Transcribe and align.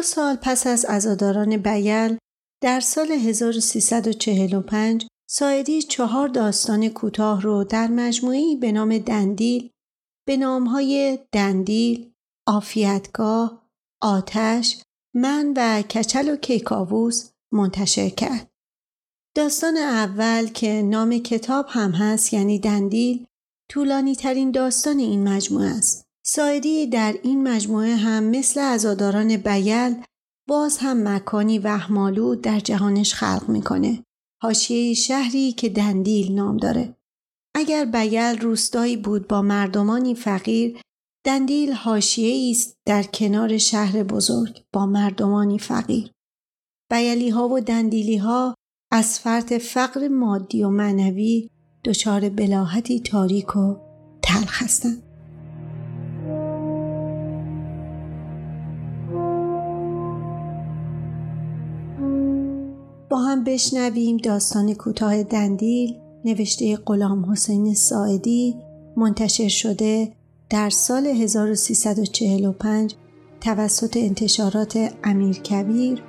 دو 0.00 0.04
سال 0.04 0.36
پس 0.42 0.66
از 0.66 0.84
ازاداران 0.88 1.56
بیل 1.56 2.18
در 2.62 2.80
سال 2.80 3.12
1345 3.12 5.06
سایدی 5.30 5.82
چهار 5.82 6.28
داستان 6.28 6.88
کوتاه 6.88 7.42
رو 7.42 7.64
در 7.64 7.86
مجموعی 7.86 8.56
به 8.56 8.72
نام 8.72 8.98
دندیل 8.98 9.70
به 10.26 10.36
نامهای 10.36 11.18
دندیل، 11.32 12.12
آفیتگاه، 12.46 13.68
آتش، 14.02 14.82
من 15.14 15.54
و 15.56 15.82
کچل 15.82 16.28
و 16.28 16.36
کیکاووس 16.36 17.30
منتشر 17.52 18.08
کرد. 18.08 18.50
داستان 19.36 19.76
اول 19.76 20.46
که 20.46 20.82
نام 20.82 21.18
کتاب 21.18 21.66
هم 21.68 21.90
هست 21.90 22.32
یعنی 22.34 22.58
دندیل 22.58 23.26
طولانی 23.70 24.16
ترین 24.16 24.50
داستان 24.50 24.98
این 24.98 25.28
مجموعه 25.28 25.68
است. 25.68 26.09
سایدی 26.22 26.86
در 26.86 27.14
این 27.22 27.48
مجموعه 27.48 27.96
هم 27.96 28.24
مثل 28.24 28.60
ازاداران 28.60 29.36
بیل 29.36 29.94
باز 30.48 30.78
هم 30.78 31.08
مکانی 31.08 31.58
وحمالود 31.58 32.40
در 32.40 32.60
جهانش 32.60 33.14
خلق 33.14 33.48
می‌کنه. 33.48 34.04
حاشیه 34.42 34.94
شهری 34.94 35.52
که 35.52 35.68
دندیل 35.68 36.32
نام 36.32 36.56
داره. 36.56 36.96
اگر 37.54 37.84
بیل 37.84 38.38
روستایی 38.40 38.96
بود 38.96 39.28
با 39.28 39.42
مردمانی 39.42 40.14
فقیر 40.14 40.80
دندیل 41.24 41.72
حاشیه 41.72 42.50
است 42.50 42.76
در 42.86 43.02
کنار 43.02 43.58
شهر 43.58 44.02
بزرگ 44.02 44.62
با 44.72 44.86
مردمانی 44.86 45.58
فقیر. 45.58 46.10
بیلی 46.90 47.28
ها 47.28 47.48
و 47.48 47.60
دندیلی 47.60 48.16
ها 48.16 48.54
از 48.92 49.18
فرط 49.18 49.52
فقر 49.52 50.08
مادی 50.08 50.62
و 50.62 50.68
معنوی 50.68 51.50
دچار 51.84 52.28
بلاحتی 52.28 53.00
تاریک 53.00 53.56
و 53.56 53.76
تلخ 54.22 54.62
هستند. 54.62 55.09
با 63.10 63.18
هم 63.18 63.44
بشنویم 63.44 64.16
داستان 64.16 64.74
کوتاه 64.74 65.22
دندیل 65.22 65.96
نوشته 66.24 66.76
غلام 66.76 67.32
حسین 67.32 67.74
ساعدی 67.74 68.56
منتشر 68.96 69.48
شده 69.48 70.12
در 70.50 70.70
سال 70.70 71.06
1345 71.06 72.94
توسط 73.40 73.96
انتشارات 73.96 74.92
امیر 75.04 75.36
کبیر 75.36 76.02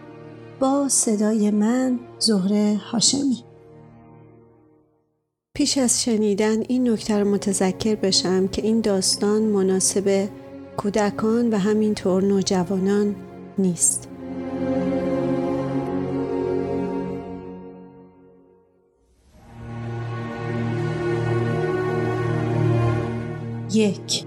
با 0.60 0.90
صدای 0.90 1.52
من 1.52 2.00
زهره 2.20 2.82
هاشمی 2.92 3.44
پیش 5.56 5.78
از 5.78 6.04
شنیدن 6.04 6.64
این 6.68 6.90
نکته 6.90 7.20
رو 7.20 7.32
متذکر 7.32 7.96
بشم 7.96 8.48
که 8.48 8.62
این 8.62 8.82
داستان 8.82 9.42
مناسب 9.42 10.30
کودکان 10.78 11.50
و 11.50 11.58
همینطور 11.58 12.24
نوجوانان 12.24 13.16
نیست. 13.58 14.11
یک 23.74 24.26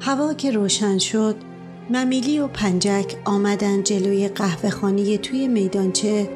هوا 0.00 0.34
که 0.34 0.50
روشن 0.50 0.98
شد 0.98 1.36
ممیلی 1.90 2.38
و 2.38 2.46
پنجک 2.46 3.16
آمدن 3.24 3.82
جلوی 3.82 4.28
قهوه 4.28 4.70
خانی 4.70 5.18
توی 5.18 5.48
میدانچه 5.48 6.28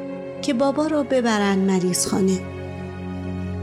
که 0.43 0.55
بابا 0.55 0.87
را 0.87 1.03
ببرن 1.03 1.59
مریض 1.59 2.07
خانه. 2.07 2.41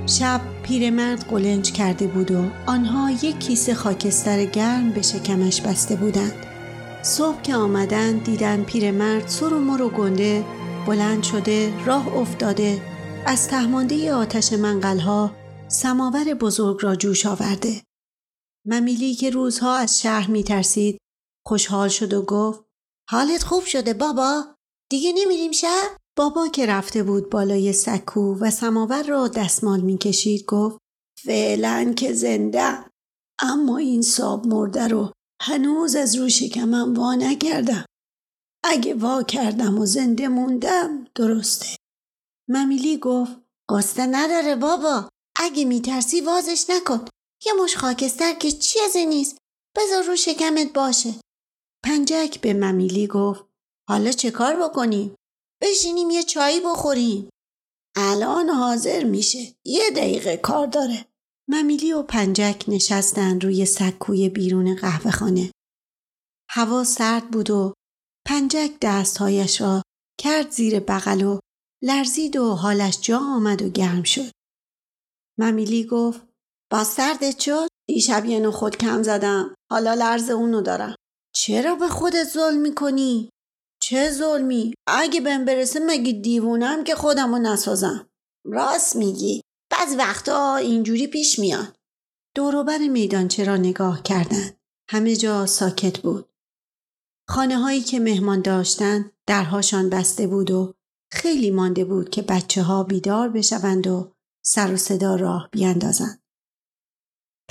شب 0.05 0.41
پیرمرد 0.63 1.25
قلنج 1.29 1.71
کرده 1.71 2.07
بود 2.07 2.31
و 2.31 2.43
آنها 2.65 3.11
یک 3.11 3.39
کیسه 3.39 3.73
خاکستر 3.73 4.45
گرم 4.45 4.91
به 4.91 5.01
شکمش 5.01 5.61
بسته 5.61 5.95
بودند. 5.95 6.33
صبح 7.01 7.41
که 7.41 7.55
آمدن 7.55 8.11
دیدن 8.11 8.63
پیرمرد 8.63 9.27
سر 9.27 9.53
و 9.53 9.59
مر 9.59 9.81
و 9.81 9.89
گنده 9.89 10.43
بلند 10.87 11.23
شده 11.23 11.85
راه 11.85 12.17
افتاده 12.17 12.81
از 13.25 13.47
تهمانده 13.47 14.13
آتش 14.13 14.53
منقلها 14.53 15.31
سماور 15.67 16.33
بزرگ 16.33 16.77
را 16.81 16.95
جوش 16.95 17.25
آورده. 17.25 17.92
ممیلی 18.65 19.15
که 19.15 19.29
روزها 19.29 19.75
از 19.75 20.01
شهر 20.01 20.31
می 20.31 20.43
ترسید 20.43 20.97
خوشحال 21.47 21.89
شد 21.89 22.13
و 22.13 22.21
گفت 22.21 22.63
حالت 23.09 23.43
خوب 23.43 23.65
شده 23.65 23.93
بابا؟ 23.93 24.55
دیگه 24.91 25.13
نمیریم 25.15 25.51
شهر؟ 25.51 25.97
بابا 26.17 26.47
که 26.47 26.65
رفته 26.65 27.03
بود 27.03 27.29
بالای 27.29 27.73
سکو 27.73 28.35
و 28.39 28.51
سماور 28.51 29.03
را 29.03 29.27
دستمال 29.27 29.81
می‌کشید 29.81 30.45
گفت 30.45 30.77
فعلا 31.23 31.93
که 31.97 32.13
زنده 32.13 32.85
اما 33.41 33.77
این 33.77 34.01
ساب 34.01 34.47
مرده 34.47 34.87
رو 34.87 35.11
هنوز 35.41 35.95
از 35.95 36.15
رو 36.15 36.29
شکمم 36.29 36.93
وا 36.93 37.15
نکردم 37.15 37.85
اگه 38.63 38.93
وا 38.93 39.23
کردم 39.23 39.77
و 39.77 39.85
زنده 39.85 40.27
موندم 40.27 41.07
درسته 41.15 41.67
ممیلی 42.49 42.97
گفت 42.97 43.31
قصه 43.69 44.05
نداره 44.05 44.55
بابا 44.55 45.09
اگه 45.39 45.65
میترسی 45.65 46.21
وازش 46.21 46.65
نکن 46.69 47.05
یه 47.45 47.53
مش 47.53 47.77
خاکستر 47.77 48.33
که 48.33 48.51
چیزی 48.51 49.05
نیست. 49.05 49.37
بذار 49.77 50.03
رو 50.03 50.15
شکمت 50.15 50.73
باشه. 50.73 51.13
پنجک 51.83 52.41
به 52.41 52.53
ممیلی 52.53 53.07
گفت 53.07 53.45
حالا 53.89 54.11
چه 54.11 54.31
کار 54.31 54.55
بکنیم 54.55 55.15
بشینیم 55.61 56.09
یه 56.09 56.23
چایی 56.23 56.59
بخوریم. 56.59 57.29
الان 57.95 58.49
حاضر 58.49 59.03
میشه. 59.03 59.55
یه 59.65 59.91
دقیقه 59.91 60.37
کار 60.37 60.67
داره. 60.67 61.05
ممیلی 61.49 61.93
و 61.93 62.03
پنجک 62.03 62.63
نشستن 62.67 63.39
روی 63.39 63.65
سکوی 63.65 64.29
بیرون 64.29 64.75
قهوه 64.75 65.11
خانه. 65.11 65.51
هوا 66.49 66.83
سرد 66.83 67.31
بود 67.31 67.49
و 67.49 67.73
پنجک 68.27 68.71
دستهایش 68.81 69.61
را 69.61 69.81
کرد 70.19 70.51
زیر 70.51 70.79
بغل 70.79 71.21
و 71.21 71.39
لرزید 71.83 72.35
و 72.35 72.55
حالش 72.55 72.99
جا 73.01 73.17
آمد 73.17 73.61
و 73.61 73.69
گرم 73.69 74.03
شد. 74.03 74.31
ممیلی 75.39 75.83
گفت 75.83 76.32
با 76.73 76.83
سردت 76.83 77.39
شد؟ 77.39 77.67
دیشب 77.87 78.25
یه 78.25 78.51
خود 78.51 78.77
کم 78.77 79.03
زدم. 79.03 79.55
حالا 79.71 79.93
لرز 79.93 80.29
اونو 80.29 80.61
دارم. 80.61 80.95
چرا 81.35 81.75
به 81.75 81.87
خودت 81.87 82.23
ظلم 82.23 82.61
می‌کنی؟ 82.61 83.29
چه 83.81 84.11
ظلمی؟ 84.11 84.73
اگه 84.87 85.21
بهم 85.21 85.45
برسه 85.45 85.79
مگه 85.79 86.11
دیوونم 86.11 86.83
که 86.83 86.95
خودمو 86.95 87.37
نسازم 87.37 88.09
راست 88.45 88.95
میگی 88.95 89.41
بعض 89.71 89.95
وقتا 89.97 90.55
اینجوری 90.55 91.07
پیش 91.07 91.39
میاد 91.39 91.75
دوروبر 92.35 92.77
میدانچه 92.77 93.43
را 93.43 93.57
نگاه 93.57 94.03
کردند 94.03 94.57
همه 94.89 95.15
جا 95.15 95.45
ساکت 95.45 95.99
بود 95.99 96.29
خانه 97.29 97.57
هایی 97.57 97.81
که 97.81 97.99
مهمان 97.99 98.41
داشتند 98.41 99.11
درهاشان 99.27 99.89
بسته 99.89 100.27
بود 100.27 100.51
و 100.51 100.73
خیلی 101.11 101.51
مانده 101.51 101.85
بود 101.85 102.09
که 102.09 102.21
بچه 102.21 102.63
ها 102.63 102.83
بیدار 102.83 103.29
بشوند 103.29 103.87
و 103.87 104.13
سر 104.45 104.73
و 104.73 104.77
صدا 104.77 105.15
راه 105.15 105.49
بیاندازند. 105.51 106.22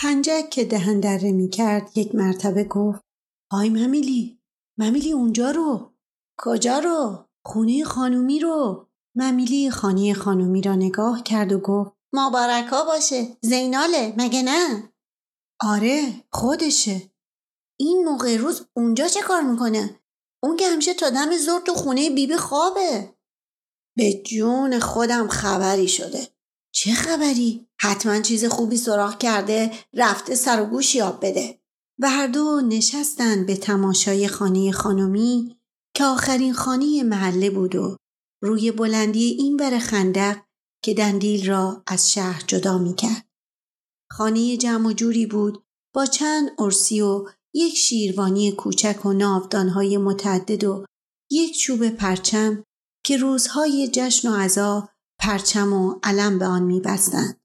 پنجک 0.03 0.51
که 0.51 0.65
دهن 0.65 1.01
دره 1.01 1.33
می 1.33 1.49
کرد 1.49 1.99
یک 1.99 2.15
مرتبه 2.15 2.65
گفت 2.65 3.01
های 3.53 3.69
ممیلی 3.69 4.41
ممیلی 4.79 5.13
اونجا 5.13 5.51
رو 5.51 5.93
کجا 6.39 6.79
رو؟ 6.79 7.29
خونه 7.47 7.85
خانومی 7.85 8.41
رو 8.41 8.89
ممیلی 9.17 9.71
خانه 9.71 10.15
خانومی 10.15 10.63
را 10.63 10.75
نگاه 10.75 11.23
کرد 11.23 11.53
و 11.53 11.59
گفت 11.59 11.91
مبارکا 12.13 12.85
باشه 12.85 13.37
زیناله 13.41 14.15
مگه 14.19 14.43
نه؟ 14.43 14.93
آره 15.61 16.25
خودشه 16.33 17.13
این 17.81 18.05
موقع 18.05 18.37
روز 18.37 18.67
اونجا 18.77 19.09
چه 19.09 19.21
کار 19.23 19.43
می‌کنه؟ 19.43 20.01
اون 20.43 20.57
که 20.57 20.69
همیشه 20.69 20.95
تا 20.95 21.11
دم 21.11 21.37
زور 21.37 21.61
تو 21.61 21.75
خونه 21.75 22.11
بیبی 22.11 22.37
خوابه 22.37 23.15
به 23.97 24.23
جون 24.23 24.79
خودم 24.79 25.29
خبری 25.29 25.89
شده 25.89 26.29
چه 26.75 26.93
خبری؟ 26.93 27.67
حتما 27.81 28.21
چیز 28.21 28.45
خوبی 28.45 28.77
سراغ 28.77 29.19
کرده 29.19 29.71
رفته 29.95 30.35
سر 30.35 30.63
و 30.63 30.65
گوش 30.65 30.95
یاب 30.95 31.27
بده 31.27 31.59
و 31.99 32.11
هر 32.11 32.27
دو 32.27 32.61
نشستن 32.61 33.47
به 33.47 33.57
تماشای 33.57 34.29
خانه 34.29 34.73
خانمی 34.73 35.57
که 35.95 36.05
آخرین 36.05 36.53
خانه 36.53 37.03
محله 37.03 37.51
بود 37.51 37.75
و 37.75 37.97
روی 38.43 38.71
بلندی 38.71 39.25
این 39.25 39.57
بر 39.57 39.79
خندق 39.79 40.37
که 40.85 40.95
دندیل 40.95 41.51
را 41.51 41.83
از 41.87 42.13
شهر 42.13 42.45
جدا 42.47 42.79
می 42.79 42.95
کرد. 42.95 43.27
خانه 44.11 44.57
جمع 44.57 44.89
و 44.89 44.93
جوری 44.93 45.27
بود 45.27 45.65
با 45.95 46.07
چند 46.07 46.51
ارسی 46.59 47.01
و 47.01 47.25
یک 47.55 47.77
شیروانی 47.77 48.53
کوچک 48.53 49.07
و 49.07 49.13
ناودانهای 49.13 49.97
متعدد 49.97 50.65
و 50.65 50.85
یک 51.31 51.59
چوب 51.59 51.89
پرچم 51.89 52.65
که 53.05 53.17
روزهای 53.17 53.89
جشن 53.93 54.29
و 54.29 54.37
عزا 54.37 54.89
پرچم 55.23 55.73
و 55.73 55.95
علم 56.03 56.39
به 56.39 56.47
آن 56.47 56.63
میبستند. 56.63 57.41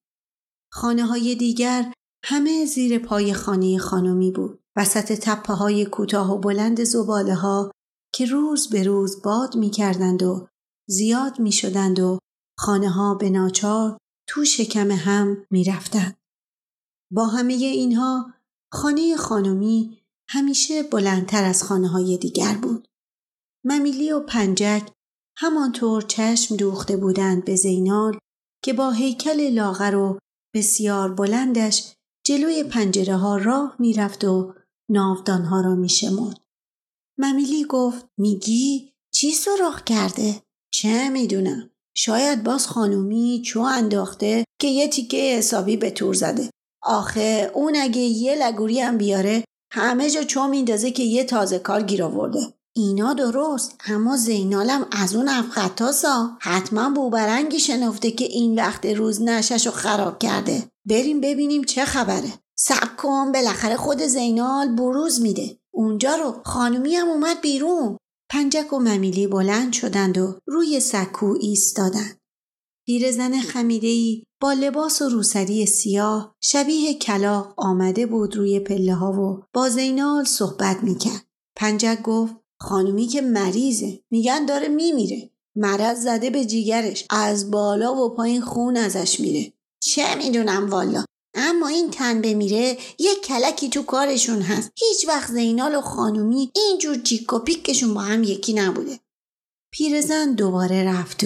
خانه 0.71 1.05
های 1.05 1.35
دیگر 1.35 1.93
همه 2.23 2.65
زیر 2.65 2.99
پای 2.99 3.33
خانه 3.33 3.77
خانمی 3.77 4.31
بود. 4.31 4.59
وسط 4.75 5.11
تپه 5.11 5.53
های 5.53 5.85
کوتاه 5.85 6.33
و 6.33 6.37
بلند 6.37 6.83
زباله 6.83 7.35
ها 7.35 7.71
که 8.13 8.25
روز 8.25 8.69
به 8.69 8.83
روز 8.83 9.21
باد 9.21 9.55
می 9.55 9.69
کردند 9.69 10.23
و 10.23 10.47
زیاد 10.87 11.39
می 11.39 11.51
شدند 11.51 11.99
و 11.99 12.19
خانه 12.57 12.89
ها 12.89 13.15
به 13.15 13.29
ناچار 13.29 13.97
تو 14.27 14.45
شکم 14.45 14.91
هم 14.91 15.45
می 15.51 15.63
رفتند. 15.63 16.17
با 17.11 17.25
همه 17.25 17.53
اینها 17.53 18.33
خانه 18.71 19.15
خانمی 19.17 20.01
همیشه 20.29 20.83
بلندتر 20.83 21.43
از 21.43 21.63
خانه 21.63 21.87
های 21.87 22.17
دیگر 22.17 22.57
بود. 22.61 22.87
ممیلی 23.63 24.11
و 24.11 24.19
پنجک 24.19 24.89
همانطور 25.39 26.01
چشم 26.01 26.55
دوخته 26.55 26.97
بودند 26.97 27.45
به 27.45 27.55
زینال 27.55 28.17
که 28.63 28.73
با 28.73 28.91
هیکل 28.91 29.49
لاغر 29.49 29.95
و 29.95 30.19
بسیار 30.55 31.13
بلندش 31.13 31.93
جلوی 32.25 32.63
پنجره 32.63 33.15
ها 33.15 33.37
راه 33.37 33.75
می‌رفت 33.79 34.23
و 34.23 34.53
ناودان 34.89 35.45
ها 35.45 35.61
را 35.61 35.75
میشمرد. 35.75 36.41
ممیلی 37.17 37.63
گفت 37.63 38.05
میگی 38.17 38.93
چی 39.13 39.31
سراخ 39.31 39.83
کرده؟ 39.83 40.41
چه 40.73 41.09
می‌دونم 41.09 41.69
شاید 41.95 42.43
باز 42.43 42.67
خانومی 42.67 43.41
چو 43.45 43.59
انداخته 43.59 44.45
که 44.61 44.67
یه 44.67 44.87
تیکه 44.87 45.17
حسابی 45.17 45.77
به 45.77 45.91
تور 45.91 46.13
زده 46.13 46.49
آخه 46.83 47.51
اون 47.53 47.75
اگه 47.75 48.01
یه 48.01 48.35
لگوری 48.35 48.79
هم 48.79 48.97
بیاره 48.97 49.43
همه 49.73 50.09
جا 50.09 50.23
چو 50.23 50.47
میندازه 50.47 50.91
که 50.91 51.03
یه 51.03 51.23
تازه 51.23 51.59
کار 51.59 51.83
گیر 51.83 52.03
آورده 52.03 52.56
اینا 52.77 53.13
درست 53.13 53.75
اما 53.87 54.17
زینالم 54.17 54.87
از 54.91 55.15
اون 55.15 55.29
افقطاسا 55.29 56.37
حتما 56.41 56.89
بوبرنگی 56.89 57.59
شنفته 57.59 58.11
که 58.11 58.25
این 58.25 58.55
وقت 58.55 58.85
روز 58.85 59.21
نشش 59.21 59.65
رو 59.65 59.71
خراب 59.71 60.19
کرده. 60.19 60.63
بریم 60.89 61.21
ببینیم 61.21 61.63
چه 61.63 61.85
خبره. 61.85 62.33
سب 62.57 62.95
کن 62.97 63.31
بالاخره 63.31 63.77
خود 63.77 64.01
زینال 64.01 64.75
بروز 64.75 65.21
میده. 65.21 65.57
اونجا 65.73 66.15
رو 66.15 66.41
خانومی 66.45 66.95
هم 66.95 67.07
اومد 67.07 67.41
بیرون. 67.41 67.97
پنجک 68.31 68.73
و 68.73 68.79
ممیلی 68.79 69.27
بلند 69.27 69.73
شدند 69.73 70.17
و 70.17 70.39
روی 70.47 70.79
سکو 70.79 71.35
ایستادند. 71.41 72.17
پیرزن 72.85 73.41
خمیدهای 73.41 74.23
با 74.41 74.53
لباس 74.53 75.01
و 75.01 75.09
روسری 75.09 75.65
سیاه 75.65 76.35
شبیه 76.43 76.93
کلاق 76.93 77.53
آمده 77.57 78.05
بود 78.05 78.35
روی 78.35 78.59
پله 78.59 78.93
ها 78.93 79.11
و 79.11 79.43
با 79.53 79.69
زینال 79.69 80.23
صحبت 80.23 80.83
می‌کرد. 80.83 81.27
پنجک 81.55 82.01
گفت 82.01 82.35
خانومی 82.59 83.07
که 83.07 83.21
مریضه 83.21 83.99
میگن 84.11 84.45
داره 84.45 84.67
میمیره. 84.67 85.29
مرض 85.55 86.03
زده 86.03 86.29
به 86.29 86.45
جیگرش 86.45 87.05
از 87.09 87.51
بالا 87.51 87.95
و 87.95 88.09
پایین 88.09 88.41
خون 88.41 88.77
ازش 88.77 89.19
میره. 89.19 89.53
چه 89.79 90.15
می‌دونم 90.15 90.69
والا 90.69 91.03
اما 91.33 91.67
این 91.67 91.91
تن 91.91 92.21
بمیره 92.21 92.77
یک 92.99 93.21
کلکی 93.21 93.69
تو 93.69 93.83
کارشون 93.83 94.41
هست 94.41 94.71
هیچ 94.75 95.07
وقت 95.07 95.31
زینال 95.31 95.75
و 95.75 95.81
خانومی 95.81 96.51
اینجور 96.55 96.95
جیک 96.95 97.33
و 97.33 97.39
پیکشون 97.39 97.93
با 97.93 98.01
هم 98.01 98.23
یکی 98.23 98.53
نبوده 98.53 98.99
پیرزن 99.71 100.33
دوباره 100.33 100.83
رفت 100.83 101.25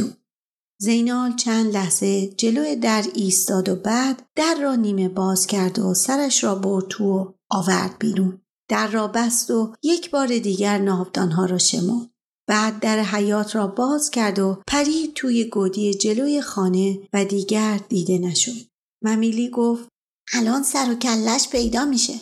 زینال 0.79 1.35
چند 1.35 1.73
لحظه 1.73 2.27
جلوی 2.27 2.75
در 2.75 3.05
ایستاد 3.13 3.69
و 3.69 3.75
بعد 3.75 4.29
در 4.35 4.55
را 4.61 4.75
نیمه 4.75 5.09
باز 5.09 5.47
کرد 5.47 5.79
و 5.79 5.93
سرش 5.93 6.43
را 6.43 6.55
برد 6.55 6.87
تو 6.87 7.05
و 7.05 7.33
آورد 7.49 7.95
بیرون. 7.99 8.41
در 8.71 8.87
را 8.87 9.07
بست 9.07 9.51
و 9.51 9.73
یک 9.83 10.11
بار 10.11 10.27
دیگر 10.27 10.77
ناودانها 10.77 11.45
را 11.45 11.57
شمرد. 11.57 12.09
بعد 12.47 12.79
در 12.79 12.99
حیات 12.99 13.55
را 13.55 13.67
باز 13.67 14.09
کرد 14.09 14.39
و 14.39 14.61
پرید 14.67 15.13
توی 15.13 15.43
گودی 15.43 15.93
جلوی 15.93 16.41
خانه 16.41 16.99
و 17.13 17.25
دیگر 17.25 17.79
دیده 17.89 18.17
نشد. 18.17 18.67
ممیلی 19.03 19.49
گفت 19.49 19.87
الان 20.33 20.63
سر 20.63 20.91
و 20.91 20.95
کلش 20.95 21.49
پیدا 21.49 21.85
میشه. 21.85 22.13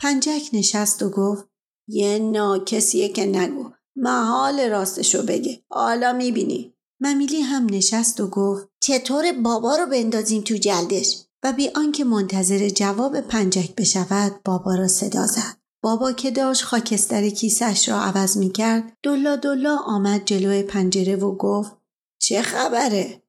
پنجک 0.00 0.48
نشست 0.52 1.02
و 1.02 1.10
گفت 1.10 1.44
یه 1.88 2.18
ناکسیه 2.18 3.08
که 3.08 3.26
نگو. 3.26 3.70
محال 3.96 4.70
راستشو 4.70 5.22
بگه. 5.22 5.62
حالا 5.70 6.12
می‌بینی. 6.12 6.74
ممیلی 7.00 7.40
هم 7.40 7.66
نشست 7.70 8.20
و 8.20 8.26
گفت 8.26 8.68
چطور 8.80 9.32
بابا 9.32 9.76
رو 9.76 9.86
بندازیم 9.86 10.42
تو 10.42 10.54
جلدش 10.54 11.22
و 11.42 11.52
بی 11.52 11.68
آنکه 11.68 12.04
منتظر 12.04 12.68
جواب 12.68 13.20
پنجک 13.20 13.74
بشود 13.74 14.40
بابا 14.44 14.74
را 14.74 14.88
صدا 14.88 15.26
زد 15.26 15.57
بابا 15.82 16.12
که 16.12 16.30
داشت 16.30 16.64
خاکستر 16.64 17.28
کیسش 17.28 17.88
را 17.88 18.00
عوض 18.00 18.36
می 18.36 18.52
کرد 18.52 18.92
دلا 19.02 19.36
دلا 19.36 19.76
آمد 19.76 20.24
جلوی 20.24 20.62
پنجره 20.62 21.16
و 21.16 21.36
گفت 21.36 21.76
چه 22.20 22.42
خبره؟ 22.42 23.22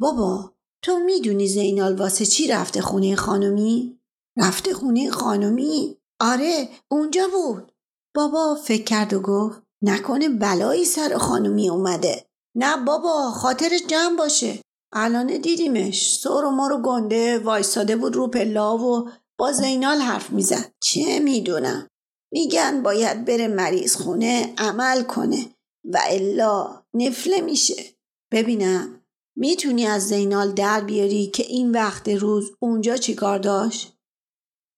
بابا 0.00 0.52
تو 0.82 0.98
می‌دونی 0.98 1.48
زینال 1.48 1.94
واسه 1.94 2.26
چی 2.26 2.48
رفته 2.48 2.80
خونه 2.80 3.16
خانمی؟ 3.16 3.98
رفته 4.38 4.74
خونه 4.74 5.10
خانمی؟ 5.10 5.96
آره 6.20 6.68
اونجا 6.90 7.28
بود 7.28 7.72
بابا 8.14 8.54
فکر 8.54 8.84
کرد 8.84 9.12
و 9.12 9.20
گفت 9.20 9.62
نکنه 9.82 10.28
بلایی 10.28 10.84
سر 10.84 11.18
خانمی 11.18 11.70
اومده 11.70 12.26
نه 12.56 12.76
بابا 12.76 13.30
خاطر 13.30 13.70
جمع 13.88 14.16
باشه 14.16 14.58
الان 14.92 15.26
دیدیمش 15.26 16.18
سر 16.18 16.44
و 16.44 16.50
ما 16.50 16.66
رو 16.66 16.82
گنده 16.82 17.38
وایستاده 17.38 17.96
بود 17.96 18.16
رو 18.16 18.28
پلا 18.28 18.78
و 18.78 19.10
با 19.42 19.52
زینال 19.52 19.98
حرف 19.98 20.30
می‌زد. 20.30 20.72
چه 20.82 21.18
می‌دونم؟ 21.18 21.88
میگن 22.32 22.82
باید 22.82 23.24
بره 23.24 23.48
مریض 23.48 23.96
خونه 23.96 24.54
عمل 24.58 25.02
کنه 25.02 25.46
و 25.84 26.00
الا 26.06 26.82
نفله 26.94 27.40
میشه. 27.40 27.84
ببینم 28.32 29.00
می‌تونی 29.36 29.86
از 29.86 30.08
زینال 30.08 30.52
در 30.52 30.80
بیاری 30.80 31.26
که 31.26 31.42
این 31.42 31.70
وقت 31.70 32.08
روز 32.08 32.50
اونجا 32.60 32.96
چیکار 32.96 33.38
داشت؟ 33.38 33.92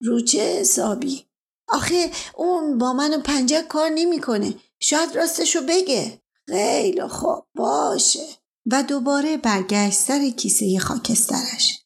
رو 0.02 0.20
چه 0.20 0.40
حسابی؟ 0.40 1.26
آخه 1.68 2.10
اون 2.34 2.78
با 2.78 2.92
من 2.92 3.14
و 3.14 3.20
پنجه 3.20 3.62
کار 3.62 3.88
نمی‌کنه. 3.88 4.54
شاید 4.80 5.16
راستشو 5.16 5.60
بگه. 5.68 6.22
خیلی 6.48 7.08
خوب 7.08 7.46
باشه. 7.54 8.26
و 8.72 8.82
دوباره 8.82 9.36
برگشت 9.36 9.98
سر 9.98 10.30
کیسه 10.30 10.78
خاکسترش. 10.78 11.84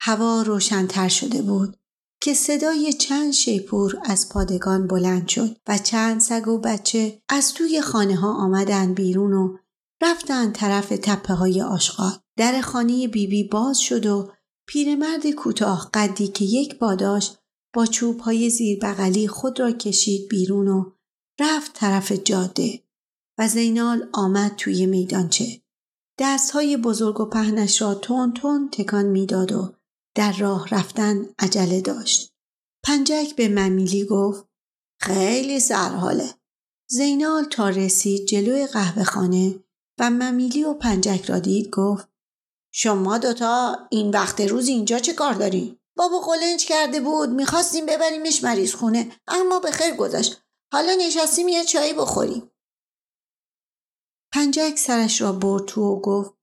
هوا 0.00 0.42
روشنتر 0.42 1.08
شده 1.08 1.42
بود. 1.42 1.79
که 2.22 2.34
صدای 2.34 2.92
چند 2.92 3.32
شیپور 3.32 3.98
از 4.04 4.28
پادگان 4.28 4.86
بلند 4.86 5.28
شد 5.28 5.56
و 5.68 5.78
چند 5.78 6.20
سگ 6.20 6.48
و 6.48 6.58
بچه 6.58 7.22
از 7.28 7.54
توی 7.54 7.80
خانه 7.80 8.16
ها 8.16 8.32
آمدن 8.34 8.94
بیرون 8.94 9.32
و 9.32 9.56
رفتن 10.02 10.52
طرف 10.52 10.88
تپه 10.88 11.34
های 11.34 11.62
آشغال. 11.62 12.12
در 12.36 12.60
خانه 12.60 13.08
بیبی 13.08 13.44
باز 13.44 13.80
شد 13.80 14.06
و 14.06 14.32
پیرمرد 14.66 15.30
کوتاه 15.30 15.90
قدی 15.94 16.28
که 16.28 16.44
یک 16.44 16.78
باداش 16.78 17.36
با 17.74 17.86
چوب 17.86 18.20
های 18.20 18.50
زیر 18.50 18.78
بغلی 18.82 19.28
خود 19.28 19.60
را 19.60 19.72
کشید 19.72 20.28
بیرون 20.28 20.68
و 20.68 20.92
رفت 21.40 21.72
طرف 21.74 22.12
جاده. 22.12 22.82
و 23.38 23.48
زینال 23.48 24.08
آمد 24.12 24.54
توی 24.56 24.86
میدانچه. 24.86 25.62
های 26.52 26.76
بزرگ 26.76 27.20
و 27.20 27.24
پهنش 27.24 27.82
را 27.82 27.94
تون 27.94 28.32
تون 28.32 28.68
تکان 28.72 29.06
می‌داد 29.06 29.52
و 29.52 29.72
در 30.14 30.32
راه 30.32 30.68
رفتن 30.68 31.26
عجله 31.38 31.80
داشت. 31.80 32.32
پنجک 32.84 33.36
به 33.36 33.48
ممیلی 33.48 34.04
گفت 34.04 34.44
خیلی 35.00 35.60
سرحاله. 35.60 36.34
زینال 36.90 37.44
تا 37.44 37.68
رسید 37.68 38.26
جلوی 38.26 38.66
قهوه 38.66 39.04
خانه 39.04 39.64
و 39.98 40.10
ممیلی 40.10 40.64
و 40.64 40.74
پنجک 40.74 41.24
را 41.24 41.38
دید 41.38 41.70
گفت 41.70 42.08
شما 42.72 43.18
دوتا 43.18 43.78
این 43.90 44.10
وقت 44.10 44.40
روز 44.40 44.68
اینجا 44.68 44.98
چه 44.98 45.12
کار 45.12 45.34
داری؟ 45.34 45.80
بابا 45.96 46.20
قلنج 46.20 46.66
کرده 46.66 47.00
بود 47.00 47.28
می‌خواستیم 47.28 47.86
ببریمش 47.86 48.44
مریض 48.44 48.74
خونه 48.74 49.20
اما 49.28 49.60
به 49.60 49.70
خیر 49.70 49.94
گذشت 49.94 50.42
حالا 50.72 50.94
نشستیم 50.94 51.48
یه 51.48 51.64
چایی 51.64 51.92
بخوریم 51.92 52.50
پنجک 54.34 54.78
سرش 54.78 55.20
را 55.20 55.32
برد 55.32 55.64
تو 55.64 55.82
و 55.82 56.00
گفت 56.00 56.34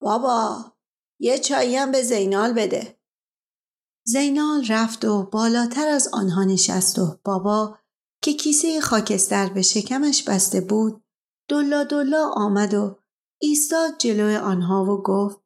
بابا 0.00 0.73
یه 1.20 1.38
چایی 1.38 1.76
هم 1.76 1.90
به 1.92 2.02
زینال 2.02 2.52
بده. 2.52 2.98
زینال 4.06 4.66
رفت 4.68 5.04
و 5.04 5.22
بالاتر 5.22 5.88
از 5.88 6.08
آنها 6.12 6.44
نشست 6.44 6.98
و 6.98 7.18
بابا 7.24 7.78
که 8.22 8.32
کیسه 8.32 8.80
خاکستر 8.80 9.48
به 9.48 9.62
شکمش 9.62 10.22
بسته 10.22 10.60
بود 10.60 11.04
دلا 11.48 11.84
دلا 11.84 12.30
آمد 12.36 12.74
و 12.74 12.98
ایستاد 13.40 13.98
جلوی 13.98 14.36
آنها 14.36 14.84
و 14.84 15.02
گفت 15.02 15.40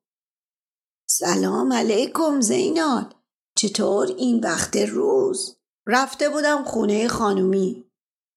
سلام 1.10 1.72
علیکم 1.72 2.40
زینال 2.40 3.14
چطور 3.56 4.06
این 4.06 4.44
وقت 4.44 4.76
روز؟ 4.76 5.56
رفته 5.86 6.28
بودم 6.28 6.64
خونه 6.64 7.08
خانومی 7.08 7.90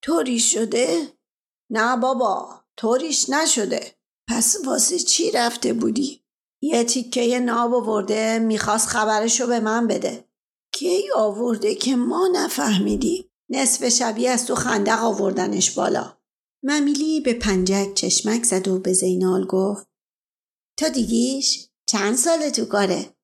طوری 0.03 0.39
شده؟ 0.39 1.07
نه 1.69 1.97
بابا 1.97 2.63
طوریش 2.77 3.29
نشده 3.29 3.95
پس 4.29 4.55
واسه 4.65 5.00
چی 5.00 5.31
رفته 5.31 5.73
بودی؟ 5.73 6.21
یه 6.62 6.84
تیکه 6.84 7.39
ناب 7.39 7.74
آورده 7.74 8.39
می‌خواست 8.39 8.88
خبرشو 8.88 9.48
به 9.48 9.60
من 9.60 9.88
بده. 9.88 10.25
کی 10.74 11.12
آورده 11.15 11.75
که 11.75 11.96
ما 11.96 12.30
نفهمیدیم؟ 12.34 13.25
نصف 13.50 13.89
شبیه 13.89 14.30
از 14.30 14.46
تو 14.46 14.56
خندق 14.56 15.03
آوردنش 15.03 15.72
بالا. 15.72 16.18
ممیلی 16.63 17.22
به 17.22 17.34
پنجک 17.34 17.94
چشمک 17.94 18.44
زد 18.44 18.68
و 18.68 18.80
به 18.80 18.94
زینال 18.94 19.46
گفت 19.46 19.88
تو 20.77 20.89
دیدیش 20.89 21.70
چند 21.86 22.15
سال 22.15 22.50
تو 22.50 22.65
کاره؟ 22.65 23.15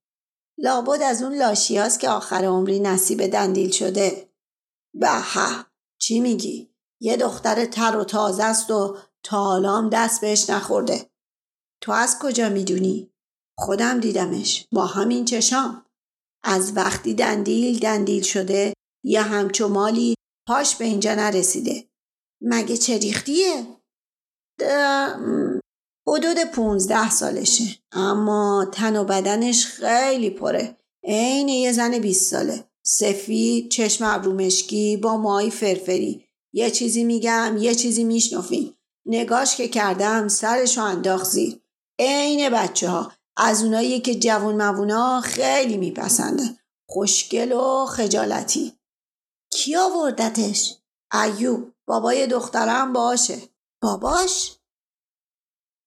لابد 0.58 1.02
از 1.02 1.24
اون 1.24 1.38
لاشیاست 1.38 2.00
که 2.00 2.10
آخر 2.10 2.46
عمری 2.46 2.80
نصیب 2.80 3.28
دندیل 3.28 3.72
شده. 3.72 4.30
به 4.94 5.10
چی 6.00 6.20
میگی؟ 6.20 6.70
یه 7.02 7.18
دختر 7.18 7.66
تر 7.66 7.98
و 7.98 8.04
تازه 8.04 8.44
است 8.44 8.72
و 8.72 8.98
تا 9.24 9.44
حالا 9.44 9.90
دست 9.94 10.22
بهش 10.22 10.50
نخورده. 10.50 11.10
تو 11.82 11.92
از 11.92 12.20
کجا 12.22 12.50
می‌دونی؟ 12.50 13.14
خودم 13.60 14.00
دیدمش 14.00 14.68
با 14.72 14.86
همین 14.86 15.26
چشام. 15.26 15.86
از 16.44 16.78
وقتی 16.78 17.14
دندیل 17.14 17.80
دندیل 17.80 18.24
شده 18.24 18.74
یه 19.06 19.22
همچو 19.22 19.68
مالی 19.68 20.16
پاش 20.48 20.76
به 20.76 20.86
اینجا 20.86 21.16
نرسیده. 21.16 21.88
مگه 22.42 22.78
چریختیه؟ 22.78 23.68
حدود 26.08 26.44
پونزده 26.54 27.10
سالشه. 27.10 27.80
اما 27.92 28.68
تن 28.74 28.96
و 28.96 29.04
بدنش 29.04 29.66
خیلی 29.66 30.30
پره. 30.30 30.78
عین 31.04 31.50
یه 31.50 31.72
زن 31.72 32.00
بیست 32.00 32.32
ساله. 32.32 32.64
سفید 32.86 33.70
چشم 33.70 34.06
ابرومشکی 34.06 34.98
با 34.98 35.18
مای 35.18 35.52
فرفری. 35.52 36.26
یه 36.54 36.72
چیزی 36.72 37.04
میگم 37.04 37.56
یه 37.60 37.76
چیزی 37.76 38.04
میشنفین 38.04 38.74
نگاش 39.06 39.56
که 39.56 39.68
کردم 39.68 40.28
سرشو 40.28 40.82
انداخت 40.82 41.26
زیر. 41.26 41.62
عین 42.00 42.50
بچه 42.50 42.90
ها 42.90 43.12
از 43.38 43.64
اونایی 43.64 44.00
که 44.00 44.16
جوون 44.16 44.56
موونا 44.56 45.22
خیلی 45.22 45.78
میپسندن 45.78 46.58
خوشگل 46.90 47.52
و 47.52 47.86
خجالتی. 47.86 48.78
کی 49.52 49.76
آوردتش؟ 49.76 50.78
ایوب. 51.24 51.74
بابای 51.88 52.28
دخترم 52.28 52.94
باشه. 52.94 53.42
باباش؟ 53.84 54.58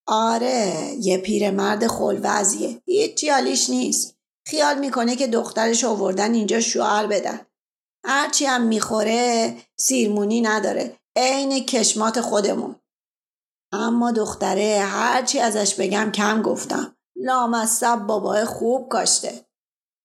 آره 0.06 0.94
یه 1.00 1.18
پیرمرد 1.18 1.86
خلوزیه 1.86 2.82
هیچ 2.86 3.24
حالیش 3.24 3.70
نیست. 3.70 4.16
خیال 4.46 4.78
می‌کنه 4.78 5.16
که 5.16 5.26
دخترش 5.26 5.84
آوردن 5.84 6.34
اینجا 6.34 6.60
شوهر 6.60 7.06
بدن. 7.06 7.46
هرچی 8.06 8.46
هم 8.46 8.62
می‌خوره 8.62 9.56
سیرمونی 9.78 10.40
نداره. 10.40 10.96
عین 11.16 11.66
کشمات 11.66 12.20
خودمون. 12.20 12.76
اما 13.72 14.12
دختره 14.12 14.78
هرچی 14.84 15.38
ازش 15.38 15.74
بگم 15.74 16.12
کم 16.14 16.42
گفتم. 16.42 16.96
لامصب 17.22 17.96
بابای 17.96 18.44
خوب 18.44 18.88
کاشته. 18.88 19.44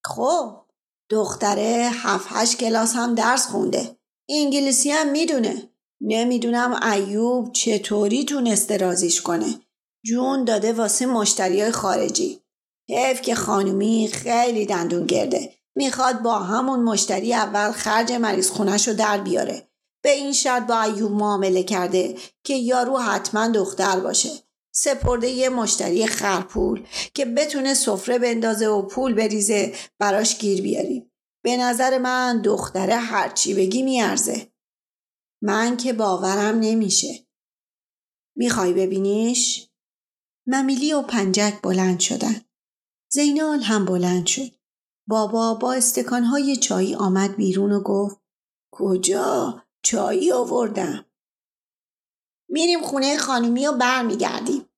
خب 0.05 0.62
دختره 1.10 1.89
هفت 1.93 2.27
هشت 2.29 2.57
کلاس 2.57 2.95
هم 2.95 3.15
درس 3.15 3.48
خونده. 3.48 3.98
انگلیسی 4.29 4.91
هم 4.91 5.12
می‌دونه. 5.12 5.69
نمی‌دونم 6.01 6.84
ایوب 6.84 7.51
چطوری 7.51 8.25
تونسته 8.25 8.77
رازیش 8.77 9.22
کنه. 9.22 9.62
جون 10.05 10.43
داده 10.43 10.74
واسه 10.74 11.05
مشتری 11.05 11.72
خارجی. 11.72 12.41
حیف 12.89 13.22
که 13.22 13.36
خانومی 13.36 14.10
خیلی 14.13 14.65
دندون 14.65 15.05
گرده. 15.05 15.53
می‌خواد 15.75 16.22
با 16.22 16.39
همون 16.39 16.79
مشتری 16.79 17.34
اول 17.34 17.72
خرج 17.72 18.12
مریض 18.12 18.50
خونش 18.50 18.88
رو 18.88 18.93
در 18.93 19.17
بیاره. 19.17 19.67
به 20.03 20.12
این 20.12 20.34
شرط 20.34 20.67
با 20.67 20.81
ایوب 20.81 21.12
معامله 21.12 21.63
کرده 21.63 22.15
که 22.43 22.53
یارو 22.53 22.98
حتما 22.98 23.48
دختر 23.48 24.00
باشه. 24.00 24.45
سپرده 24.77 25.27
یه 25.27 25.50
مشتری 25.50 26.08
خرپول 26.08 26.88
که 27.13 27.25
بتونه 27.25 27.74
سفره 27.74 28.20
بندازه 28.20 28.67
و 28.67 28.82
پول 28.82 29.13
بریزه 29.13 29.74
براش 30.00 30.39
گیر 30.39 30.62
بیاریم. 30.62 31.12
به 31.44 31.58
نظر 31.58 31.98
من 31.98 32.41
دختره 32.41 32.96
هرچی 32.96 33.53
بگی 33.53 33.84
میارزه. 33.84 34.51
من 35.41 35.77
که 35.77 35.94
باورم 35.94 36.60
نمیشه. 36.60 37.27
می‌خوای 38.36 38.74
ببینیش؟ 38.74 39.70
ممیلی 40.48 40.94
و 40.94 41.01
پنجک 41.01 41.62
بلند 41.63 42.00
شدن. 42.00 42.41
زینال 43.12 43.60
هم 43.62 43.86
بلند 43.86 44.25
شد. 44.25 44.51
بابا 45.08 45.53
با 45.53 45.74
استکانهای 45.74 46.55
چایی 46.55 46.96
آمد 46.96 47.36
بیرون 47.36 47.72
و 47.72 47.84
گفت 47.84 48.22
کجا؟ 48.72 49.63
چایی 49.84 50.32
آوردم. 50.32 51.05
میریم 52.50 52.82
خونه 52.82 53.18
خانومی 53.18 53.68
و 53.68 53.72
برمیگردیم 53.72 54.70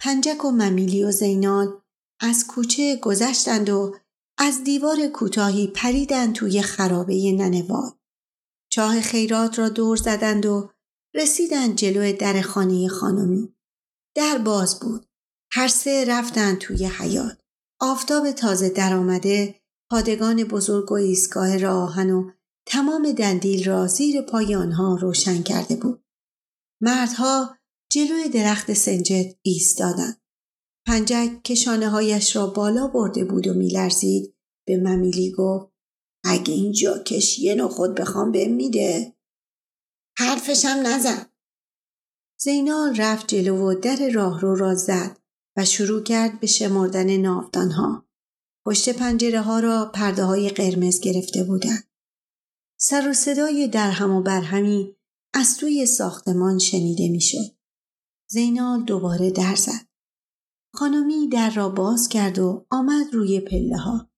پنجک 0.00 0.44
و 0.44 0.50
ممیلی 0.50 1.04
و 1.04 1.10
زینال 1.10 1.80
از 2.20 2.46
کوچه 2.46 2.96
گذشتند 2.96 3.70
و 3.70 3.96
از 4.38 4.64
دیوار 4.64 5.06
کوتاهی 5.06 5.66
پریدند 5.66 6.34
توی 6.34 6.62
خرابه 6.62 7.32
ننوار. 7.32 7.98
چاه 8.72 9.00
خیرات 9.00 9.58
را 9.58 9.68
دور 9.68 9.96
زدند 9.96 10.46
و 10.46 10.70
رسیدند 11.14 11.76
جلو 11.76 12.12
در 12.12 12.40
خانه 12.40 12.88
خانمی. 12.88 13.56
در 14.16 14.38
باز 14.38 14.80
بود. 14.80 15.06
هر 15.52 15.68
سه 15.68 16.04
رفتند 16.08 16.58
توی 16.58 16.86
حیات. 16.86 17.40
آفتاب 17.80 18.32
تازه 18.32 18.68
درآمده 18.68 19.60
پادگان 19.90 20.44
بزرگ 20.44 20.92
و 20.92 20.94
ایستگاه 20.94 21.58
راهن 21.58 22.10
و 22.10 22.30
تمام 22.66 23.12
دندیل 23.12 23.64
را 23.64 23.86
زیر 23.86 24.22
پای 24.22 24.54
آنها 24.54 24.96
روشن 24.96 25.42
کرده 25.42 25.76
بود. 25.76 26.04
مردها 26.82 27.56
جلوی 27.90 28.28
درخت 28.28 28.72
سنجد 28.72 29.34
ایستادند. 29.42 30.20
پنجک 30.86 31.42
که 31.44 31.54
شانه 31.54 31.88
هایش 31.88 32.36
را 32.36 32.46
بالا 32.46 32.86
برده 32.86 33.24
بود 33.24 33.46
و 33.46 33.54
میلرزید 33.54 34.34
به 34.66 34.76
ممیلی 34.76 35.32
گفت 35.32 35.72
اگه 36.24 36.54
این 36.54 36.72
جاکش 36.72 37.38
یه 37.38 37.54
نخود 37.54 37.94
بخوام 37.94 38.32
بهم 38.32 38.52
میده 38.52 39.16
حرفشم 40.18 40.82
نزن 40.84 41.26
زینال 42.40 42.96
رفت 42.96 43.26
جلو 43.28 43.70
و 43.70 43.74
در 43.74 44.10
راهرو 44.10 44.54
را 44.54 44.74
زد 44.74 45.18
و 45.56 45.64
شروع 45.64 46.02
کرد 46.02 46.40
به 46.40 46.46
شمردن 46.46 47.16
ناودانها 47.16 48.08
پشت 48.66 48.88
پنجره 48.88 49.40
ها 49.40 49.60
را 49.60 49.90
پرده 49.94 50.24
های 50.24 50.48
قرمز 50.48 51.00
گرفته 51.00 51.44
بودند 51.44 51.88
سر 52.78 53.08
و 53.08 53.12
صدای 53.12 53.68
درهم 53.68 54.10
و 54.10 54.22
برهمی 54.22 54.96
از 55.34 55.56
توی 55.56 55.86
ساختمان 55.86 56.58
شنیده 56.58 57.08
می‌شد. 57.08 57.56
زینال 58.30 58.84
دوباره 58.84 59.30
در 59.30 59.54
زد. 59.54 59.86
خانمی 60.74 61.28
در 61.28 61.50
را 61.50 61.68
باز 61.68 62.08
کرد 62.08 62.38
و 62.38 62.66
آمد 62.70 63.14
روی 63.14 63.40
پله 63.40 63.76
ها. 63.76 64.10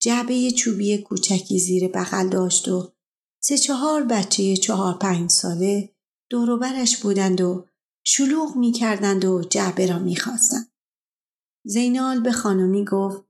جعبه 0.00 0.50
چوبی 0.50 0.98
کوچکی 0.98 1.58
زیر 1.58 1.88
بغل 1.88 2.28
داشت 2.28 2.68
و 2.68 2.92
سه 3.42 3.58
چهار 3.58 4.02
بچه 4.02 4.56
چهار 4.56 4.98
پنج 4.98 5.30
ساله 5.30 5.94
دوروبرش 6.30 7.02
بودند 7.02 7.40
و 7.40 7.66
شلوغ 8.04 8.56
می 8.56 8.72
کردند 8.72 9.24
و 9.24 9.42
جعبه 9.42 9.86
را 9.86 9.98
می 9.98 10.16
خواستند. 10.16 10.72
زینال 11.64 12.20
به 12.20 12.32
خانمی 12.32 12.84
گفت 12.84 13.24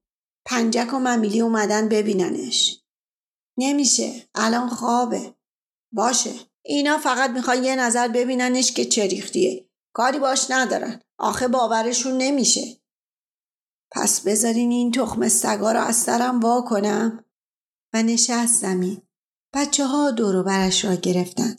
پنجک 0.45 0.95
و 0.95 0.99
ممیلی 0.99 1.41
اومدن 1.41 1.89
ببیننش. 1.89 2.82
نمیشه 3.59 4.29
الان 4.35 4.69
خوابه. 4.69 5.35
باشه 5.93 6.35
اینا 6.63 6.99
فقط 6.99 7.31
می‌خوان 7.31 7.65
یه 7.65 7.77
نظر 7.77 8.09
ببیننش 8.09 8.73
که 8.73 8.85
چریختیه. 8.85 9.69
کاری 9.95 10.19
باش 10.19 10.51
ندارن. 10.51 11.01
آخه 11.19 11.49
باورشون 11.49 12.17
نمیشه. 12.17 12.83
پس 13.91 14.21
بذارین 14.21 14.71
این 14.71 14.93
تخم 14.93 15.29
سگا 15.29 15.73
را 15.73 15.83
از 15.83 15.97
سرم 15.97 16.41
وا 16.41 16.61
کنم 16.69 17.25
و 17.95 18.03
نشست 18.03 18.61
زمین. 18.61 19.03
بچه 19.55 19.87
ها 19.87 20.11
دور 20.11 20.43
برش 20.43 20.85
را 20.85 20.95
گرفتن. 20.95 21.57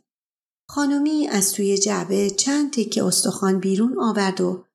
خانمی 0.69 1.27
از 1.27 1.51
توی 1.53 1.77
جعبه 1.77 2.29
چند 2.29 2.73
تکه 2.73 3.03
استخوان 3.03 3.59
بیرون 3.59 3.99
آورد 3.99 4.41
و 4.41 4.65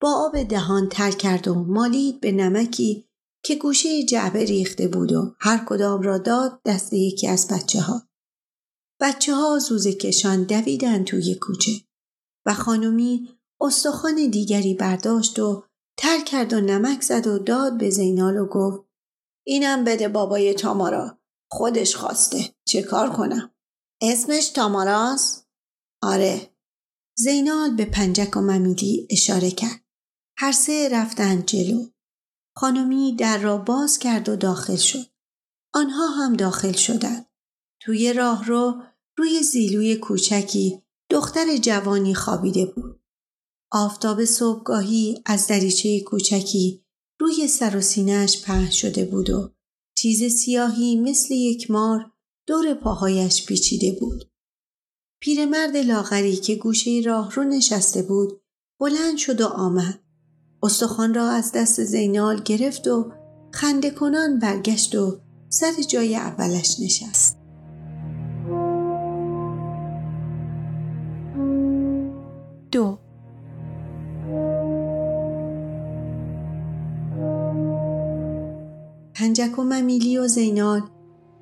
با 0.00 0.14
آب 0.14 0.42
دهان 0.42 0.88
تر 0.88 1.10
کرد 1.10 1.48
و 1.48 1.54
مالید 1.54 2.20
به 2.20 2.32
نمکی 2.32 3.07
که 3.44 3.54
گوشه 3.54 4.02
جعبه 4.02 4.44
ریخته 4.44 4.88
بود 4.88 5.12
و 5.12 5.34
هر 5.40 5.64
کدام 5.68 6.02
را 6.02 6.18
داد 6.18 6.60
دست 6.64 6.92
یکی 6.92 7.28
از 7.28 7.48
بچه 7.48 7.80
ها. 7.80 8.02
بچه 9.00 9.34
ها 9.34 9.58
زوزه 9.58 9.92
کشان 9.92 10.44
دویدن 10.44 11.04
توی 11.04 11.34
کوچه 11.34 11.72
و 12.46 12.54
خانمی 12.54 13.28
استخوان 13.60 14.30
دیگری 14.30 14.74
برداشت 14.74 15.38
و 15.38 15.64
تر 15.98 16.20
کرد 16.20 16.52
و 16.52 16.60
نمک 16.60 17.02
زد 17.02 17.26
و 17.26 17.38
داد 17.38 17.78
به 17.78 17.90
زینال 17.90 18.36
و 18.36 18.46
گفت 18.46 18.88
اینم 19.46 19.84
بده 19.84 20.08
بابای 20.08 20.54
تامارا 20.54 21.18
خودش 21.50 21.96
خواسته 21.96 22.54
چه 22.64 22.82
کار 22.82 23.10
کنم؟ 23.10 23.54
اسمش 24.02 24.48
تاماراست؟ 24.48 25.48
آره. 26.02 26.50
زینال 27.16 27.76
به 27.76 27.84
پنجک 27.84 28.36
و 28.36 28.40
ممیلی 28.40 29.08
اشاره 29.10 29.50
کرد. 29.50 29.80
هر 30.38 30.52
سه 30.52 30.88
رفتند 30.92 31.46
جلو. 31.46 31.86
خانمی 32.60 33.16
در 33.16 33.38
را 33.38 33.58
باز 33.58 33.98
کرد 33.98 34.28
و 34.28 34.36
داخل 34.36 34.76
شد 34.76 35.06
آنها 35.74 36.06
هم 36.08 36.36
داخل 36.36 36.72
شدند 36.72 37.26
توی 37.80 38.12
راه 38.12 38.44
رو 38.44 38.82
روی 39.18 39.42
زیلوی 39.42 39.96
کوچکی 39.96 40.82
دختر 41.10 41.56
جوانی 41.56 42.14
خوابیده 42.14 42.66
بود 42.66 43.00
آفتاب 43.72 44.24
صبحگاهی 44.24 45.22
از 45.26 45.46
دریچه 45.46 46.00
کوچکی 46.00 46.84
روی 47.20 47.48
سر 47.48 47.76
و 47.76 47.80
سینهش 47.80 48.42
پهن 48.42 48.70
شده 48.70 49.04
بود 49.04 49.30
و 49.30 49.54
چیز 49.98 50.34
سیاهی 50.34 51.00
مثل 51.00 51.34
یک 51.34 51.70
مار 51.70 52.12
دور 52.46 52.74
پاهایش 52.74 53.46
پیچیده 53.46 53.96
بود. 54.00 54.30
پیرمرد 55.20 55.76
لاغری 55.76 56.36
که 56.36 56.54
گوشه 56.54 57.02
راه 57.04 57.34
رو 57.34 57.44
نشسته 57.44 58.02
بود 58.02 58.40
بلند 58.80 59.18
شد 59.18 59.40
و 59.40 59.46
آمد. 59.46 60.07
استخوان 60.62 61.14
را 61.14 61.30
از 61.30 61.52
دست 61.52 61.84
زینال 61.84 62.40
گرفت 62.40 62.88
و 62.88 63.12
خنده 63.50 63.90
کنان 63.90 64.38
برگشت 64.38 64.94
و 64.94 65.18
سر 65.48 65.72
جای 65.88 66.16
اولش 66.16 66.80
نشست. 66.80 67.38
دو 72.72 72.98
پنجک 79.14 79.58
و 79.58 79.62
ممیلی 79.62 80.18
و 80.18 80.28
زینال 80.28 80.82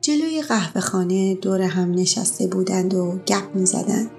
جلوی 0.00 0.42
قهوه 0.42 0.80
خانه 0.80 1.34
دور 1.34 1.62
هم 1.62 1.90
نشسته 1.90 2.46
بودند 2.46 2.94
و 2.94 3.20
گپ 3.26 3.54
می 3.54 3.66
زدند 3.66 4.10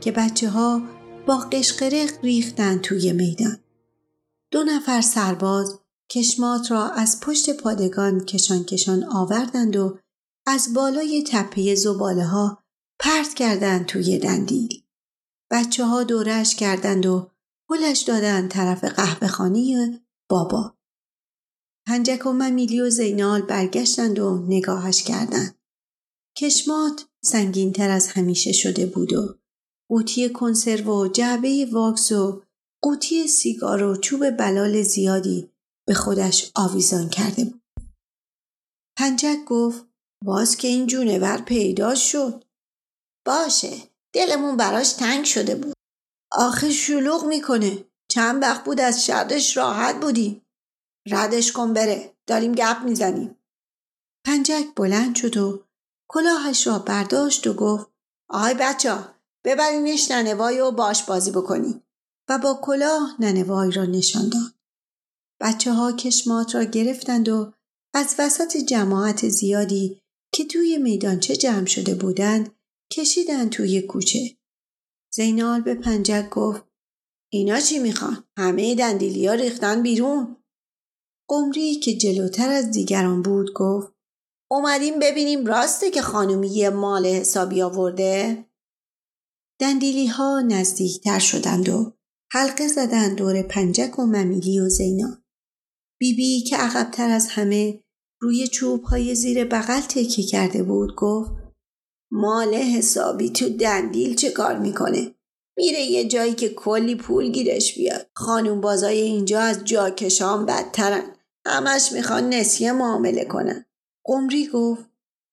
که 0.00 0.12
بچه 0.12 0.48
ها 0.50 0.82
با 1.26 1.36
قشقرق 1.52 2.10
ریختن 2.22 2.78
توی 2.78 3.12
میدان. 3.12 3.56
دو 4.52 4.62
نفر 4.64 5.00
سرباز 5.00 5.80
کشمات 6.10 6.70
را 6.70 6.88
از 6.88 7.20
پشت 7.20 7.56
پادگان 7.56 8.24
کشان 8.24 8.64
کشان 8.64 9.04
آوردند 9.04 9.76
و 9.76 9.98
از 10.46 10.74
بالای 10.74 11.24
تپه 11.26 11.74
زباله 11.74 12.24
ها 12.24 12.64
پرت 13.00 13.34
کردند 13.34 13.86
توی 13.86 14.18
دندیل. 14.18 14.82
بچه 15.50 15.84
ها 15.84 16.02
دورش 16.02 16.56
کردند 16.56 17.06
و 17.06 17.30
پلش 17.68 18.00
دادند 18.00 18.50
طرف 18.50 18.84
قهوه 18.84 19.28
خانه 19.28 20.00
بابا. 20.28 20.74
پنجک 21.86 22.26
و 22.26 22.32
ممیلی 22.32 22.80
و 22.80 22.90
زینال 22.90 23.42
برگشتند 23.42 24.18
و 24.18 24.46
نگاهش 24.48 25.02
کردند. 25.02 25.54
کشمات 26.36 27.06
سنگین 27.24 27.72
تر 27.72 27.90
از 27.90 28.08
همیشه 28.08 28.52
شده 28.52 28.86
بود 28.86 29.12
و 29.12 29.38
قوطی 29.88 30.28
کنسرو 30.28 31.04
و 31.04 31.08
جعبه 31.08 31.68
واکس 31.72 32.12
و 32.12 32.42
قوطی 32.82 33.28
سیگار 33.28 33.82
و 33.82 33.96
چوب 33.96 34.30
بلال 34.30 34.82
زیادی 34.82 35.50
به 35.88 35.94
خودش 35.94 36.52
آویزان 36.54 37.08
کرده 37.08 37.44
بود. 37.44 37.62
پنجک 38.98 39.44
گفت 39.46 39.86
باز 40.24 40.56
که 40.56 40.68
این 40.68 40.86
جونور 40.86 41.40
پیدا 41.40 41.94
شد. 41.94 42.44
باشه 43.26 43.76
دلمون 44.14 44.56
براش 44.56 44.92
تنگ 44.92 45.24
شده 45.24 45.54
بود. 45.54 45.74
آخه 46.32 46.70
شلوغ 46.70 47.24
می‌کنه. 47.24 47.84
چند 48.10 48.42
وقت 48.42 48.64
بود 48.64 48.80
از 48.80 49.06
شرش 49.06 49.56
راحت 49.56 50.00
بودیم. 50.00 50.46
ردش 51.08 51.52
کن 51.52 51.72
بره. 51.72 52.16
داریم 52.26 52.52
گپ 52.52 52.76
می‌زنیم. 52.84 53.36
پنجک 54.26 54.74
بلند 54.76 55.16
شد 55.16 55.36
و 55.36 55.64
کلاهش 56.10 56.66
را 56.66 56.78
برداشت 56.78 57.46
و 57.46 57.54
گفت 57.54 57.90
آهای 58.30 58.54
بچه 58.60 58.98
ببرینش 59.44 60.10
ننوای 60.10 60.60
و 60.60 60.70
باش 60.70 61.02
بازی 61.02 61.30
بکنی 61.30 61.82
و 62.30 62.38
با 62.38 62.60
کلاه 62.62 63.16
ننوای 63.18 63.70
را 63.70 63.84
نشان 63.84 64.28
داد. 64.28 64.54
بچه 65.40 65.72
ها 65.72 65.92
کشمات 65.92 66.54
را 66.54 66.64
گرفتند 66.64 67.28
و 67.28 67.52
از 67.94 68.14
وسط 68.18 68.56
جماعت 68.56 69.28
زیادی 69.28 70.00
که 70.34 70.44
توی 70.44 70.78
میدانچه 70.78 71.36
جمع 71.36 71.66
شده 71.66 71.94
بودند 71.94 72.54
کشیدن 72.92 73.48
توی 73.48 73.82
کوچه. 73.82 74.36
زینال 75.14 75.60
به 75.60 75.74
پنجک 75.74 76.30
گفت 76.30 76.64
اینا 77.32 77.60
چی 77.60 77.78
می‌خوان؟ 77.78 78.24
همه 78.36 78.74
دندیلی 78.74 79.26
ها 79.26 79.34
ریختن 79.34 79.82
بیرون. 79.82 80.36
قمری 81.28 81.74
که 81.74 81.94
جلوتر 81.94 82.50
از 82.50 82.70
دیگران 82.70 83.22
بود 83.22 83.52
گفت 83.52 83.92
اومدیم 84.50 84.98
ببینیم 84.98 85.46
راسته 85.46 85.90
که 85.90 86.02
خانومی 86.02 86.48
یه 86.48 86.70
مال 86.70 87.06
حسابی 87.06 87.62
آورده؟ 87.62 88.44
دندیلی 89.60 90.06
ها 90.06 90.40
نزدیکتر 90.40 91.18
شدند 91.18 91.68
و 91.68 91.99
حلقه 92.32 92.68
زدند 92.68 93.16
دور 93.16 93.42
پنجک 93.42 93.98
و 93.98 94.06
ممیلی 94.06 94.60
و 94.60 94.68
زینا. 94.68 95.22
بیبی 96.00 96.16
بی 96.16 96.44
که 96.44 96.56
عقبتر 96.56 97.10
از 97.10 97.28
همه 97.28 97.82
روی 98.20 98.48
چوب 98.48 98.84
های 98.84 99.14
زیر 99.14 99.44
بغل 99.44 99.80
تکیه 99.80 100.26
کرده 100.26 100.62
بود 100.62 100.94
گفت 100.96 101.30
مال 102.12 102.54
حسابی 102.54 103.30
تو 103.30 103.48
دندیل 103.48 104.14
چه 104.14 104.30
کار 104.30 104.58
می‌کنه؟ 104.58 105.14
میره 105.56 105.80
یه 105.80 106.08
جایی 106.08 106.34
که 106.34 106.48
کلی 106.48 106.94
پول 106.94 107.32
گیرش 107.32 107.74
بیاد. 107.74 108.10
خانوم 108.14 108.60
بازای 108.60 109.00
اینجا 109.00 109.40
از 109.40 109.64
جاکشان 109.64 110.46
بدترن. 110.46 111.16
همش 111.46 111.92
می‌خوان 111.92 112.28
نسیه 112.28 112.72
معامله 112.72 113.24
کنن. 113.24 113.64
قمری 114.04 114.46
گفت 114.46 114.84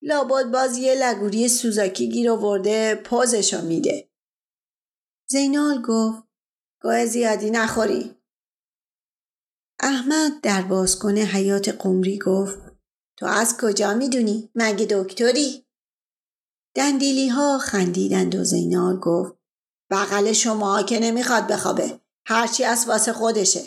لابد 0.01 0.51
باز 0.51 0.77
یه 0.77 0.95
لگوری 0.95 1.47
سوزاکی 1.47 2.09
گیر 2.09 2.31
آورده 2.31 2.95
پوزشو 2.95 3.61
میده. 3.61 4.09
زینال 5.29 5.81
گفت 5.81 6.26
گاه 6.79 7.05
زیادی 7.05 7.51
نخوری. 7.51 8.15
احمد 9.79 10.41
در 10.41 10.61
بازکن 10.61 11.17
حیات 11.17 11.69
قمری 11.69 12.19
گفت 12.19 12.59
تو 13.17 13.25
از 13.25 13.57
کجا 13.61 13.93
می‌دونی؟ 13.93 14.49
مگه 14.55 14.85
دکتری؟ 14.85 15.65
دندیلی 16.75 17.27
ها 17.27 17.57
خندیدند 17.57 18.35
و 18.35 18.43
زینال 18.43 18.99
گفت 18.99 19.33
بغل 19.91 20.31
شما 20.31 20.83
که 20.83 20.99
نمی‌خواد 20.99 21.47
بخوابه 21.47 21.99
هرچی 22.25 22.63
از 22.63 22.87
واسه 22.87 23.13
خودشه 23.13 23.63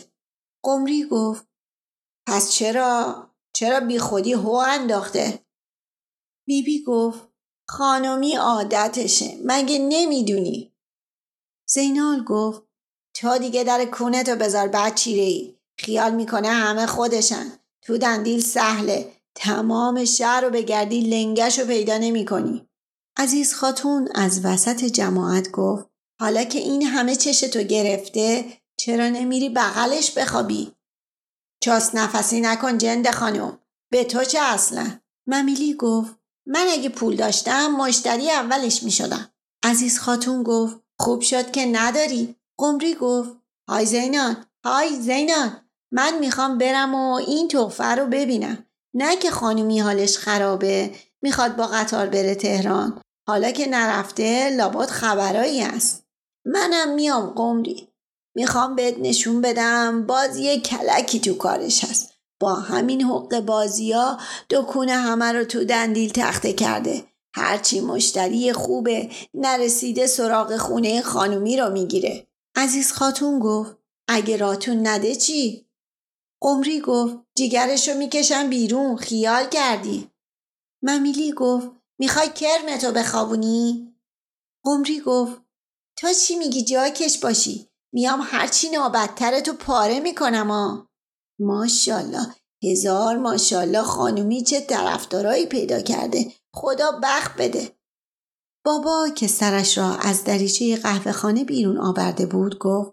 قمری 0.63 1.05
گفت 1.11 1.47
پس 2.27 2.53
چرا 2.53 3.27
چرا 3.55 3.81
بی 3.81 3.99
خودی 3.99 4.33
هو 4.33 4.51
انداخته 4.51 5.45
بیبی 6.47 6.79
بی 6.79 6.85
گفت 6.85 7.29
خانمی 7.69 8.37
عادتشه 8.37 9.39
مگه 9.45 9.79
نمی‌دونی 9.79 10.75
زینال 11.69 12.25
گفت 12.25 12.70
تا 13.15 13.39
دیگه 13.39 13.65
در 13.65 13.85
کونتو 13.85 14.37
بذار 14.37 14.69
بعد 14.69 14.95
چیره 14.95 15.23
ای 15.23 15.55
خیال 15.79 16.15
می‌کنه 16.15 16.49
همه 16.49 16.87
خودشن 16.87 17.53
تو 17.83 17.99
دندیل 17.99 18.41
سهله 18.41 19.13
تمام 19.35 20.05
شهر 20.05 20.41
رو 20.41 20.51
بگردی 20.51 21.01
لنگش 21.01 21.59
رو 21.59 21.67
پیدا 21.67 21.99
نمی‌کنی 21.99 22.67
عزیز 23.17 23.55
خاتون 23.55 24.09
از 24.15 24.45
وسط 24.45 24.85
جماعت 24.85 25.51
گفت 25.51 25.87
حالا 26.21 26.45
که 26.45 26.59
این 26.59 26.83
همه 26.83 27.17
چشتو 27.17 27.63
گرفته 27.63 28.45
چرا 28.77 29.09
نمیری 29.09 29.49
بغلش 29.49 30.11
بخوابی؟ 30.11 30.73
چاس 31.63 31.95
نفسی 31.95 32.41
نکن 32.41 32.79
جند 32.79 33.11
خانم 33.11 33.59
به 33.93 34.05
تو 34.05 34.25
چه 34.25 34.39
اصلا؟ 34.41 35.01
ممیلی 35.27 35.75
گفت 35.75 36.15
من 36.47 36.67
اگه 36.73 36.89
پول 36.89 37.17
داشتم 37.17 37.67
مشتری 37.67 38.31
اولش 38.31 38.83
می 38.83 38.91
شدم. 38.91 39.33
عزیز 39.65 39.99
خاتون 39.99 40.43
گفت 40.43 40.77
خوب 41.01 41.21
شد 41.21 41.51
که 41.51 41.67
نداری. 41.67 42.37
قمری 42.61 42.95
گفت 42.95 43.31
های 43.69 43.87
زینان 43.87 44.47
های 44.65 44.97
زینان 44.97 45.61
من 45.93 46.19
می‌خوام 46.19 46.59
برم 46.59 46.95
و 46.95 47.13
این 47.15 47.49
توفه 47.49 47.85
رو 47.95 48.07
ببینم. 48.07 48.67
نه 48.95 49.17
که 49.17 49.31
خانومی 49.31 49.81
حالش 49.81 50.19
خرابه 50.19 50.91
می‌خواد 51.23 51.57
با 51.57 51.67
قطار 51.67 52.07
بره 52.07 52.35
تهران. 52.35 53.01
حالا 53.29 53.51
که 53.51 53.69
نرفته 53.69 54.51
لابد 54.51 54.89
خبرایی 54.89 55.63
است. 55.63 56.05
منم 56.45 56.95
میام 56.95 57.31
قمری. 57.31 57.89
می‌خوام 58.37 58.77
بهت 58.77 58.99
نشون 58.99 59.41
بدم 59.41 60.07
باز 60.07 60.37
یه 60.37 60.61
کلکی 60.61 61.21
تو 61.21 61.35
کارش 61.35 61.85
هست. 61.85 62.11
با 62.41 62.55
همین 62.55 63.03
حق 63.03 63.41
بازی 63.41 63.93
ها 63.93 64.19
دکونه 64.51 64.93
همه 64.93 65.33
رو 65.33 65.45
تو 65.45 65.65
دندیل 65.65 66.11
تخته 66.11 66.53
کرده. 66.53 67.05
هرچی 67.35 67.81
مشتری 67.81 68.53
خوبه 68.53 69.11
نرسیده 69.35 70.07
سراغ 70.07 70.57
خونه 70.57 71.03
خانومی 71.03 71.57
رو 71.57 71.71
می‌گیره. 71.71 72.27
عزیز 72.57 72.93
خاتون 72.93 73.39
گفت 73.39 73.77
اگه 74.09 74.37
راتون 74.37 74.87
نده 74.87 75.17
چی؟ 75.17 75.71
قمری 76.43 76.81
گفت 76.81 77.17
جیگرش 77.35 77.89
رو 77.89 77.95
می‌کشم 77.95 78.51
بیرون 78.51 78.97
خیال 78.97 79.49
کردی. 79.49 80.11
ممیلی 80.83 81.33
گفت 81.33 81.69
می‌خوای 81.99 82.29
کرمتو 82.29 82.93
بخوابونی؟ 82.93 83.95
قمری 84.65 85.01
گفت 85.01 85.43
تا 85.99 86.13
چی 86.13 86.37
میگی 86.37 86.63
جاکش 86.65 87.19
باشی 87.19 87.71
میام 87.93 88.21
هرچی 88.25 88.71
نابدتر 88.71 89.41
تو 89.41 89.53
پاره 89.53 90.01
می‌کنم 90.01 90.51
آ 90.51 90.77
ماشالله 91.41 92.35
هزار 92.63 93.17
ماشالله 93.17 93.83
خانومی 93.83 94.43
چه 94.43 94.61
طرفدارایی 94.61 95.47
پیدا 95.47 95.81
کرده 95.81 96.33
خدا 96.55 97.01
بخت 97.03 97.37
بده 97.37 97.80
بابا 98.65 99.09
که 99.17 99.27
سرش 99.27 99.79
را 99.79 99.97
از 99.97 100.25
دریچه 100.25 100.77
قهوه 100.77 101.13
خانه 101.13 101.45
بیرون 101.45 101.79
آورده 101.79 102.27
بود 102.27 102.59
گفت 102.59 102.93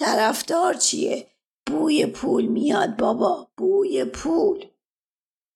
طرفدار 0.00 0.74
چیه؟ 0.74 1.30
بوی 1.66 2.06
پول 2.06 2.46
میاد 2.46 2.96
بابا 2.96 3.48
بوی 3.56 4.04
پول 4.04 4.64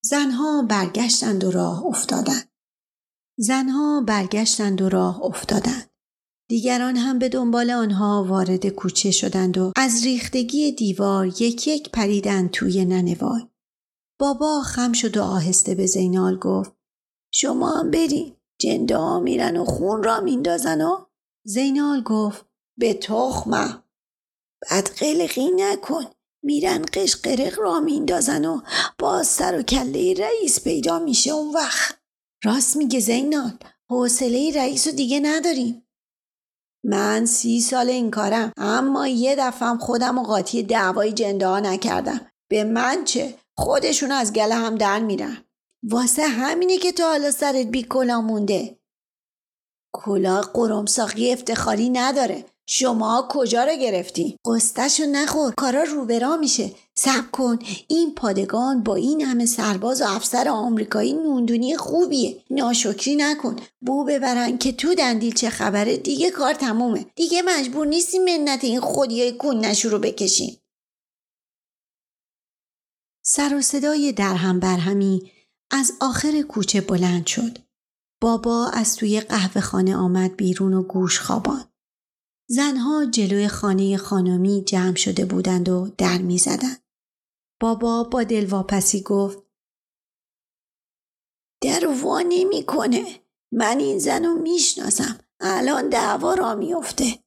زنها 0.03 0.61
برگشتند 0.69 1.43
و 1.43 1.51
راه 1.51 1.85
افتادند 1.85 2.49
زنها 3.37 4.01
برگشتند 4.01 4.81
و 4.81 4.89
راه 4.89 5.23
افتادند 5.23 5.89
دیگران 6.49 6.95
هم 6.95 7.19
به 7.19 7.29
دنبال 7.29 7.71
آنها 7.71 8.23
وارد 8.23 8.67
کوچه 8.67 9.11
شدند 9.11 9.57
و 9.57 9.71
از 9.75 10.03
ریختگی 10.03 10.71
دیوار 10.71 11.27
یک 11.27 11.67
یک 11.67 11.91
پریدند 11.91 12.51
توی 12.51 12.85
ننوای. 12.85 13.47
بابا 14.19 14.61
خم 14.61 14.93
شد 14.93 15.17
و 15.17 15.23
آهسته 15.23 15.75
به 15.75 15.85
زینال 15.85 16.37
گفت 16.37 16.71
شما 17.33 17.71
هم 17.71 17.91
برین 17.91 18.34
جنده 18.61 18.97
ها 18.97 19.19
میرن 19.19 19.57
و 19.57 19.65
خون 19.65 20.03
را 20.03 20.19
میندازن 20.19 20.81
و 20.81 21.05
زینال 21.45 22.01
گفت 22.01 22.45
به 22.77 22.93
تخمم 22.93 23.83
بعد 24.61 24.89
قلقی 24.89 25.51
نکن. 25.51 26.05
میرن 26.43 26.85
قشقرق 26.93 27.59
را 27.59 27.79
میندازن 27.79 28.45
و 28.45 28.61
باز 28.99 29.27
سر 29.27 29.59
و 29.59 29.61
کله 29.61 30.13
رئیس 30.13 30.63
پیدا 30.63 30.99
میشه 30.99 31.31
اون 31.31 31.53
وقت. 31.53 31.95
راست 32.43 32.75
میگه 32.75 32.99
زینال 32.99 33.51
حوصله 33.89 34.51
رئیس 34.55 34.87
رو 34.87 34.93
دیگه 34.93 35.19
نداریم. 35.19 35.87
من 36.83 37.25
سی 37.25 37.61
سال 37.61 37.89
این 37.89 38.11
کارم 38.11 38.51
اما 38.57 39.07
یه 39.07 39.35
دفعه 39.35 39.77
خودم 39.77 40.17
و 40.17 40.23
قاطی 40.23 40.63
دعوای 40.63 41.11
جنده 41.11 41.47
ها 41.47 41.59
نکردم. 41.59 42.31
به 42.49 42.63
من 42.63 43.03
چه؟ 43.03 43.37
خودشون 43.57 44.11
از 44.11 44.33
گله 44.33 44.55
هم 44.55 44.75
در 44.75 44.99
میرن. 44.99 45.37
واسه 45.89 46.23
همینه 46.23 46.77
که 46.77 46.91
تو 46.91 47.03
حالا 47.03 47.31
سرت 47.31 47.65
بی 47.65 47.83
کلا 47.83 48.21
مونده. 48.21 48.79
کلاه 49.93 50.51
قرمساقی 50.53 51.33
افتخاری 51.33 51.89
نداره. 51.89 52.45
شما 52.67 53.27
کجا 53.29 53.63
رو 53.63 53.75
گرفتی؟ 53.75 54.37
قستشو 54.45 55.03
نخور. 55.03 55.53
کارا 55.57 55.83
روبرا 55.83 56.37
میشه. 56.37 56.71
سب 56.95 57.31
کن. 57.31 57.59
این 57.87 58.15
پادگان 58.15 58.83
با 58.83 58.95
این 58.95 59.21
همه 59.21 59.45
سرباز 59.45 60.01
و 60.01 60.05
افسر 60.07 60.49
آمریکایی 60.49 61.13
نوندونی 61.13 61.77
خوبیه. 61.77 62.43
ناشکری 62.49 63.15
نکن. 63.15 63.55
بو 63.81 64.03
ببرن 64.03 64.57
که 64.57 64.71
تو 64.71 64.95
دندیل 64.95 65.33
چه 65.33 65.49
خبره. 65.49 65.97
دیگه 65.97 66.31
کار 66.31 66.53
تمومه. 66.53 67.05
دیگه 67.15 67.41
مجبور 67.41 67.87
نیستی 67.87 68.19
منت 68.19 68.63
این 68.63 68.79
خودیای 68.79 69.37
کننشو 69.37 69.89
رو 69.89 69.99
بکشین 69.99 70.57
سر 73.27 73.55
و 73.55 73.61
صدای 73.61 74.11
درهم 74.11 74.59
برهمی 74.59 75.31
از 75.71 75.91
آخر 76.01 76.41
کوچه 76.41 76.81
بلند 76.81 77.25
شد 77.25 77.57
بابا 78.21 78.67
از 78.73 78.95
توی 78.95 79.19
قهوه 79.19 79.61
خانه 79.61 79.95
آمد 79.95 80.35
بیرون 80.35 80.73
و 80.73 80.83
گوش 80.83 81.19
خوابان 81.19 81.65
زنها 82.49 83.05
جلوی 83.05 83.47
خانه 83.47 83.97
خانمی 83.97 84.63
جمع 84.63 84.95
شده 84.95 85.25
بودند 85.25 85.69
و 85.69 85.95
در 85.97 86.17
می 86.17 86.37
زدند. 86.37 86.83
بابا 87.61 88.03
با 88.03 88.23
دلواپسی 88.23 89.01
گفت 89.01 89.43
در 91.63 91.87
وا 91.87 92.21
نمی‌کنه. 92.21 93.21
من 93.51 93.79
این 93.79 93.99
زن 93.99 94.25
رو 94.25 94.33
می‌شناسم. 94.41 95.19
الان 95.39 95.89
دعوا 95.89 96.33
را 96.33 96.55
میافته. 96.55 97.23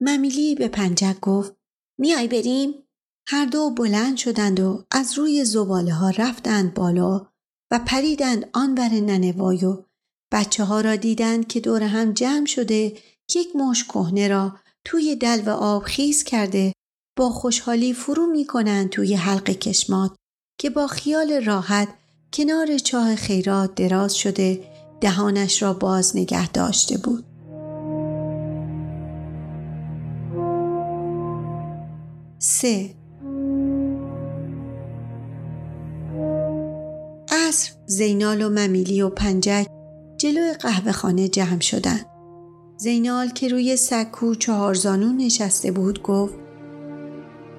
ممیلی 0.00 0.54
به 0.54 0.68
پنجک 0.68 1.20
گفت 1.20 1.56
میای 1.98 2.28
بریم؟ 2.28 2.89
هر 3.32 3.44
دو 3.44 3.70
بلند 3.70 4.16
شدند 4.16 4.60
و 4.60 4.84
از 4.90 5.18
روی 5.18 5.44
زباله 5.44 5.94
ها 5.94 6.10
رفتند 6.10 6.74
بالا 6.74 7.26
و 7.70 7.80
پریدند 7.86 8.48
آن 8.52 8.74
بر 8.74 8.88
ننوای 8.88 9.64
و 9.64 9.84
بچه 10.32 10.64
ها 10.64 10.80
را 10.80 10.96
دیدند 10.96 11.48
که 11.48 11.60
دور 11.60 11.82
هم 11.82 12.12
جمع 12.12 12.46
شده 12.46 12.96
یک 13.34 13.56
مش 13.56 13.84
کهنه 13.84 14.28
را 14.28 14.56
توی 14.84 15.16
دلو 15.16 15.50
آب 15.50 15.82
خیز 15.82 16.24
کرده 16.24 16.72
با 17.18 17.30
خوشحالی 17.30 17.92
فرو 17.92 18.26
می 18.26 18.46
کنند 18.46 18.88
توی 18.88 19.14
حلق 19.14 19.50
کشمات 19.50 20.16
که 20.60 20.70
با 20.70 20.86
خیال 20.86 21.44
راحت 21.44 21.88
کنار 22.32 22.78
چاه 22.78 23.16
خیرات 23.16 23.74
دراز 23.74 24.14
شده 24.14 24.64
دهانش 25.00 25.62
را 25.62 25.72
باز 25.72 26.16
نگه 26.16 26.48
داشته 26.48 26.98
بود. 26.98 27.24
سه 32.38 32.99
عصر 37.50 37.72
زینال 37.86 38.42
و 38.42 38.48
ممیلی 38.48 39.02
و 39.02 39.10
پنجک 39.10 39.66
جلوی 40.16 40.52
قهوه 40.52 40.92
خانه 40.92 41.28
جمع 41.28 41.60
شدند. 41.60 42.06
زینال 42.76 43.28
که 43.28 43.48
روی 43.48 43.76
سکو 43.76 44.34
چهارزانو 44.34 45.12
نشسته 45.12 45.70
بود 45.70 46.02
گفت 46.02 46.34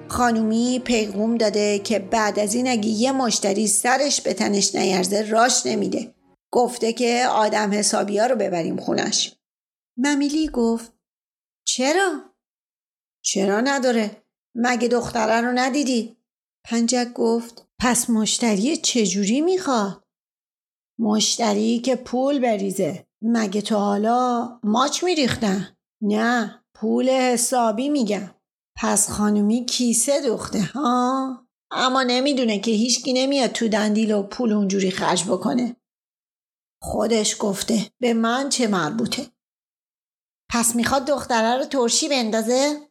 خانومی 0.08 0.78
پیغوم 0.84 1.36
داده 1.36 1.78
که 1.78 1.98
بعد 1.98 2.38
از 2.38 2.54
این 2.54 2.68
اگه 2.68 2.88
یه 2.88 3.12
مشتری 3.12 3.66
سرش 3.66 4.20
به 4.20 4.34
تنش 4.34 4.74
نیرزه 4.74 5.22
راش 5.30 5.66
نمیده 5.66 6.14
گفته 6.50 6.92
که 6.92 7.26
آدم 7.30 7.72
حسابی 7.72 8.18
رو 8.20 8.36
ببریم 8.36 8.76
خونش 8.76 9.36
ممیلی 9.96 10.48
گفت 10.48 10.92
چرا؟ 11.64 12.20
چرا 13.22 13.60
نداره؟ 13.60 14.22
مگه 14.54 14.88
دختره 14.88 15.40
رو 15.40 15.52
ندیدی؟ 15.54 16.16
پنجک 16.64 17.12
گفت 17.14 17.68
پس 17.80 18.10
مشتری 18.10 18.76
چجوری 18.76 19.40
می‌خواد؟ 19.40 20.02
مشتری 21.00 21.78
که 21.78 21.96
پول 21.96 22.38
بریزه 22.38 23.06
مگه 23.22 23.60
تو 23.62 23.76
حالا 23.76 24.48
ماچ 24.64 25.04
میریختن؟ 25.04 25.76
نه 26.02 26.64
پول 26.74 27.10
حسابی 27.10 27.88
میگم 27.88 28.34
پس 28.76 29.10
خانومی 29.10 29.66
کیسه 29.66 30.20
دوخته 30.20 30.62
ها 30.62 31.46
اما 31.70 32.02
نمی‌دونه 32.02 32.58
که 32.58 32.70
هیچکی 32.70 33.12
نمیاد 33.12 33.52
تو 33.52 33.68
دندیل 33.68 34.12
و 34.12 34.22
پول 34.22 34.52
اونجوری 34.52 34.90
خرج 34.90 35.24
بکنه 35.24 35.76
خودش 36.82 37.36
گفته 37.38 37.90
به 38.00 38.14
من 38.14 38.48
چه 38.48 38.66
مربوطه 38.66 39.26
پس 40.50 40.76
می‌خواد 40.76 41.06
دختره 41.06 41.58
رو 41.58 41.64
ترشی 41.64 42.08
بندازه؟ 42.08 42.88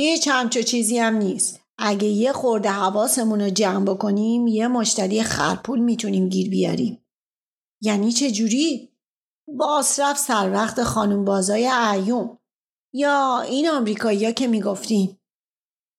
هیچ 0.00 0.28
همچو 0.28 0.62
چیزی 0.62 0.98
هم 0.98 1.16
نیست 1.16 1.61
اگه 1.78 2.08
یه 2.08 2.32
خورده 2.32 2.70
حواسمون 2.70 3.40
رو 3.40 3.50
جمع 3.50 3.84
بکنیم 3.84 4.46
یه 4.46 4.68
مشتری 4.68 5.22
خرپول 5.22 5.78
می‌تونیم 5.78 6.28
گیر 6.28 6.50
بیاریم 6.50 7.06
یعنی 7.80 8.12
چه 8.12 8.30
جوری؟ 8.30 8.92
با 9.58 9.82
سر 9.82 10.50
وقت 10.52 10.82
خانم 10.82 11.24
بازای 11.24 11.70
عیوم 11.72 12.38
یا 12.94 13.40
این 13.40 13.68
آمریکایی 13.68 14.32
که 14.32 14.46
می‌گفتیم 14.46 15.20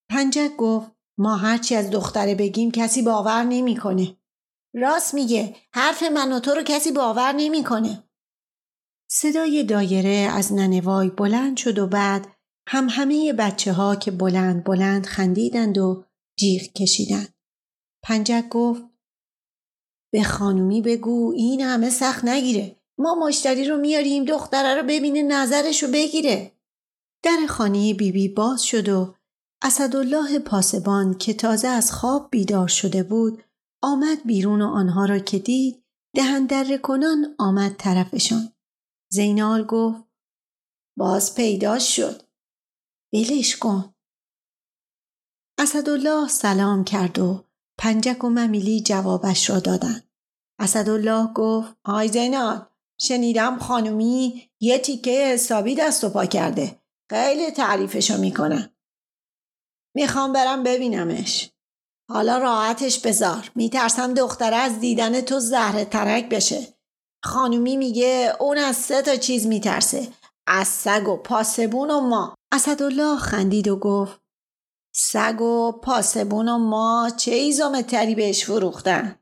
پنجک 0.09 0.55
گفت 0.57 0.91
ما 1.17 1.35
هرچی 1.35 1.75
از 1.75 1.89
دختره 1.89 2.35
بگیم 2.35 2.71
کسی 2.71 3.01
باور 3.01 3.43
نمی‌کنه. 3.43 4.17
راست 4.75 5.13
میگه 5.13 5.55
حرف 5.73 6.03
من 6.03 6.33
و 6.33 6.39
تو 6.39 6.51
رو 6.51 6.63
کسی 6.65 6.91
باور 6.91 7.31
نمی‌کنه. 7.31 8.03
صدای 9.09 9.63
دایره 9.63 10.29
از 10.33 10.53
ننوای 10.53 11.09
بلند 11.09 11.57
شد 11.57 11.79
و 11.79 11.87
بعد 11.87 12.32
هم 12.67 12.87
همه 12.89 13.33
بچه 13.33 13.73
ها 13.73 13.95
که 13.95 14.11
بلند 14.11 14.63
بلند 14.63 15.05
خندیدند 15.05 15.77
و 15.77 16.03
جیغ 16.39 16.61
کشیدند. 16.61 17.33
پنجک 18.03 18.49
گفت 18.49 18.83
به 20.13 20.23
خانومی 20.23 20.81
بگو 20.81 21.33
این 21.35 21.61
همه 21.61 21.89
سخت 21.89 22.25
نگیره. 22.25 22.75
ما 22.97 23.15
مشتری 23.15 23.65
رو 23.65 23.77
میاریم 23.77 24.25
دختره 24.25 24.81
رو 24.81 24.87
ببینه 24.87 25.23
نظرش 25.23 25.83
رو 25.83 25.91
بگیره. 25.91 26.51
در 27.23 27.45
خانه 27.49 27.93
بیبی 27.93 28.11
بی 28.11 28.29
باز 28.29 28.63
شد 28.63 28.89
و 28.89 29.15
اسدالله 29.63 30.39
پاسبان 30.39 31.17
که 31.17 31.33
تازه 31.33 31.67
از 31.67 31.91
خواب 31.91 32.27
بیدار 32.31 32.67
شده 32.67 33.03
بود 33.03 33.43
آمد 33.83 34.17
بیرون 34.25 34.61
و 34.61 34.67
آنها 34.67 35.05
را 35.05 35.19
که 35.19 35.39
دید 35.39 35.83
دهن 36.15 36.45
در 36.45 36.77
کنان 36.77 37.35
آمد 37.39 37.75
طرفشان. 37.77 38.53
زینال 39.11 39.65
گفت 39.65 40.03
باز 40.97 41.35
پیدا 41.35 41.79
شد. 41.79 42.21
بلش 43.13 43.57
کن. 43.57 43.93
اسدالله 45.59 46.27
سلام 46.27 46.83
کرد 46.83 47.19
و 47.19 47.43
پنجک 47.79 48.23
و 48.23 48.29
ممیلی 48.29 48.81
جوابش 48.81 49.49
را 49.49 49.59
دادند. 49.59 50.09
اسدالله 50.59 51.33
گفت 51.33 51.73
آی 51.83 52.07
زینال 52.07 52.65
شنیدم 53.01 53.59
خانومی 53.59 54.49
یه 54.59 54.79
تیکه 54.79 55.11
حسابی 55.33 55.75
دست 55.75 56.03
و 56.03 56.09
پا 56.09 56.25
کرده. 56.25 56.81
خیلی 57.09 57.51
تعریفشو 57.51 58.17
می‌کنن. 58.17 58.69
می‌خوام 59.95 60.33
برم 60.33 60.63
ببینمش. 60.63 61.49
حالا 62.09 62.37
راحتش 62.37 62.99
بذار. 62.99 63.51
میترسم 63.55 64.13
دختره 64.13 64.55
از 64.55 64.79
دیدن 64.79 65.21
تو 65.21 65.39
زهر 65.39 65.83
ترک 65.83 66.29
بشه. 66.29 66.67
خانومی 67.23 67.77
میگه 67.77 68.35
اون 68.39 68.57
از 68.57 68.75
سه 68.75 69.01
تا 69.01 69.15
چیز 69.15 69.47
میترسه. 69.47 70.07
از 70.47 70.67
سگ 70.67 71.07
و 71.07 71.17
پاسبون 71.17 71.91
و 71.91 71.99
ما. 71.99 72.35
اسدالله 72.51 73.17
خندید 73.17 73.67
و 73.67 73.75
گفت 73.75 74.21
سگ 74.95 75.41
و 75.41 75.71
پاسبون 75.71 76.49
و 76.49 76.57
ما 76.57 77.11
چه 77.17 77.31
ایزام 77.31 77.81
تری 77.81 78.15
بهش 78.15 78.45
فروختن. 78.45 79.19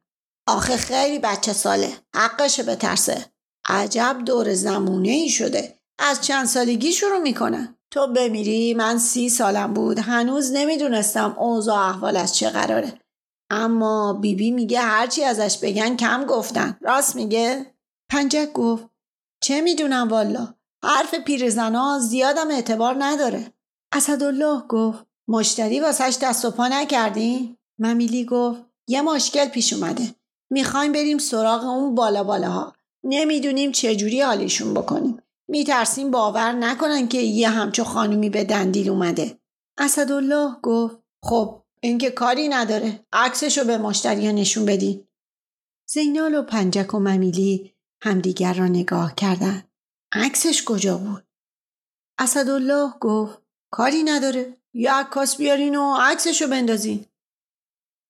آخه 0.48 0.78
خیلی 0.78 1.20
بچه 1.20 1.54
ساله. 1.54 1.94
حقشه 2.16 2.64
بترسه. 2.64 3.26
عجب 3.70 4.22
دور 4.26 4.54
زمونه 4.54 5.10
ای 5.10 5.30
شده 5.30 5.80
از 6.00 6.22
چند 6.22 6.46
سالگی 6.46 6.92
شروع 6.92 7.20
می‌کنن 7.20 7.76
تو 7.92 8.08
بمیری 8.08 8.74
من 8.74 8.98
سی 8.98 9.30
سالم 9.30 9.74
بود 9.74 10.00
هنوز 10.00 10.52
نمی‌دونستم 10.52 11.36
اوضاع 11.40 11.78
احوال 11.78 12.18
از 12.18 12.36
چه 12.36 12.50
قراره 12.50 13.02
اما 13.50 14.14
بیبی 14.14 14.44
بی 14.44 14.52
میگه 14.52 14.80
هرچی 14.80 15.24
ازش 15.24 15.58
بگن 15.58 15.98
کم 15.98 16.26
گفتن 16.26 16.78
راست 16.82 17.16
میگه 17.16 17.76
پنجک 18.10 18.54
گفت 18.54 18.86
چه 19.44 19.62
می‌دونم 19.62 20.08
والا 20.08 20.54
حرف 20.84 21.16
پیرزنا 21.16 22.00
زیادم 22.00 22.52
اعتبار 22.52 22.96
نداره. 23.00 23.54
اسدالله 23.92 24.62
گفت 24.70 25.06
مشتری 25.28 25.80
واسش 25.80 26.18
دست 26.22 26.46
و 26.46 26.52
پا 26.52 26.68
نکردی؟ 26.68 27.58
ممیلی 27.80 28.26
گفت 28.26 28.62
یه 28.88 29.02
مشکل 29.02 29.46
پیش 29.46 29.74
اومده. 29.74 30.16
می‌خوایم 30.52 30.92
بریم 30.92 31.18
سراغ 31.18 31.64
اون 31.64 31.96
بالا 31.96 32.24
بالاها. 32.24 32.76
نمی‌دونیم 33.04 33.72
چجوری 33.72 34.22
حالیشون 34.22 34.74
بکنیم. 34.74 35.22
میترسیم 35.48 36.12
باور 36.12 36.52
نکنن 36.52 37.08
که 37.08 37.18
یه 37.18 37.50
همچو 37.50 37.84
خانومی 37.84 38.30
به 38.30 38.44
دندیل 38.44 38.90
اومده. 38.90 39.40
اسدالله 39.78 40.56
گفت 40.64 40.98
خب 41.24 41.62
اینکه 41.82 42.10
کاری 42.10 42.50
نداره. 42.50 43.06
عکسشو 43.14 43.64
به 43.64 43.78
مشتری 43.78 44.34
نشون 44.34 44.66
بدین. 44.66 45.08
زینال 45.90 46.36
و 46.36 46.42
پنجک 46.42 46.94
و 46.94 47.00
ممیلی 47.00 47.74
همدیگر 48.02 48.54
را 48.54 48.68
نگاه 48.68 49.16
کردن 49.16 49.64
عکسش 50.14 50.64
کجا 50.66 50.98
بود؟ 50.98 51.24
اسدالله 52.20 52.94
گفت 53.00 53.42
کاری 53.72 54.04
نداره. 54.04 54.58
یه 54.74 54.94
عکاس 54.94 55.38
بیارین 55.38 55.76
و 55.76 55.96
عکسشو 56.00 56.48
بندازین. 56.48 57.06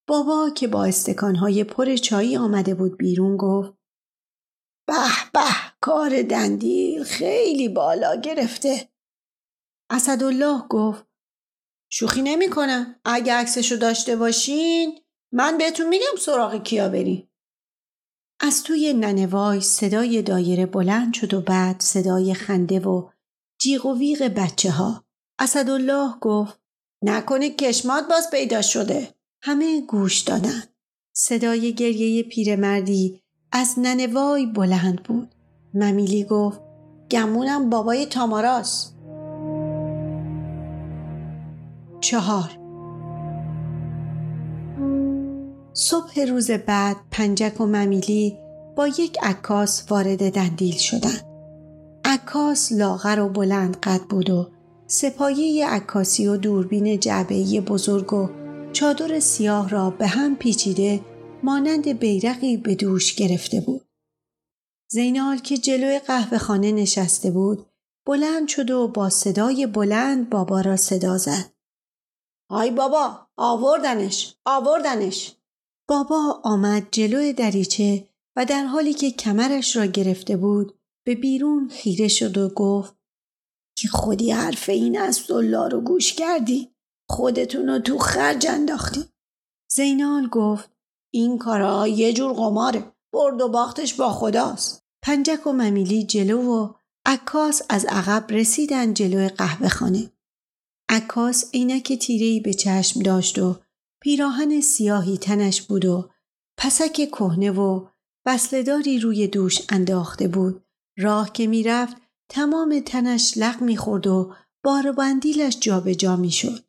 بابا 0.08 0.50
که 0.50 0.68
با 0.68 0.84
استکانهای 0.84 1.64
پر 1.64 1.96
چایی 1.96 2.36
آمده 2.36 2.74
بود 2.74 2.98
بیرون 2.98 3.36
گفت 3.36 3.72
به 4.86 5.30
به 5.32 5.40
کار 5.80 6.22
دندیل 6.22 7.04
خیلی 7.04 7.68
بالا 7.68 8.16
گرفته. 8.16 8.88
اسدالله 9.90 10.68
گفت 10.68 11.06
شوخی 11.90 12.22
نمی 12.22 12.50
کنم 12.50 13.00
اگه 13.04 13.34
عکسشو 13.34 13.76
داشته 13.76 14.16
باشین 14.16 15.00
من 15.32 15.58
بهتون 15.58 15.88
میگم 15.88 16.16
سراغ 16.18 16.62
کیا 16.62 16.88
بری 16.88 17.31
از 18.44 18.62
توی 18.62 18.92
ننوای 18.92 19.60
صدای 19.60 20.22
دایره 20.22 20.66
بلند 20.66 21.14
شد 21.14 21.34
و 21.34 21.40
بعد 21.40 21.80
صدای 21.80 22.34
خنده 22.34 22.80
و 22.80 23.08
جیغ 23.60 23.86
و 23.86 23.98
ویغ 23.98 24.22
بچه 24.22 24.70
ها 24.70 25.04
اسدالله 25.38 26.14
گفت 26.20 26.60
نکنه 27.04 27.50
کشمات 27.50 28.08
باز 28.08 28.30
پیدا 28.30 28.62
شده. 28.62 29.08
همه 29.42 29.80
گوش 29.80 30.20
دادن. 30.20 30.62
صدای 31.12 31.74
گریه 31.74 32.22
پیرمردی 32.22 33.22
از 33.52 33.74
ننوای 33.78 34.46
بلند 34.46 35.02
بود. 35.02 35.34
ممیلی 35.74 36.24
گفت 36.24 36.60
گمونم 37.10 37.70
بابای 37.70 38.06
تاماراس 38.06 38.92
چهار. 42.00 42.61
صبح 45.74 46.20
روز 46.20 46.50
بعد 46.50 46.96
پنجک 47.10 47.60
و 47.60 47.66
ممیلی 47.66 48.38
با 48.76 48.86
یک 48.86 49.18
عکاس 49.22 49.84
وارد 49.90 50.32
دندیل 50.32 50.76
شدند. 50.76 51.24
عکاس 52.04 52.72
لاغر 52.72 53.20
و 53.20 53.28
بلند 53.28 53.76
قد 53.76 54.00
بود 54.00 54.30
و 54.30 54.50
سپایه 54.86 55.66
عکاسی 55.66 56.26
و 56.26 56.36
دوربین 56.36 57.00
جعبه‌ای 57.00 57.60
بزرگ 57.60 58.12
و 58.12 58.28
چادر 58.72 59.20
سیاه 59.20 59.68
را 59.68 59.90
به 59.90 60.06
هم 60.06 60.36
پیچیده 60.36 61.00
مانند 61.42 61.88
بیرقی 61.88 62.56
به 62.56 62.74
دوش 62.74 63.14
گرفته 63.14 63.60
بود. 63.60 63.88
زینال 64.90 65.38
که 65.38 65.58
جلوی 65.58 65.98
قهوه 65.98 66.38
خانه 66.38 66.72
نشسته 66.72 67.30
بود 67.30 67.66
بلند 68.06 68.48
شد 68.48 68.70
و 68.70 68.88
با 68.88 69.10
صدای 69.10 69.66
بلند 69.66 70.30
بابا 70.30 70.60
را 70.60 70.76
صدا 70.76 71.18
زد. 71.18 71.52
آی 72.50 72.70
بابا 72.70 73.26
آوردنش 73.36 74.34
آوردنش 74.44 75.36
بابا 75.88 76.40
آمد 76.44 76.88
جلوی 76.90 77.32
دریچه 77.32 78.08
و 78.36 78.44
در 78.44 78.64
حالی 78.64 78.94
که 78.94 79.10
کمرش 79.10 79.76
را 79.76 79.86
گرفته 79.86 80.36
بود 80.36 80.78
به 81.06 81.14
بیرون 81.14 81.68
خیره 81.68 82.08
شد 82.08 82.38
و 82.38 82.48
گفت 82.48 82.96
که 83.78 83.88
خودی 83.88 84.30
حرف 84.30 84.68
این 84.68 84.98
الله 85.30 85.68
رو 85.68 85.80
گوش 85.80 86.12
کردی؟ 86.12 86.72
خودتون 87.08 87.68
رو 87.68 87.78
تو 87.78 87.98
خرج 87.98 88.46
انداختی. 88.46 89.04
زینال 89.70 90.28
گفت 90.28 90.70
این 91.14 91.38
کارا 91.38 91.88
یه 91.88 92.12
جور 92.12 92.32
قماره 92.32 92.92
برد 93.12 93.40
و 93.40 93.48
باختش 93.48 93.94
با 93.94 94.10
خداست. 94.10 94.82
پنجک 95.02 95.46
و 95.46 95.52
ممیلی 95.52 96.06
جلو 96.06 96.42
و 96.42 96.72
عکاس 97.06 97.62
از 97.68 97.84
عقب 97.84 98.32
رسیدن 98.32 98.94
جلوی 98.94 99.28
قهوه 99.28 99.68
خانه. 99.68 100.12
عکاس 100.88 101.50
عینک 101.54 101.92
تیرهای 101.92 102.40
به 102.40 102.54
چشم 102.54 103.02
داشت 103.02 103.38
و 103.38 103.56
پیراهن 104.02 104.60
سیاهی 104.60 105.18
تنش 105.18 105.62
بود 105.62 105.84
و 105.84 106.10
پسک 106.58 106.92
کهنه 106.92 107.50
و 107.50 107.86
وصلداری 108.26 108.98
روی 108.98 109.28
دوش 109.28 109.60
انداخته 109.68 110.28
بود. 110.28 110.64
راه 110.98 111.32
که 111.32 111.46
می‌رفت 111.46 111.96
تمام 112.28 112.80
تنش 112.80 113.34
لغ 113.36 113.60
می‌خورد 113.60 114.06
و 114.06 114.34
بار 114.64 114.92
بندیلش 114.92 115.58
جابجا 115.60 116.16
می‌شد. 116.16 116.64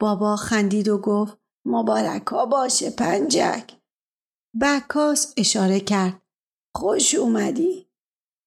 بابا 0.00 0.36
خندید 0.36 0.88
و 0.88 0.98
گفت 0.98 1.38
مبارکا 1.64 2.46
باشه 2.46 2.90
پنجک. 2.90 3.72
به 4.54 4.66
عکاس 4.66 5.34
اشاره 5.36 5.80
کرد 5.80 6.22
خوش 6.74 7.14
اومدی. 7.14 7.86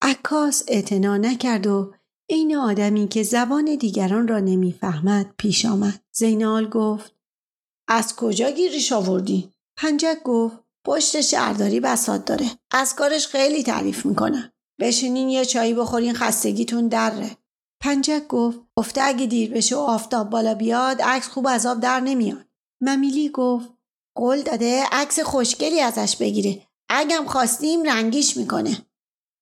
عکاس 0.02 0.64
اعتنا 0.68 1.18
نکرد 1.18 1.68
و 1.68 1.94
عین 2.30 2.56
آدمی 2.56 3.08
که 3.08 3.24
زبان 3.24 3.76
دیگران 3.76 4.28
را 4.28 4.40
نمی‌فهمد 4.40 5.34
پیش 5.38 5.66
آمد. 5.66 6.04
زینال 6.12 6.70
گفت 6.70 7.19
از 7.92 8.16
کجا 8.16 8.50
گیریش 8.50 8.92
آوردی؟ 8.92 9.54
پنجک 9.78 10.24
گفت 10.24 10.58
پشت 10.86 11.22
شهرداری 11.22 11.80
بسات 11.80 12.26
داره. 12.26 12.52
از 12.72 12.96
کارش 12.96 13.28
خیلی 13.28 13.64
تعریف 13.64 14.06
می‌کنه. 14.06 14.54
بشینین 14.80 15.30
یه 15.30 15.46
چایی 15.46 15.74
بخورین 15.74 16.14
خستگیتون 16.14 16.88
دره. 16.88 17.38
پنجک 17.82 18.28
گفت 18.28 18.60
گفته 18.76 19.02
اگه 19.04 19.26
دیر 19.26 19.52
بشه 19.52 19.76
و 19.76 19.80
آفتاب 19.80 20.30
بالا 20.30 20.54
بیاد 20.54 21.02
عکس 21.02 21.28
خوب 21.28 21.48
از 21.48 21.66
آب 21.66 21.80
در 21.80 22.00
نمیاد. 22.00 22.46
ممیلی 22.82 23.30
گفت 23.30 23.70
قول 24.16 24.42
داده 24.42 24.84
عکس 24.92 25.20
خوشگلی 25.20 25.82
ازش 25.82 26.16
بگیره. 26.16 26.68
اگم 26.90 27.26
خواستیم 27.28 27.84
رنگیش 27.84 28.38
می‌کنه. 28.38 28.86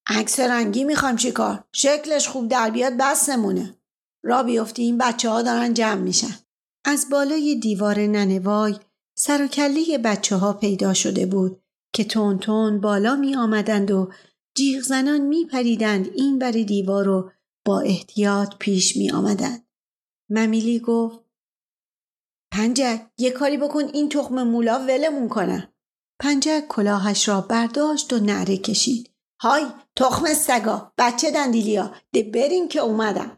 عکس 0.08 0.40
رنگی 0.40 0.84
می‌خوام 0.84 1.16
چیکار؟ 1.16 1.64
شکلش 1.74 2.28
خوب 2.28 2.48
در 2.48 2.70
بیاد 2.70 2.94
بس 2.94 3.30
نمونه. 3.30 3.78
را 4.24 4.44
بیفتی 4.44 4.82
این 4.82 4.98
بچه 4.98 5.30
ها 5.30 5.42
دارن 5.42 5.74
جمع 5.74 6.02
میشن. 6.02 6.47
از 6.86 7.08
بالای 7.12 7.56
دیوار 7.56 8.00
ننوای 8.00 8.76
سر 9.18 9.44
و 9.44 9.48
کله 9.48 9.98
بچه 9.98 10.36
ها 10.36 10.54
پیدا 10.54 10.94
شده 10.94 11.26
بود 11.26 11.62
که 11.94 12.04
تون 12.04 12.40
تون 12.40 12.82
بالا 12.82 13.16
می 13.16 13.36
آمدند 13.36 13.92
و 13.92 14.12
جیغ 14.58 14.84
زنان 14.84 15.22
می 15.22 15.46
پریدند 15.46 16.08
این 16.16 16.40
بر 16.40 16.52
دیوار 16.52 17.06
رو 17.06 17.32
با 17.66 17.80
احتیاط 17.80 18.56
پیش 18.60 18.98
می 18.98 19.12
آمدند. 19.12 19.68
ممیلی 20.30 20.80
گفت 20.80 21.20
پنجک 22.52 23.02
یه 23.18 23.32
کاری 23.32 23.58
بکن 23.58 23.84
این 23.94 24.10
تخم 24.10 24.44
مولا 24.44 24.80
ولمون 24.80 25.30
کنن. 25.30 25.74
پنجک 26.20 26.68
کلاهش 26.70 27.28
را 27.28 27.42
برداشت 27.42 28.14
و 28.14 28.20
نعره 28.20 28.58
کشید. 28.58 29.12
های 29.42 29.66
تخم 29.96 30.34
سگا 30.34 30.94
بچه 30.98 31.32
دندیلیا 31.32 31.96
ده 32.14 32.24
برین 32.24 32.68
که 32.68 32.80
اومدم. 32.80 33.38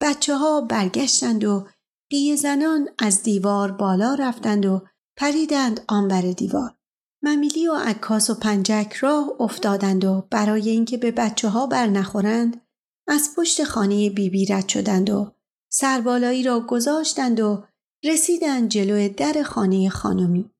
بچه 0.00 0.36
ها 0.36 0.60
برگشتند 0.60 1.44
و 1.44 1.68
قیه 2.10 2.36
زنان 2.36 2.88
از 2.98 3.22
دیوار 3.22 3.72
بالا 3.72 4.14
رفتند 4.14 4.66
و 4.66 4.86
پریدند 5.16 5.80
آنور 5.88 6.32
دیوار. 6.32 6.76
ممیلی 7.22 7.68
و 7.68 7.74
عکاس 7.74 8.30
و 8.30 8.34
پنجک 8.34 8.92
راه 8.92 9.32
افتادند 9.40 10.04
و 10.04 10.28
برای 10.30 10.70
اینکه 10.70 10.96
به 10.96 11.10
بچه 11.10 11.48
ها 11.48 11.66
بر 11.66 11.86
نخورند 11.86 12.66
از 13.08 13.30
پشت 13.36 13.64
خانه 13.64 14.10
بیبی 14.10 14.46
رد 14.46 14.68
شدند 14.68 15.10
و 15.10 15.32
سربالایی 15.72 16.42
را 16.42 16.60
گذاشتند 16.60 17.40
و 17.40 17.64
رسیدند 18.04 18.68
جلوی 18.68 19.08
در 19.08 19.42
خانه 19.42 19.88
خانمی. 19.88 20.50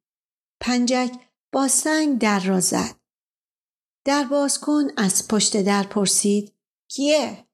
پنجک 0.60 1.14
با 1.52 1.68
سنگ 1.68 2.18
در 2.18 2.40
را 2.40 2.60
زد. 2.60 2.96
در 4.04 4.24
باز 4.24 4.60
کن 4.60 4.84
از 4.96 5.28
پشت 5.28 5.62
در 5.62 5.82
پرسید 5.82 6.52
کیه؟ 6.90 7.46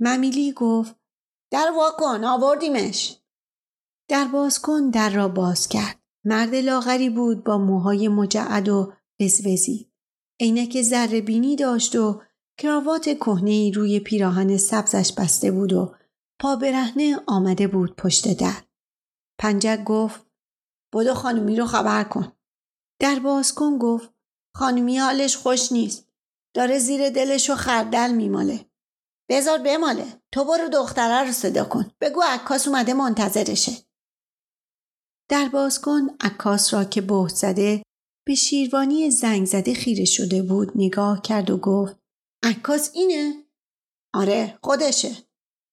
ممیلی 0.00 0.52
گفت 0.52 0.99
در 1.50 1.72
واکن 1.76 2.24
آوردیمش. 2.24 3.16
در 4.08 4.24
باز 4.24 4.62
کن 4.62 4.90
در 4.90 5.10
را 5.10 5.28
باز 5.28 5.68
کرد. 5.68 5.98
مرد 6.24 6.54
لاغری 6.54 7.10
بود 7.10 7.44
با 7.44 7.58
موهای 7.58 8.08
مجعد 8.08 8.68
و 8.68 8.92
وزوزی 9.20 9.90
عینک 10.40 10.82
ذره 10.82 11.20
بینی 11.20 11.56
داشت 11.56 11.96
و 11.96 12.22
کراوات 12.58 13.08
کهنه 13.08 13.70
روی 13.70 14.00
پیراهن 14.00 14.56
سبزش 14.56 15.12
بسته 15.12 15.50
بود 15.50 15.72
و 15.72 15.94
پا 16.40 16.56
برهنه 16.56 17.20
آمده 17.26 17.66
بود 17.68 17.96
پشت 17.96 18.38
در. 18.38 18.62
پنجک 19.38 19.84
گفت 19.84 20.26
بدو 20.94 21.14
خانومی 21.14 21.56
رو 21.56 21.66
خبر 21.66 22.04
کن. 22.04 22.32
در 23.00 23.18
باز 23.18 23.54
کن 23.54 23.78
گفت 23.78 24.14
خانومی 24.54 24.98
حالش 24.98 25.36
خوش 25.36 25.72
نیست. 25.72 26.08
داره 26.54 26.78
زیر 26.78 27.10
دلش 27.10 27.50
و 27.50 27.54
خردل 27.54 28.10
میماله. 28.10 28.69
بذار 29.30 29.58
بماله. 29.58 30.06
تو 30.32 30.44
برو 30.44 30.68
دختره 30.68 31.26
رو 31.26 31.32
صدا 31.32 31.64
کن. 31.64 31.90
بگو 32.00 32.22
عکاس 32.22 32.68
اومده 32.68 32.94
منتظرشه. 32.94 33.72
در 35.30 35.48
باز 35.48 35.80
کن 35.80 36.16
عکاس 36.20 36.74
را 36.74 36.84
که 36.84 37.00
بهت 37.00 37.34
زده 37.34 37.82
به 38.26 38.34
شیروانی 38.34 39.10
زنگ 39.10 39.46
زده 39.46 39.74
خیره 39.74 40.04
شده 40.04 40.42
بود 40.42 40.72
نگاه 40.74 41.22
کرد 41.22 41.50
و 41.50 41.56
گفت 41.56 41.96
عکاس 42.44 42.90
اینه؟ 42.94 43.44
آره 44.14 44.58
خودشه. 44.62 45.16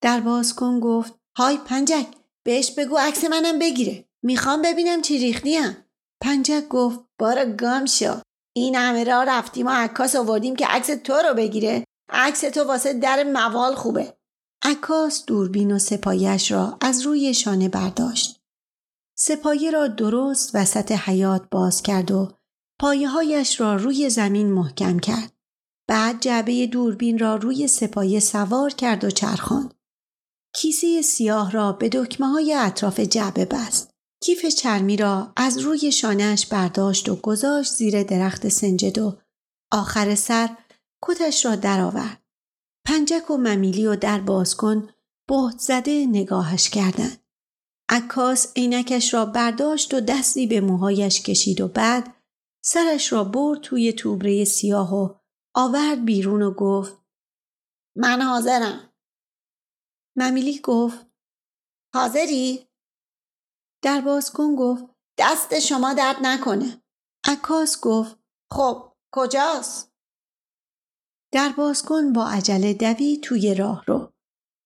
در 0.02 0.20
باز 0.20 0.56
کن 0.56 0.80
گفت 0.80 1.13
های 1.38 1.58
پنجک 1.58 2.08
بهش 2.46 2.72
بگو 2.72 2.98
عکس 2.98 3.24
منم 3.24 3.60
بگیره. 3.60 4.06
می‌خوام 4.24 4.62
ببینم 4.62 5.02
چی 5.02 5.17
ریختیم 5.17 5.78
پنجک 6.24 6.67
گفت 6.67 7.00
بارا 7.20 7.46
گام 7.46 7.86
شو. 7.86 8.22
این 8.56 8.76
همه 8.76 9.04
را 9.04 9.24
رفتیم 9.24 9.67
و 9.67 9.70
عکاس 9.70 10.15
آوردیم 10.15 10.56
که 10.56 10.65
عکس 10.65 10.88
تو 11.04 11.13
رو 11.13 11.34
بگیره. 11.34 11.84
عکس 12.10 12.41
تو 12.41 12.63
واسه 12.63 12.93
در 12.93 13.24
موال 13.24 13.76
خوبه. 13.76 14.17
عکاس 14.63 15.26
دوربین 15.26 15.72
و 15.72 15.80
سپایش 15.80 16.52
را 16.52 16.78
از 16.82 17.02
روی 17.02 17.34
شانه 17.34 17.70
برداشت. 17.70 18.41
سپایه 19.17 19.72
را 19.72 19.88
درست 19.88 20.56
وسط 20.56 20.91
حیات 20.91 21.50
باز 21.52 21.82
کرد 21.82 22.12
و 22.12 22.32
پایه 22.80 23.08
هایش 23.08 23.62
را 23.62 23.76
روی 23.76 24.10
زمین 24.10 24.52
محکم 24.52 25.00
کرد. 25.00 25.34
بعد 25.88 26.20
جعبه 26.20 26.67
دوربین 26.67 27.20
را 27.20 27.36
روی 27.36 27.67
سپایه 27.67 28.20
سوار 28.20 28.70
کرد 28.70 29.04
و 29.04 29.10
چرخاند. 29.10 29.74
کیسه 30.56 31.02
سیاه 31.02 31.52
را 31.52 31.72
به 31.72 31.89
دکمه 31.89 32.28
های 32.28 32.54
اطراف 32.54 33.00
جعبه 33.00 33.46
بست. 33.46 33.89
کیف 34.24 34.46
چرمی 34.46 34.98
را 34.98 35.34
از 35.36 35.58
روی 35.58 35.91
شانهش 35.91 36.46
برداشت 36.46 37.10
و 37.10 37.15
گذاشت 37.15 37.74
زیر 37.74 38.04
درخت 38.04 38.50
سنجد 38.50 38.98
و 38.98 39.17
آخر 39.72 40.15
سر 40.15 40.50
کتش 41.02 41.46
را 41.46 41.56
درآورد. 41.56 42.24
پنجک 42.86 43.32
و 43.32 43.38
ممیلی 43.38 43.88
و 43.88 43.96
در 43.96 44.20
باز 44.20 44.56
کن 44.56 44.90
بهت 45.28 45.60
زده 45.60 46.06
نگاهش 46.06 46.70
کردند. 46.70 47.24
عکاس 47.90 48.54
عینکش 48.56 49.14
را 49.14 49.26
برداشت 49.26 49.94
و 49.94 50.00
دستی 50.00 50.48
به 50.48 50.62
موهایش 50.62 51.22
کشید 51.22 51.62
و 51.62 51.68
بعد 51.68 52.16
سرش 52.64 53.14
را 53.14 53.24
برد 53.24 53.62
توی 53.62 53.94
توبره 53.94 54.44
سیاه 54.44 54.96
و 54.96 55.16
آورد 55.56 56.06
بیرون 56.06 56.42
و 56.42 56.54
گفت 56.54 56.98
من 57.98 58.22
حاضرم. 58.22 58.94
ممیلی 60.18 60.60
گفت 60.60 61.06
حاضری؟ 61.94 62.68
در 63.84 64.02
کن 64.34 64.56
گفت 64.56 64.84
دست 65.18 65.60
شما 65.60 65.94
درد 65.94 66.16
نکنه. 66.22 66.84
عکاس 67.28 67.82
گفت 67.82 68.20
خب 68.52 68.94
کجاست؟ 69.12 69.87
در 71.38 71.54
کن 71.86 72.13
با 72.13 72.28
عجله 72.28 72.73
دوی 72.73 73.17
توی 73.17 73.56
راه 73.56 73.84
رو. 73.88 74.13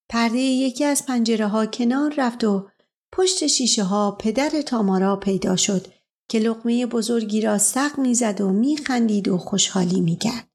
پرده 0.10 0.38
یکی 0.38 0.86
از 0.86 1.06
پنجره 1.06 1.48
ها 1.48 1.66
کنار 1.66 2.14
رفت 2.18 2.44
و 2.44 2.70
پشت 3.14 3.48
شیشه 3.48 3.84
ها 3.84 4.12
پدر 4.12 4.62
تامارا 4.62 5.16
پیدا 5.16 5.56
شد 5.56 5.88
که 6.30 6.40
لقمه 6.40 6.86
بزرگی 6.86 7.42
را 7.42 7.58
سق 7.58 8.00
می‌زد 8.00 8.42
و 8.42 8.50
میخندید 8.50 9.28
و 9.28 9.38
خوشحالی 9.38 10.02
می‌کرد. 10.02 10.48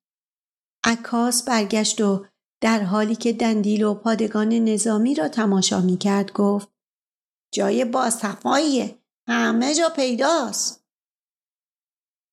عکاس 0.85 1.45
برگشت 1.45 2.01
و 2.01 2.27
در 2.61 2.83
حالی 2.83 3.17
که 3.17 3.33
دندیل 3.33 3.85
و 3.85 3.95
پادگان 3.95 4.49
نظامی 4.49 5.15
را 5.15 5.29
تماشا 5.29 5.81
می‌کرد 5.81 6.33
گفت 6.33 6.69
جای 7.55 7.85
بازصفاییه 7.85 8.99
همه 9.29 9.75
جا 9.75 9.89
پیداست. 9.89 10.85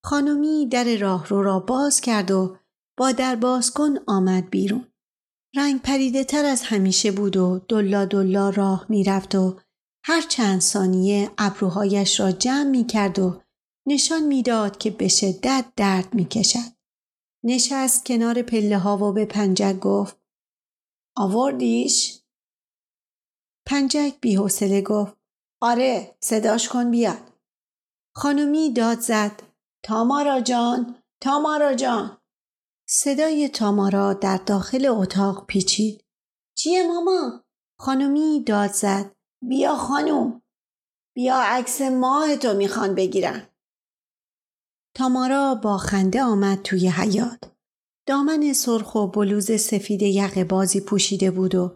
خانمی 0.05 0.67
در 0.67 0.97
راهرو 0.97 1.43
را 1.43 1.59
باز 1.59 2.01
کرد 2.01 2.31
و 2.31 2.57
با 2.97 3.11
در 3.11 3.35
باز 3.35 3.71
کن 3.71 3.93
آمد 4.07 4.49
بیرون. 4.49 4.87
رنگ 5.55 5.81
پریده 5.81 6.23
تر 6.23 6.45
از 6.45 6.61
همیشه 6.61 7.11
بود 7.11 7.37
و 7.37 7.59
دلا 7.59 8.05
دلا 8.05 8.49
راه 8.49 8.85
می‌رفت 8.89 9.35
و 9.35 9.59
هر 10.05 10.21
چند 10.21 10.61
ثانیه 10.61 11.31
ابروهایش 11.37 12.19
را 12.19 12.31
جمع 12.31 12.69
می 12.69 12.85
کرد 12.85 13.19
و 13.19 13.41
نشان 13.87 14.23
می‌داد 14.23 14.77
که 14.77 14.91
به 14.91 15.07
شدت 15.07 15.65
درد 15.75 16.13
می 16.13 16.25
کشد. 16.25 16.73
نشست 17.45 18.05
کنار 18.05 18.41
پله 18.41 18.77
ها 18.77 18.97
و 18.97 19.13
به 19.13 19.25
پنجک 19.25 19.79
گفت 19.79 20.17
آوردیش؟ 21.17 22.19
پنجک 23.67 24.13
بیحوصله 24.21 24.81
گفت 24.81 25.17
آره 25.61 26.17
صداش 26.19 26.69
کن 26.69 26.91
بیاد. 26.91 27.33
خانمی 28.15 28.73
داد 28.73 28.99
زد 28.99 29.43
تامارا 29.83 30.41
جان 30.41 30.95
تامارا 31.21 31.73
جان 31.73 32.17
صدای 32.95 33.49
تامارا 33.49 34.13
در 34.13 34.37
داخل 34.37 34.85
اتاق 34.85 35.45
پیچید. 35.47 36.03
چیه 36.57 36.87
ماما؟ 36.87 37.43
خانمی 37.77 38.43
داد 38.43 38.71
زد. 38.71 39.15
بیا 39.41 39.75
خانم. 39.75 40.41
بیا 41.15 41.35
عکس 41.41 41.81
ماه 41.81 42.35
تو 42.35 42.53
می‌خوان 42.53 42.95
بگیرن. 42.95 43.47
تامارا 44.95 45.55
با 45.55 45.77
خنده 45.77 46.23
آمد 46.23 46.61
توی 46.61 46.87
حیات. 46.87 47.39
دامن 48.05 48.53
سرخ 48.53 48.95
و 48.95 49.07
بلوز 49.07 49.61
سفید 49.61 50.01
یقه 50.01 50.43
بازی 50.43 50.81
پوشیده 50.81 51.31
بود 51.31 51.55
و 51.55 51.73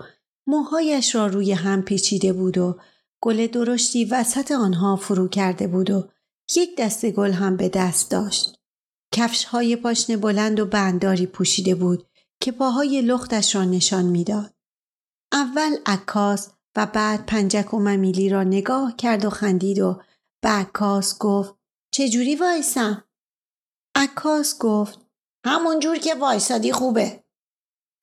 موهایش 0.47 1.15
را 1.15 1.27
روی 1.27 1.51
هم 1.51 1.81
پیچیده 1.81 2.33
بود 2.33 2.57
و 2.57 2.79
گل 3.21 3.47
درشتی 3.47 4.05
وسط 4.05 4.51
آنها 4.51 4.95
فرو 4.95 5.27
کرده 5.27 5.67
بود 5.67 5.89
و 5.89 6.09
یک 6.55 6.77
دسته 6.77 7.11
گل 7.11 7.31
هم 7.31 7.57
به 7.57 7.69
دست 7.69 8.11
داشت. 8.11 8.56
کفش 9.17 9.45
های 9.45 9.75
پاشنه 9.75 10.17
بلند 10.17 10.59
و 10.59 10.65
بنداری 10.65 11.25
پوشیده 11.25 11.75
بود 11.75 12.07
که 12.41 12.51
پاهای 12.51 13.01
لختش 13.01 13.55
را 13.55 13.63
نشان 13.63 14.05
می‌داد. 14.05 14.53
اول 15.31 15.77
عکاس 15.85 16.49
و 16.75 16.85
بعد 16.85 17.25
پنجک 17.25 17.73
و 17.73 17.79
ممیلی 17.79 18.29
را 18.29 18.43
نگاه 18.43 18.95
کرد 18.95 19.25
و 19.25 19.29
خندید 19.29 19.79
و 19.79 20.01
به 20.43 20.49
عکاس 20.49 21.17
گفت 21.17 21.55
چجوری 21.93 22.35
وایسم؟ 22.35 23.03
عکاس 23.95 24.57
گفت 24.59 24.99
همون 25.45 25.79
جور 25.79 25.97
که 25.97 26.15
وایسادی 26.15 26.71
خوبه. 26.71 27.23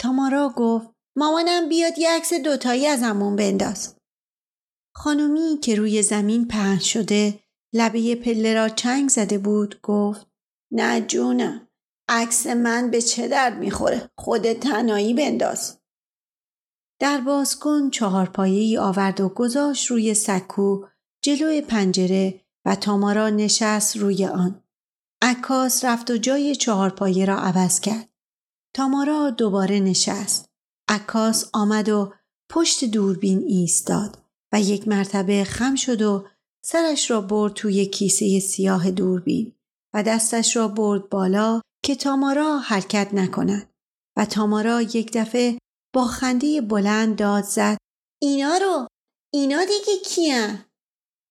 تامارا 0.00 0.48
گفت 0.56 0.88
مامانم 1.16 1.68
بیاد 1.68 1.98
یه 1.98 2.10
عکس 2.10 2.34
دوتایی 2.34 2.86
از 2.86 3.02
همون 3.02 3.36
بنداز. 3.36 3.96
خانومی 4.94 5.58
که 5.62 5.74
روی 5.74 6.02
زمین 6.02 6.48
پهن 6.48 6.78
شده 6.78 7.40
لبه 7.72 8.14
پله 8.14 8.54
را 8.54 8.68
چنگ 8.68 9.08
زده 9.08 9.38
بود 9.38 9.80
گفت 9.82 10.33
نه 10.74 11.00
جونم 11.00 11.68
عکس 12.08 12.46
من 12.46 12.90
به 12.90 13.02
چه 13.02 13.28
درد 13.28 13.58
می‌خوره 13.58 14.10
خود 14.18 14.52
تنایی 14.52 15.14
بنداز 15.14 15.78
در 17.00 17.20
باز 17.20 17.58
کن 17.58 17.90
چهار 17.90 18.40
ای 18.40 18.78
آورد 18.78 19.20
و 19.20 19.28
گذاشت 19.28 19.86
روی 19.86 20.14
سکو 20.14 20.86
جلوی 21.22 21.60
پنجره 21.60 22.40
و 22.64 22.74
تامارا 22.74 23.30
نشست 23.30 23.96
روی 23.96 24.26
آن. 24.26 24.62
عکاس 25.22 25.84
رفت 25.84 26.10
و 26.10 26.16
جای 26.16 26.56
چهارپایه 26.56 27.24
را 27.24 27.36
عوض 27.36 27.80
کرد. 27.80 28.08
تامارا 28.74 29.30
دوباره 29.30 29.80
نشست. 29.80 30.48
عکاس 30.88 31.50
آمد 31.52 31.88
و 31.88 32.12
پشت 32.50 32.84
دوربین 32.84 33.38
ایستاد 33.38 34.18
و 34.52 34.60
یک 34.60 34.88
مرتبه 34.88 35.44
خم 35.44 35.74
شد 35.74 36.02
و 36.02 36.26
سرش 36.64 37.10
را 37.10 37.20
برد 37.20 37.52
توی 37.52 37.86
کیسه 37.86 38.40
سیاه 38.40 38.90
دوربین. 38.90 39.52
و 39.94 40.02
دستش 40.02 40.56
را 40.56 40.68
برد 40.68 41.08
بالا 41.08 41.60
که 41.84 41.94
تامارا 41.94 42.58
حرکت 42.58 43.14
نکند 43.14 43.70
و 44.16 44.24
تامارا 44.24 44.82
یک 44.82 45.10
دفعه 45.12 45.58
با 45.94 46.04
خنده 46.04 46.60
بلند 46.60 47.16
داد 47.16 47.44
زد 47.44 47.78
اینا 48.22 48.56
رو 48.56 48.86
اینا 49.34 49.64
دیگه 49.64 50.00
کیه؟ 50.04 50.66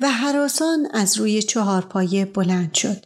و 0.01 0.09
حراسان 0.09 0.87
از 0.93 1.17
روی 1.17 1.41
چهار 1.41 1.81
پایه 1.81 2.25
بلند 2.25 2.73
شد. 2.73 3.05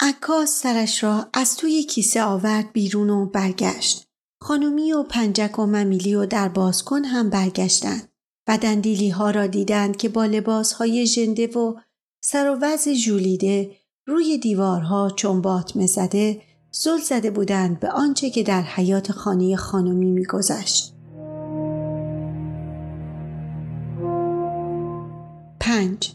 عکاس 0.00 0.50
سرش 0.50 1.02
را 1.02 1.28
از 1.32 1.56
توی 1.56 1.82
کیسه 1.82 2.22
آورد 2.22 2.72
بیرون 2.72 3.10
و 3.10 3.26
برگشت. 3.26 4.04
خانومی 4.42 4.92
و 4.92 5.02
پنجک 5.02 5.58
و 5.58 5.66
ممیلی 5.66 6.14
و 6.14 6.26
در 6.26 6.48
بازکن 6.48 7.04
هم 7.04 7.30
برگشتند 7.30 8.08
و 8.48 8.58
دندیلی 8.58 9.10
ها 9.10 9.30
را 9.30 9.46
دیدند 9.46 9.96
که 9.96 10.08
با 10.08 10.26
لباس 10.26 10.72
های 10.72 11.06
ژنده 11.06 11.46
و 11.46 11.80
سر 12.24 12.50
و 12.50 12.58
وز 12.62 12.88
جولیده 12.88 13.76
روی 14.08 14.38
دیوارها 14.38 15.10
چون 15.10 15.40
باطمه 15.40 15.86
زده 15.86 16.40
زل 16.70 16.98
زده 16.98 17.30
بودند 17.30 17.80
به 17.80 17.90
آنچه 17.90 18.30
که 18.30 18.42
در 18.42 18.62
حیات 18.62 19.12
خانه 19.12 19.56
خانمی 19.56 20.10
میگذشت. 20.10 20.94
پنج 25.60 26.12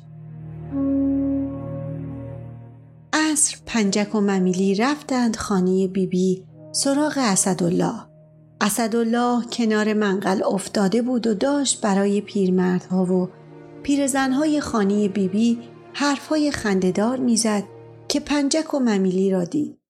عصر 3.14 3.58
پنجک 3.66 4.16
و 4.16 4.22
ممیلی 4.22 4.76
رفتند 4.76 5.36
خانه 5.36 5.88
بیبی 5.88 6.08
بی 6.08 6.46
سراغ 6.72 7.14
اسدالله. 7.18 7.94
اسدالله 8.62 9.46
کنار 9.46 9.94
منقل 9.94 10.44
افتاده 10.44 11.02
بود 11.02 11.28
و 11.28 11.34
داشت 11.34 11.82
برای 11.82 12.22
پیرمردها 12.22 13.06
و 13.06 13.30
پیرزنهای 13.84 14.62
خانه 14.62 15.08
بیبی 15.08 15.28
بی 15.28 15.60
حرفهای 15.94 16.52
خندهدار 16.52 17.18
می‌زد 17.18 17.64
که 18.12 18.20
پنجک 18.20 18.74
و 18.74 18.80
ممیلی 18.80 19.32
را 19.32 19.44
دید. 19.44 19.82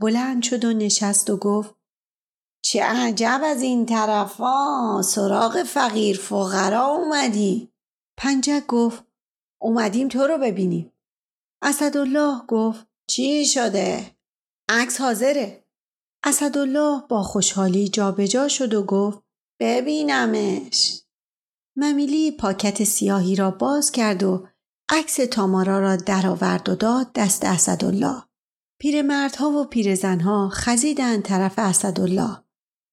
بلند 0.00 0.42
شد 0.42 0.64
و 0.64 0.72
نشست 0.72 1.30
و 1.30 1.36
گفت 1.36 1.74
چه 2.64 2.82
عجب 2.82 3.40
از 3.44 3.62
این 3.62 3.86
طرفا 3.86 5.02
سراغ 5.02 5.62
فقیر 5.62 6.18
فقرا 6.18 6.86
اومدی. 6.86 7.72
پنجک 8.16 8.66
گفت 8.66 9.04
اومدیم 9.60 10.08
تو 10.08 10.18
رو 10.18 10.38
ببینیم. 10.38 10.92
اسدالله 11.62 12.46
گفت 12.48 12.86
چی 13.10 13.46
شده؟ 13.46 14.16
عکس 14.68 15.00
حاضره. 15.00 15.64
اسدالله 16.24 17.02
با 17.08 17.22
خوشحالی 17.22 17.88
جابجا 17.88 18.26
جا 18.26 18.48
شد 18.48 18.74
و 18.74 18.82
گفت 18.82 19.18
ببینمش. 19.60 21.02
ممیلی 21.76 22.30
پاکت 22.30 22.84
سیاهی 22.84 23.36
را 23.36 23.50
باز 23.50 23.92
کرد 23.92 24.22
و 24.22 24.48
عکس 24.88 25.16
تامارا 25.16 25.80
را 25.80 25.96
درآورد 25.96 26.68
و 26.68 26.74
داد 26.74 27.12
دست 27.12 27.44
اسدالله. 27.44 28.22
پیرمردها 28.80 29.50
و 29.50 29.64
پیرزنها 29.64 30.48
خزیدند 30.48 31.22
طرف 31.22 31.58
اسدالله 31.58 32.42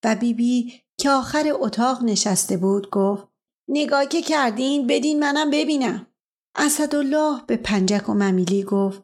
و 0.03 0.15
بیبی 0.15 0.63
بی 0.63 0.81
که 0.97 1.09
آخر 1.09 1.51
اتاق 1.59 2.03
نشسته 2.03 2.57
بود 2.57 2.89
گفت 2.89 3.27
نگاه 3.69 4.05
که 4.05 4.21
کردین 4.21 4.87
بدین 4.87 5.19
منم 5.19 5.49
ببینم. 5.49 6.07
اسدالله 6.55 7.41
به 7.47 7.57
پنجک 7.57 8.09
و 8.09 8.13
ممیلی 8.13 8.63
گفت 8.63 9.03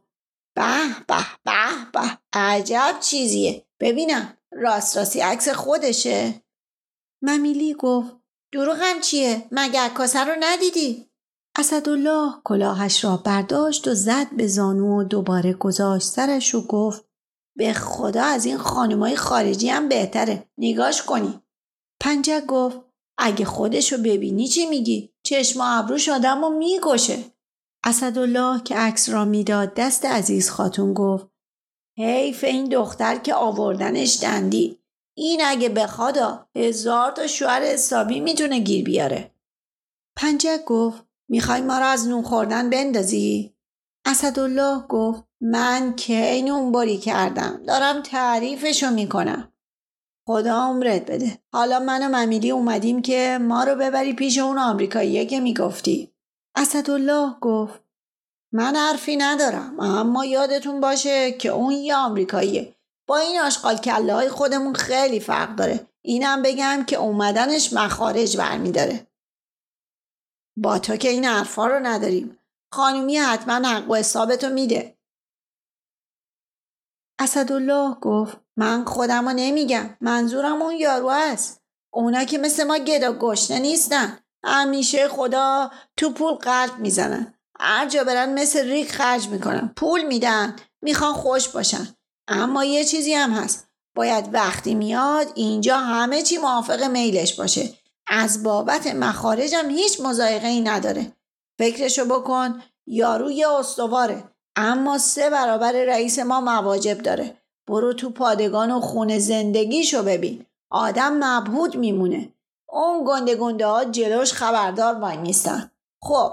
به 0.56 0.88
به 1.08 1.26
به 1.44 1.92
به 1.94 2.18
عجب 2.34 2.96
چیزیه. 3.02 3.66
ببینم 3.80 4.38
راست 4.52 4.98
راستی 4.98 5.20
عکس 5.20 5.50
خودشه. 5.50 6.44
ممیلی 7.22 7.74
گفت 7.74 8.16
دروغم 8.54 9.00
چیه؟ 9.02 9.48
مگه 9.52 9.80
عکاسه 9.80 10.20
رو 10.20 10.36
ندیدی؟ 10.40 11.09
اسدالله 11.60 12.34
کلاهش 12.44 13.04
را 13.04 13.18
برداشت 13.18 13.88
و 13.88 13.94
زد 13.94 14.28
به 14.38 14.48
زانو 14.48 15.00
و 15.00 15.04
دوباره 15.04 15.54
گذاشت 15.54 16.08
سرش 16.08 16.56
و 16.56 16.68
گفت 16.68 17.06
به 17.58 17.74
خدا 17.74 18.24
از 18.24 18.46
این 18.46 18.58
خانمای 18.58 19.16
خارجی 19.16 19.70
هم 19.70 19.90
بهتره. 19.90 20.50
نگاش 20.58 21.04
کنی. 21.04 21.42
پنجک 22.02 22.46
گفت 22.46 22.78
اگه 23.18 23.46
خودشو 23.46 23.98
ببینی 23.98 24.48
چی 24.48 24.66
میگی؟ 24.66 25.14
چشم 25.24 25.60
و 25.60 25.64
ابروش 25.66 26.10
آدم 26.10 26.42
رو 26.42 26.50
می‌کشه. 26.50 27.24
اسدالله 27.84 28.64
که 28.64 28.76
عکس 28.76 29.10
را 29.10 29.26
می‌داد 29.26 29.74
دست 29.74 30.06
عزیز 30.06 30.50
خاتون 30.50 30.94
گفت 30.94 31.28
حیف 31.98 32.44
این 32.44 32.70
دختر 32.70 33.16
که 33.16 33.34
آوردنش 33.34 34.20
دندی. 34.22 34.80
این 35.18 35.42
اگه 35.46 35.70
بخوادا 35.70 36.48
هزار 36.56 37.12
تا 37.12 37.28
شوهر 37.28 37.62
حسابی 37.62 38.20
می‌تونه 38.20 38.60
گیر 38.60 38.86
بیاره. 38.86 39.32
پنجک 40.18 40.66
گفت 40.66 41.09
می‌خوای 41.30 41.62
ما 41.62 41.80
را 41.80 41.86
از 41.86 42.08
نون 42.08 42.24
خوردن 42.24 42.70
بندازی؟ 42.70 43.56
اسدالله 44.06 44.88
گفت 44.90 45.24
من 45.42 45.94
کی 45.96 46.42
نون 46.42 46.72
باری 46.72 46.98
کردم؟ 46.98 47.64
دارم 47.68 48.02
تعریفشو 48.02 48.90
می‌کنم. 48.90 49.54
خدا 50.28 50.58
عمرت 50.58 51.12
بده. 51.12 51.38
حالا 51.54 51.80
من 51.80 52.06
و 52.06 52.18
ممیلی 52.18 52.52
اومدیم 52.52 53.02
که 53.02 53.40
ما 53.42 53.64
رو 53.64 53.76
ببری 53.76 54.14
پیش 54.14 54.38
اون 54.38 54.58
آمریکاییه 54.58 55.26
که 55.26 55.40
می‌گفتی. 55.40 56.14
اسدالله 56.56 57.36
گفت 57.42 57.84
من 58.54 58.76
حرفی 58.76 59.18
ندارم 59.18 59.80
اما 59.80 60.26
یادتون 60.26 60.80
باشه 60.80 61.32
که 61.32 61.50
اون 61.50 61.72
یه 61.72 61.96
آمریکاییه. 61.96 62.76
با 63.08 63.18
این 63.18 63.40
آشغال 63.40 63.78
کله 63.78 64.14
های 64.14 64.30
خودمون 64.30 64.74
خیلی 64.74 65.20
فرق 65.20 65.56
داره. 65.56 65.88
اینم 66.02 66.42
بگم 66.42 66.84
که 66.88 66.96
اومدنش 66.96 67.74
مخارج 67.74 68.38
برمیداره. 68.38 69.09
با 70.62 70.80
تو 70.80 70.96
که 70.96 71.10
این 71.10 71.26
حرفا 71.26 71.68
رو 71.68 71.80
نداریم. 71.80 72.40
خانومی 72.74 73.18
حتما 73.18 73.70
حق 73.70 73.90
و 73.90 73.96
حسابتو 73.96 74.50
میده. 74.50 74.98
اسدالله 77.20 77.96
گفت 78.02 78.38
من 78.58 78.86
خودم 78.86 79.28
رو 79.30 79.34
نمیگم. 79.36 79.98
منظورم 80.02 80.62
اون 80.62 80.76
یارو 80.76 81.08
است. 81.08 81.62
اونا 81.94 82.24
که 82.24 82.38
مثل 82.38 82.64
ما 82.64 82.78
گدا 82.78 83.14
گشنه 83.14 83.60
نیستن. 83.60 84.20
همیشه 84.44 85.08
خدا 85.08 85.72
تو 85.98 86.14
پول 86.14 86.34
قلب 86.34 86.80
می‌زنن. 86.80 87.34
هر 87.60 87.88
جا 87.88 88.04
برن 88.04 88.34
مثل 88.34 88.70
ریک 88.70 88.92
خرج 88.92 89.28
می‌کنن. 89.28 89.74
پول 89.76 90.02
میدن. 90.02 90.56
می‌خوان 90.82 91.14
خوش 91.14 91.48
باشن. 91.48 91.88
اما 92.28 92.64
یه 92.64 92.86
چیزی 92.86 93.14
هم 93.14 93.32
هست. 93.32 93.68
باید 93.96 94.34
وقتی 94.34 94.76
میاد 94.76 95.28
اینجا 95.36 95.78
همه 95.78 96.22
چی 96.22 96.38
موافق 96.38 96.84
میلش 96.84 97.34
باشه. 97.34 97.79
از 98.10 98.44
بابت 98.44 98.88
مخارجم 98.88 99.70
هیچ 99.70 100.02
مزایقه 100.02 100.48
ای 100.48 100.62
نداره. 100.62 101.12
فکرشو 101.60 102.06
بکن 102.06 102.62
یارو 102.88 103.32
یه 103.32 103.50
استواره 103.50 104.24
اما 104.56 104.98
سه 104.98 105.30
برابر 105.30 105.72
رئیس 105.72 106.20
ما 106.20 106.42
مواجب 106.42 106.98
داره. 106.98 107.38
برو 107.68 107.94
تو 107.94 108.10
پادگان 108.10 108.72
و 108.72 108.80
خونه 108.80 109.20
زندگیشو 109.20 110.04
ببین. 110.04 110.46
آدم 110.72 111.14
مبهود 111.24 111.76
میمونه. 111.76 112.34
اون 112.70 113.06
گنده 113.08 113.36
گنده 113.36 113.66
ها 113.66 113.86
جلوش 113.86 114.34
خبردار 114.34 114.96
وای 114.96 115.18
نیستن 115.18 115.72
خب 116.02 116.32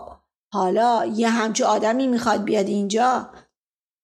حالا 0.52 1.06
یه 1.14 1.28
همچه 1.28 1.64
آدمی 1.64 2.06
می‌خواد 2.06 2.44
بیاد 2.44 2.66
اینجا؟ 2.66 3.30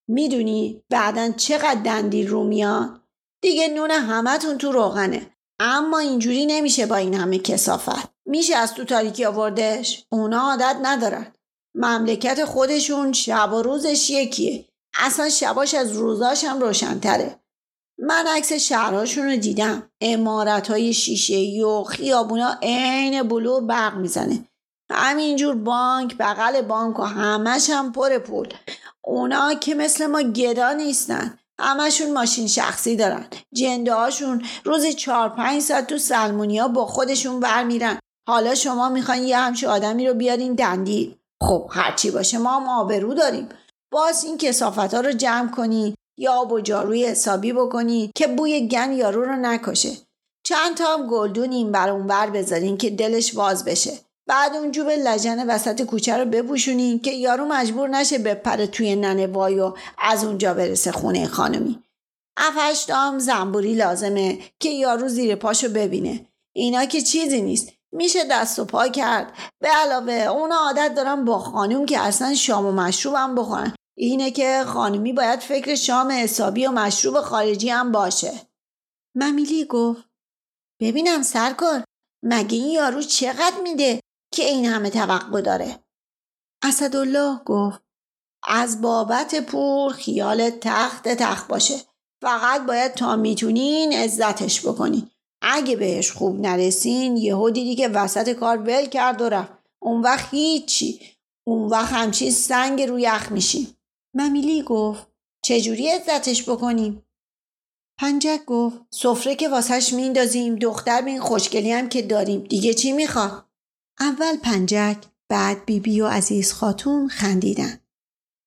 می‌دونی 0.09 0.83
بعدا 0.91 1.31
چقدر 1.31 1.81
دندی 1.85 2.27
رو 2.27 2.45
میاد 2.45 3.01
دیگه 3.43 3.69
نون 3.69 3.91
همتون 3.91 4.59
تو 4.59 4.73
روغنه. 4.73 5.32
اما 5.65 5.99
اینجوری 5.99 6.47
نمیشه 6.47 6.87
با 6.87 6.97
این 6.97 7.15
همه 7.15 7.39
کسافت. 7.39 8.09
میشه 8.27 8.57
از 8.57 8.75
تو 8.75 8.85
تاریکی 8.85 9.25
آوردش؟ 9.25 10.05
اونا 10.09 10.41
عادت 10.41 10.77
ندارن. 10.83 11.27
مملکت 11.75 12.45
خودشون 12.45 13.13
شب 13.13 13.53
و 13.53 13.63
روزش 13.63 14.11
یکیه. 14.11 14.65
اصلا 14.95 15.29
شباش 15.29 15.75
از 15.75 15.93
روزاش 15.93 16.45
هم 16.45 16.61
روشنتره. 16.61 17.39
من 17.99 18.27
عکس 18.27 18.53
شهرهاشون 18.53 19.25
رو 19.25 19.37
دیدم. 19.37 19.91
امارت 20.01 20.71
های 20.71 20.93
شیشه 20.93 21.65
و 21.65 21.85
خیابونا 21.85 22.59
عین 22.63 23.23
بلور 23.23 23.63
برق 23.63 23.97
می‌زنه. 23.97 24.45
همینجور 24.91 25.55
بانک 25.55 26.17
بغل 26.19 26.63
بانک 26.63 26.99
و 26.99 27.03
همش 27.03 27.71
هم 27.71 27.93
پر 27.93 28.19
پول. 28.19 28.49
اونا 29.05 29.55
که 29.55 29.75
مثل 29.75 30.07
ما 30.07 30.23
گدا 30.23 30.73
نیستن. 30.73 31.39
همشون 31.63 32.13
ماشین 32.13 32.47
شخصی 32.47 32.97
دارن. 32.97 33.27
جنده 33.55 33.95
هاشون 33.95 34.43
روزی 34.65 34.93
چهار 34.93 35.29
پنج 35.29 35.63
ساعت 35.63 35.87
تو 35.87 35.99
سلمونیا 35.99 36.69
با 36.69 36.87
خودشون 36.87 37.41
برمیرن. 37.41 37.99
حالا 38.29 38.55
شما 38.55 38.89
می‌خواین 38.89 39.25
یه 39.25 39.39
همچه 39.39 39.69
آدمی 39.69 40.07
رو 40.09 40.15
بیارین 40.15 40.55
دندید 40.55 41.19
خب 41.43 41.71
هرچی 41.71 42.11
باشه 42.11 42.39
ما 42.39 42.61
هم 42.61 42.69
آبرو 42.69 43.15
داریم. 43.15 43.49
باز 43.93 44.25
این 44.25 44.39
کسافت 44.39 44.95
ها 44.95 45.01
رو 45.01 45.13
جمع 45.13 45.51
کنی 45.51 45.95
یا 46.19 46.33
آب 46.33 46.53
و 46.53 46.61
جاروی 46.61 47.05
حسابی 47.05 47.53
بکنی 47.53 48.11
که 48.15 48.27
بوی 48.27 48.69
گن 48.69 48.93
یارو 48.93 49.25
رو 49.25 49.37
نکشه. 49.37 49.97
چند 50.47 50.77
تا 50.77 50.85
هم 50.85 51.07
گلدون 51.07 51.53
این 51.53 51.73
بر 51.73 51.91
اون 51.91 52.07
بر 52.07 52.31
بذارین 52.31 52.77
که 52.77 52.91
دلش 52.91 53.35
باز 53.35 53.65
بشه. 53.65 53.93
بعد 54.27 54.55
اون 54.55 54.71
جوب 54.71 54.89
لجن 54.89 55.47
وسط 55.51 55.83
کوچه 55.83 56.17
رو 56.17 56.25
بپوشونین 56.25 56.99
که 56.99 57.11
یارو 57.11 57.45
مجبور 57.45 57.89
نشه 57.89 58.19
بپره 58.19 58.67
توی 58.67 58.97
ننه 58.97 59.27
وای 59.27 59.61
و 59.61 59.75
از 59.99 60.25
اونجا 60.25 60.55
برسه 60.55 60.93
خونه 60.93 61.27
خانمی 61.27 61.83
افش 62.37 62.91
هم 62.91 63.19
زنبوری 63.19 63.75
لازمه 63.75 64.39
که 64.61 64.69
یارو 64.69 65.09
زیر 65.09 65.35
پاشو 65.35 65.69
ببینه. 65.69 66.27
اینا 66.53 66.85
که 66.85 67.01
چیزی 67.01 67.43
نیست. 67.43 67.73
میشه 67.93 68.25
دست 68.25 68.59
و 68.59 68.65
پا 68.65 68.89
کرد. 68.89 69.33
به 69.59 69.69
علاوه 69.69 70.13
اونا 70.13 70.57
عادت 70.57 70.95
دارن 70.95 71.25
با 71.25 71.39
خانم 71.39 71.87
که 71.87 72.01
اصلا 72.01 72.35
شام 72.35 72.67
و 72.67 72.73
مشروب 72.73 73.15
هم 73.15 73.35
بخورن. 73.35 73.75
اینه 73.97 74.31
که 74.31 74.63
خانمی 74.67 75.13
باید 75.13 75.41
فکر 75.41 75.75
شام 75.75 76.11
حسابی 76.11 76.67
و 76.67 76.71
مشروب 76.71 77.21
خارجی 77.21 77.69
هم 77.69 77.93
باشه. 77.93 78.33
ممیلی 79.15 79.65
گفت 79.65 80.05
ببینم 80.81 81.23
سرکار 81.23 81.85
مگه 82.25 82.59
این 82.59 82.71
یارو 82.71 83.03
چقدر 83.03 83.61
میده؟ 83.63 84.01
که 84.33 84.45
این 84.45 84.67
همه 84.67 84.91
توقع 84.91 85.41
داره؟ 85.41 85.79
اسدالله 86.63 87.41
گفت 87.45 87.83
از 88.49 88.81
بابت 88.81 89.41
پول 89.41 89.93
خیال 89.93 90.51
تخت 90.51 91.09
تخت 91.09 91.49
باشه. 91.49 91.75
فقط 92.23 92.67
باید 92.67 92.95
تا 92.95 93.17
می‌تونین 93.17 93.93
عزتش 93.93 94.67
بکنین. 94.67 95.11
اگه 95.43 95.77
بهش 95.77 96.11
خوب 96.11 96.41
نرسین 96.41 97.17
یهو 97.17 97.51
دیدی 97.51 97.77
که 97.77 97.89
وسط 97.89 98.31
کار 98.31 98.59
ول 98.59 98.87
کرد 98.87 99.21
و 99.21 99.29
رفت. 99.29 99.53
اون 99.83 100.03
وقت 100.03 100.29
هیچی. 100.31 101.01
اون 101.47 101.69
وقت 101.69 101.93
همچین 101.93 102.31
سنگ 102.31 102.83
روی 102.83 103.03
یخ 103.03 103.33
میشیم. 103.33 103.77
ممیلی 104.15 104.63
گفت 104.63 105.07
چجوری 105.45 105.89
عزتش 105.89 106.49
بکنیم؟ 106.49 107.07
پنجک 108.01 108.45
گفت 108.47 108.77
سفره 108.91 109.35
که 109.35 109.49
واسهش 109.49 109.93
میندازیم 109.93 110.57
دختر 110.57 111.03
به 111.03 111.11
این 111.11 111.21
خوشگلی 111.21 111.73
هم 111.73 111.89
که 111.89 112.03
داریم. 112.03 112.41
دیگه 112.41 112.75
چی 112.75 112.93
می‌خواد؟ 112.93 113.52
اول 114.03 114.37
پنجک 114.37 115.05
بعد 115.29 115.65
بیبی 115.65 115.91
بی 115.91 116.01
و 116.01 116.07
عزیز 116.07 116.53
خاتون 116.53 117.09
خندیدن. 117.09 117.81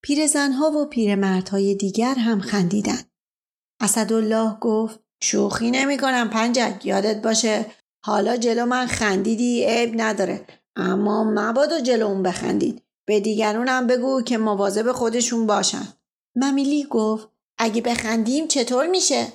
پیرزنها 0.04 0.72
و 0.72 0.86
پیرمردهای 0.86 1.76
دیگر 1.76 2.16
هم 2.16 2.42
خندیدن. 2.42 3.00
اسدالله 3.82 4.58
گفت 4.60 5.00
شوخی 5.24 5.72
نمی 5.72 5.98
کنم 5.98 6.30
پنجک 6.30 6.82
یادت 6.86 7.22
باشه. 7.22 7.66
حالا 8.06 8.38
جلو 8.38 8.66
من 8.66 8.86
خندیدی 8.88 9.66
عیب 9.66 10.02
نداره. 10.02 10.48
اما 10.76 11.24
مبادا 11.24 11.80
جلو 11.80 12.08
اون 12.08 12.24
بخندید. 12.24 12.82
به 13.08 13.20
دیگرونم 13.20 13.88
بگو 13.88 14.22
که 14.22 14.38
مواظب 14.38 14.92
خودشون 14.92 15.48
باشن. 15.48 15.88
ممیلی 16.36 16.84
گفت 16.84 17.30
اگه 17.58 17.82
بخندیم 17.82 18.48
چطور 18.48 18.88
میشه؟ 18.88 19.28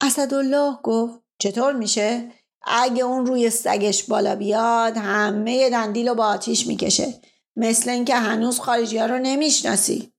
اسدالله 0.00 0.78
گفت 0.82 1.20
چطور 1.38 1.72
میشه؟ 1.72 2.32
اگه 2.66 3.02
اون 3.02 3.26
روی 3.26 3.50
سگش 3.50 4.04
بالا 4.04 4.36
بیاد 4.36 4.96
همه 4.96 5.70
دندیل 5.70 6.08
رو 6.08 6.14
با 6.14 6.26
آتیش 6.26 6.66
می‌کشه. 6.66 7.14
مثل 7.56 7.90
اینکه 7.90 8.14
هنوز 8.14 8.60
خارجی 8.60 8.98
ها 8.98 9.06
رو 9.06 9.18
نمی‌شناسی. 9.18 10.12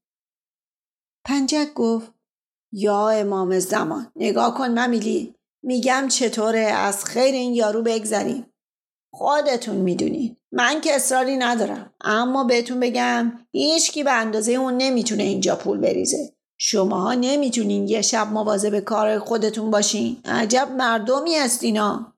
پنجک 1.26 1.74
گفت 1.74 2.12
یا 2.72 3.10
امام 3.10 3.60
زمان 3.60 4.12
نگاه 4.16 4.58
کن 4.58 4.68
ممیلی. 4.80 5.36
میگم 5.64 6.08
چطوره 6.08 6.60
از 6.60 7.06
خیر 7.06 7.34
این 7.34 7.54
یارو 7.54 7.82
بگذریم. 7.82 8.54
خودتون 9.14 9.76
می‌دونین 9.76 10.38
من 10.52 10.82
که 10.82 10.96
اصراری 10.96 11.38
ندارم. 11.38 11.94
اما 12.02 12.44
بهتون 12.44 12.80
بگم 12.80 13.40
هیچکی 13.52 14.04
به 14.04 14.12
اندازه 14.12 14.52
اون 14.52 14.78
نمی‌تونه 14.78 15.24
اینجا 15.24 15.56
پول 15.56 15.78
بریزه. 15.78 16.34
شماها 16.58 17.14
نمی‌تونین 17.14 17.88
یه 17.88 18.02
شب 18.02 18.28
مواظب 18.28 18.80
کار 18.80 19.20
خودتون 19.20 19.72
باشین. 19.72 20.22
عجب 20.26 20.72
مردمی 20.78 21.36
هستینا 21.36 22.15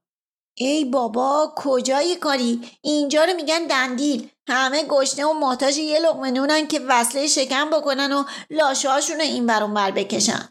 ای 0.60 0.86
بابا 0.86 1.54
کجای 1.56 2.16
کاری؟ 2.16 2.72
اینجا 2.82 3.24
رو 3.24 3.34
میگن 3.34 3.68
دندیل. 3.70 4.30
همه 4.48 4.84
گشنه 4.84 5.26
و 5.26 5.34
محتاج 5.34 5.78
یه 5.78 6.00
لقمه 6.00 6.32
نونن 6.32 6.68
که 6.68 6.80
وصله 6.88 7.28
شکم 7.28 7.70
بکنن 7.70 8.14
و 8.14 8.24
لاشهاشون 8.50 9.16
رو 9.16 9.22
این 9.22 9.46
برون 9.46 9.74
بر 9.74 9.92
بکشن. 9.92 10.50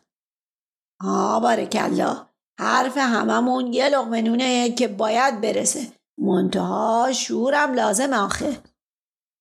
آ 1.04 1.40
بارکلا 1.40 2.26
حرف 2.61 2.96
هممون 2.96 3.72
یه 3.72 3.88
لقمه 3.88 4.22
نونه 4.22 4.70
که 4.70 4.88
باید 4.88 5.40
برسه. 5.40 5.92
منتها 6.18 7.12
شورم 7.12 7.72
لازم 7.72 8.12
آخه. 8.12 8.62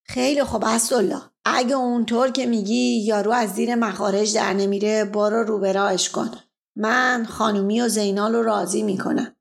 خیلی 0.08 0.44
خوب 0.44 0.66
الله 0.92 1.22
اگه 1.46 1.76
اونطور 1.76 2.32
که 2.32 2.46
میگی 2.46 3.04
یارو 3.06 3.32
از 3.32 3.54
زیر 3.54 3.76
مخارج 3.76 4.36
در 4.36 4.54
نمیره 4.54 5.06
برو 5.06 5.44
روبراش 5.44 6.10
کن. 6.10 6.32
من 6.78 7.26
خانومی 7.30 7.82
و 7.82 7.88
زینال 7.88 8.36
رو 8.36 8.44
راضی 8.44 8.84
می‌کنم. 8.84 9.35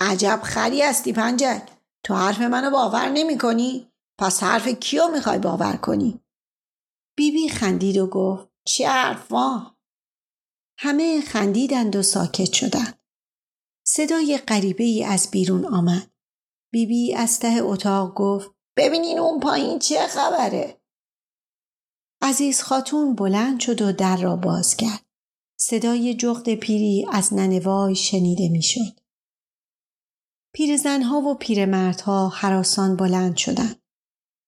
عجب 0.00 0.40
خری 0.42 0.82
هستی 0.82 1.12
پنجک 1.12 1.68
تو 2.04 2.14
حرف 2.14 2.40
منو 2.40 2.70
باور 2.70 3.08
نمی 3.08 3.38
کنی؟ 3.38 3.90
پس 4.18 4.42
حرف 4.42 4.68
کیو 4.68 5.08
می‌خوای 5.08 5.38
باور 5.38 5.76
کنی؟ 5.76 6.20
بیبی 7.16 7.42
بی 7.42 7.48
خندید 7.48 7.96
و 7.96 8.06
گفت 8.06 8.48
چه 8.66 8.88
حرفا؟ 8.88 9.76
همه 10.78 11.20
خندیدند 11.20 11.96
و 11.96 12.02
ساکت 12.02 12.52
شدند. 12.52 12.98
صدای 13.86 14.38
غریبه 14.38 14.84
ای 14.84 15.04
از 15.04 15.30
بیرون 15.30 15.66
آمد. 15.66 16.10
بیبی 16.72 17.06
بی 17.06 17.14
از 17.14 17.38
ته 17.38 17.58
اتاق 17.62 18.14
گفت 18.14 18.50
ببینین 18.76 19.18
اون 19.18 19.40
پایین 19.40 19.78
چه 19.78 20.06
خبره؟ 20.06 20.80
عزیز 22.22 22.62
خاتون 22.62 23.14
بلند 23.14 23.60
شد 23.60 23.82
و 23.82 23.92
در 23.92 24.16
را 24.16 24.36
باز 24.36 24.76
کرد. 24.76 25.06
صدای 25.58 26.14
جغد 26.14 26.54
پیری 26.54 27.06
از 27.12 27.34
ننوای 27.34 27.94
شنیده 27.94 28.48
می‌شد. 28.48 28.99
پیرزنها 30.54 31.20
و 31.20 31.34
پیرمردها 31.34 32.28
حراسان 32.28 32.96
بلند 32.96 33.36
شدند. 33.36 33.82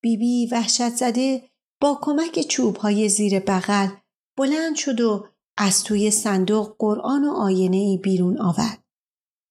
بیبی 0.03 0.47
وحشت 0.51 0.95
زده 0.95 1.49
با 1.81 1.99
کمک 2.01 2.41
چوب 2.41 2.77
های 2.77 3.09
زیر 3.09 3.39
بغل 3.39 3.87
بلند 4.37 4.75
شد 4.75 5.01
و 5.01 5.27
از 5.57 5.83
توی 5.83 6.11
صندوق 6.11 6.75
قرآن 6.79 7.25
و 7.25 7.31
آینه 7.31 7.77
ای 7.77 7.97
بیرون 7.97 8.41
آورد. 8.41 8.83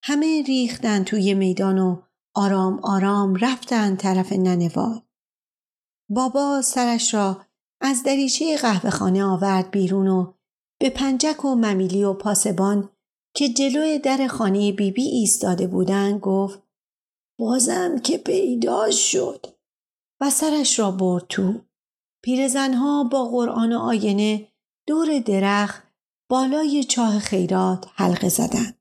همه 0.02 0.42
ریختن 0.42 1.04
توی 1.04 1.34
میدان 1.34 1.78
و 1.78 2.02
آرام 2.34 2.80
آرام 2.82 3.36
رفتن 3.36 3.96
طرف 3.96 4.32
ننوای. 4.32 5.02
بابا 6.10 6.62
سرش 6.62 7.14
را 7.14 7.46
از 7.80 8.02
دریچه 8.02 8.56
قهوه 8.56 8.90
خانه 8.90 9.24
آورد 9.24 9.70
بیرون 9.70 10.08
و 10.08 10.32
به 10.80 10.90
پنجک 10.90 11.44
و 11.44 11.54
ممیلی 11.54 12.04
و 12.04 12.14
پاسبان 12.14 12.88
که 13.34 13.48
جلوی 13.48 13.98
در 13.98 14.26
خانه 14.26 14.72
بیبی 14.72 15.02
ایستاده 15.02 15.66
بودن 15.66 16.18
گفت 16.18 16.62
بازم 17.38 17.98
که 17.98 18.18
پیدا 18.18 18.90
شد 18.90 19.46
و 20.20 20.30
سرش 20.30 20.78
را 20.78 20.90
برد 20.90 21.26
تو. 21.28 21.60
پیرزنها 22.24 23.04
با 23.04 23.24
قرآن 23.24 23.72
و 23.72 23.78
آینه 23.78 24.48
دور 24.86 25.18
درخت 25.18 25.82
بالای 26.30 26.84
چاه 26.84 27.18
خیرات 27.18 27.86
حلقه 27.94 28.28
زدند. 28.28 28.78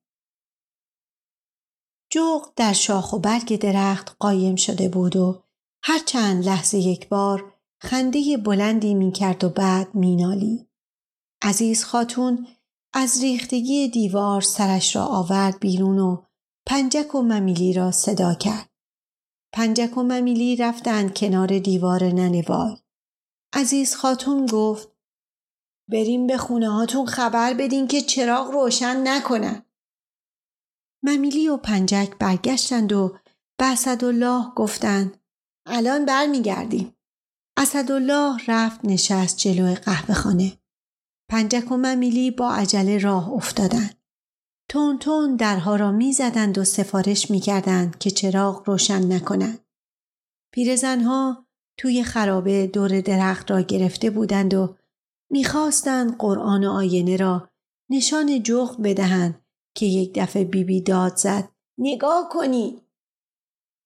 جغ 2.11 2.53
در 2.55 2.73
شاخ 2.73 3.13
و 3.13 3.19
برگ 3.19 3.59
درخت 3.59 4.15
قایم 4.19 4.55
شده 4.55 4.89
بود 4.89 5.15
و 5.15 5.43
هر 5.83 5.99
چند 5.99 6.45
لحظه 6.45 6.77
یک 6.77 7.09
بار 7.09 7.53
خنده 7.81 8.37
بلندی 8.37 8.93
می 8.93 9.11
کرد 9.11 9.43
و 9.43 9.49
بعد 9.49 9.95
مینالی. 9.95 10.67
عزیز 11.43 11.83
خاتون 11.83 12.47
از 12.93 13.21
ریختگی 13.21 13.87
دیوار 13.87 14.41
سرش 14.41 14.95
را 14.95 15.05
آورد 15.05 15.59
بیرون 15.59 15.99
و 15.99 16.23
پنجک 16.67 17.15
و 17.15 17.21
ممیلی 17.21 17.73
را 17.73 17.91
صدا 17.91 18.33
کرد. 18.33 18.69
پنجک 19.53 19.97
و 19.97 20.03
ممیلی 20.03 20.55
رفتند 20.55 21.13
کنار 21.17 21.59
دیوار 21.59 22.03
ننوای. 22.03 22.77
عزیز 23.53 23.95
خاتون 23.95 24.45
گفت 24.45 24.89
بریم 25.91 26.27
به 26.27 26.37
خونه 26.37 26.69
هاتون 26.69 27.05
خبر 27.05 27.53
بدین 27.53 27.87
که 27.87 28.01
چراغ 28.01 28.51
روشن 28.51 29.07
نکنن. 29.07 29.65
ممیلی 31.03 31.47
و 31.47 31.57
پنجک 31.57 32.17
برگشتند 32.19 32.93
و 32.93 33.17
به 33.59 33.65
اسدالله 33.65 34.53
گفتند 34.55 35.17
الان 35.65 36.05
برمیگردیم. 36.05 36.95
اسدالله 37.57 38.37
رفت 38.47 38.85
نشست 38.85 39.37
جلو 39.37 39.75
قهوه 39.75 40.13
خانه. 40.13 40.60
پنجک 41.31 41.71
و 41.71 41.77
ممیلی 41.77 42.31
با 42.31 42.53
عجله 42.53 42.97
راه 42.97 43.29
افتادند. 43.29 43.95
تون 44.69 44.97
تون 44.97 45.35
درها 45.35 45.75
را 45.75 45.91
می 45.91 46.13
زدند 46.13 46.57
و 46.57 46.63
سفارش 46.63 47.31
می 47.31 47.39
کردند 47.39 47.97
که 47.97 48.11
چراغ 48.11 48.63
روشن 48.69 49.13
نکنند. 49.13 49.59
پیرزنها 50.53 51.45
توی 51.77 52.03
خرابه 52.03 52.67
دور 52.67 53.01
درخت 53.01 53.51
را 53.51 53.61
گرفته 53.61 54.09
بودند 54.09 54.53
و 54.53 54.75
می‌خواستند 55.29 56.17
قرآن 56.17 56.65
آینه 56.65 57.17
را 57.17 57.49
نشان 57.89 58.43
جغ 58.43 58.81
بدهند 58.81 59.41
که 59.75 59.85
یک 59.85 60.11
دفعه 60.15 60.43
بیبی 60.43 60.81
داد 60.81 61.15
زد 61.15 61.49
نگاه 61.77 62.29
کنید 62.31 62.81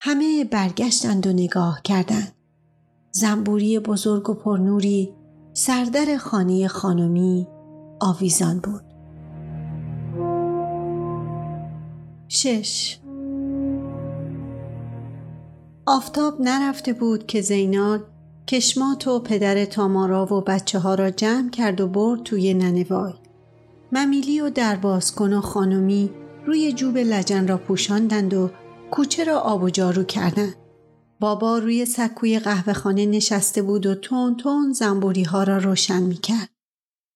همه 0.01 0.43
برگشتند 0.43 1.27
و 1.27 1.33
نگاه 1.33 1.81
کردند 1.83 2.35
زنبوری 3.11 3.79
بزرگ 3.79 4.29
و 4.29 4.33
پرنوری 4.33 5.24
سردر 5.58 6.18
خانه 6.18 6.68
خانمی 6.68 7.47
آویزان 7.99 8.60
بود 8.60 8.82
شش 12.28 12.99
آفتاب 15.86 16.41
نرفته 16.41 16.93
بود 16.93 17.28
که 17.28 17.41
زیناد 17.41 18.08
کشمات 18.47 19.08
و 19.08 19.20
پدر 19.20 19.66
تامارا 19.66 20.34
و 20.34 20.41
بچه 20.41 20.80
ها 20.80 20.95
را 20.95 21.10
جمع 21.10 21.49
کرد 21.49 21.82
و 21.82 21.88
برد 21.88 22.24
توی 22.24 22.53
ننوای. 22.53 23.14
ممیلی 23.91 24.41
و 24.41 24.49
دربازکن 24.49 25.34
و 25.34 25.41
خانمی 25.41 26.10
روی 26.45 26.74
جوب 26.74 26.97
لجن 26.97 27.47
را 27.47 27.58
پوشاندند 27.58 28.34
و 28.34 28.49
کوچه 28.91 29.24
را 29.24 29.39
آب 29.39 29.64
و 29.64 29.70
جارو 29.70 30.03
کردند. 30.03 30.56
بابا 31.20 31.57
روی 31.57 31.86
سکوی 31.86 32.39
قهوه 32.39 32.74
خانه 32.74 33.05
نشسته 33.05 33.61
بود 33.61 33.86
و 33.86 33.95
تون 33.95 34.38
تون 34.38 34.74
زنبوری 34.74 35.24
ها 35.24 35.43
را 35.43 35.57
روشن 35.57 36.03
می 36.03 36.18
کرد. 36.18 36.49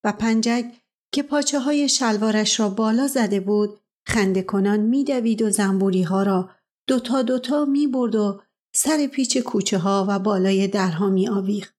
و 0.04 0.12
پنجک 0.12 0.66
که 1.12 1.24
پاچه 1.24 1.60
های 1.60 1.89
شلوارش 1.89 2.60
را 2.60 2.70
بالا 2.70 3.08
زده 3.08 3.39
بود 3.39 3.80
خنده 4.08 4.41
کنان 4.41 4.80
می 4.80 5.04
دوید 5.04 5.41
و 5.41 5.50
زنبوری 5.50 6.04
ها 6.04 6.24
را 6.24 6.50
دوتا 6.88 7.22
دوتا 7.22 7.66
می 7.66 7.88
برد 7.88 8.16
و 8.16 8.41
سر 8.76 9.08
پیچ 9.08 9.38
کوچه 9.38 9.78
ها 9.78 10.06
و 10.10 10.20
بالای 10.20 10.68
درها 10.68 11.10
می 11.10 11.30
آویخ. 11.30 11.72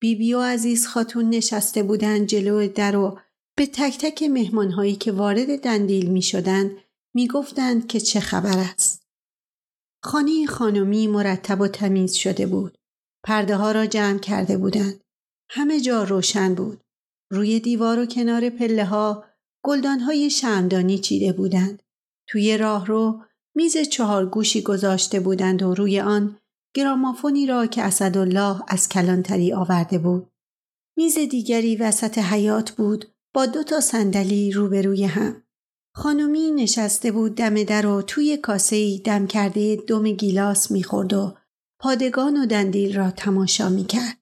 بیبی 0.00 0.34
و 0.34 0.40
عزیز 0.40 0.86
خاتون 0.86 1.30
نشسته 1.30 1.82
بودند 1.82 2.26
جلو 2.26 2.68
در 2.68 2.96
و 2.96 3.18
به 3.56 3.66
تک 3.66 3.98
تک 3.98 4.22
مهمان 4.22 4.70
هایی 4.70 4.96
که 4.96 5.12
وارد 5.12 5.60
دندیل 5.60 6.10
می 6.10 6.22
شدند 6.22 6.70
می 7.14 7.28
گفتند 7.28 7.86
که 7.86 8.00
چه 8.00 8.20
خبر 8.20 8.58
است. 8.58 8.99
خانه 10.02 10.46
خانمی 10.46 11.06
مرتب 11.06 11.60
و 11.60 11.68
تمیز 11.68 12.14
شده 12.14 12.46
بود. 12.46 12.78
پرده 13.24 13.56
ها 13.56 13.72
را 13.72 13.86
جمع 13.86 14.18
کرده 14.18 14.56
بودند. 14.56 15.00
همه 15.50 15.80
جا 15.80 16.04
روشن 16.04 16.54
بود. 16.54 16.80
روی 17.30 17.60
دیوار 17.60 17.98
و 17.98 18.06
کنار 18.06 18.50
پله 18.50 18.84
ها 18.84 19.24
گلدان 19.64 20.00
های 20.00 20.30
شمدانی 20.30 20.98
چیده 20.98 21.32
بودند. 21.32 21.82
توی 22.28 22.58
راه 22.58 22.86
رو 22.86 23.22
میز 23.54 23.76
چهار 23.78 24.26
گوشی 24.26 24.62
گذاشته 24.62 25.20
بودند 25.20 25.62
و 25.62 25.74
روی 25.74 26.00
آن 26.00 26.38
گرامافونی 26.74 27.46
را 27.46 27.66
که 27.66 27.82
اسدالله 27.82 28.62
از 28.68 28.88
کلانتری 28.88 29.52
آورده 29.52 29.98
بود. 29.98 30.30
میز 30.96 31.18
دیگری 31.18 31.76
وسط 31.76 32.18
حیات 32.18 32.70
بود 32.70 33.12
با 33.34 33.46
دو 33.46 33.62
تا 33.62 33.80
صندلی 33.80 34.52
روبروی 34.52 35.04
هم. 35.04 35.42
خانمی 35.94 36.50
نشسته 36.50 37.12
بود 37.12 37.34
دم 37.34 37.62
در 37.64 37.86
و 37.86 38.02
توی 38.02 38.36
کاسه 38.36 38.98
دم 38.98 39.26
کرده 39.26 39.76
دم 39.76 40.10
گیلاس 40.12 40.70
می‌خورد 40.70 41.12
و 41.12 41.36
پادگان 41.80 42.36
و 42.36 42.46
دندیل 42.46 42.96
را 42.96 43.10
تماشا 43.10 43.68
می‌کرد 43.68 44.18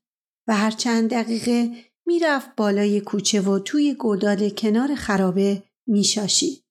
و 0.48 0.56
هر 0.56 0.70
چند 0.70 1.10
دقیقه 1.10 1.70
می‌رفت 2.06 2.56
بالای 2.56 3.00
کوچه 3.00 3.40
و 3.40 3.58
توی 3.58 3.94
گودال 3.94 4.48
کنار 4.48 4.94
خرابه 4.94 5.62
میشاشید. 5.86 6.64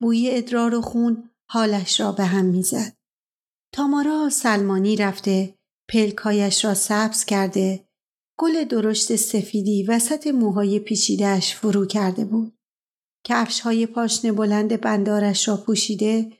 بوی 0.00 0.30
ادرار 0.32 0.74
و 0.74 0.80
خون 0.80 1.30
حالش 1.50 2.00
را 2.00 2.12
به 2.12 2.24
هم 2.24 2.44
می‌زد. 2.44 2.92
تامارا 3.72 4.30
سلمانی 4.30 4.96
رفته 4.96 5.54
پلکایش 5.88 6.64
را 6.64 6.74
سبز 6.74 7.24
کرده 7.24 7.84
گل 8.38 8.64
درشت 8.64 9.16
سفیدی 9.16 9.82
وسط 9.82 10.26
موهای 10.26 10.78
پیچیدهش 10.78 11.54
فرو 11.54 11.86
کرده 11.86 12.24
بود. 12.24 12.55
کفش 13.28 13.60
های 13.60 13.86
پاشنه 13.86 14.32
بلند 14.32 14.80
بندارش 14.80 15.48
را 15.48 15.56
پوشیده 15.56 16.32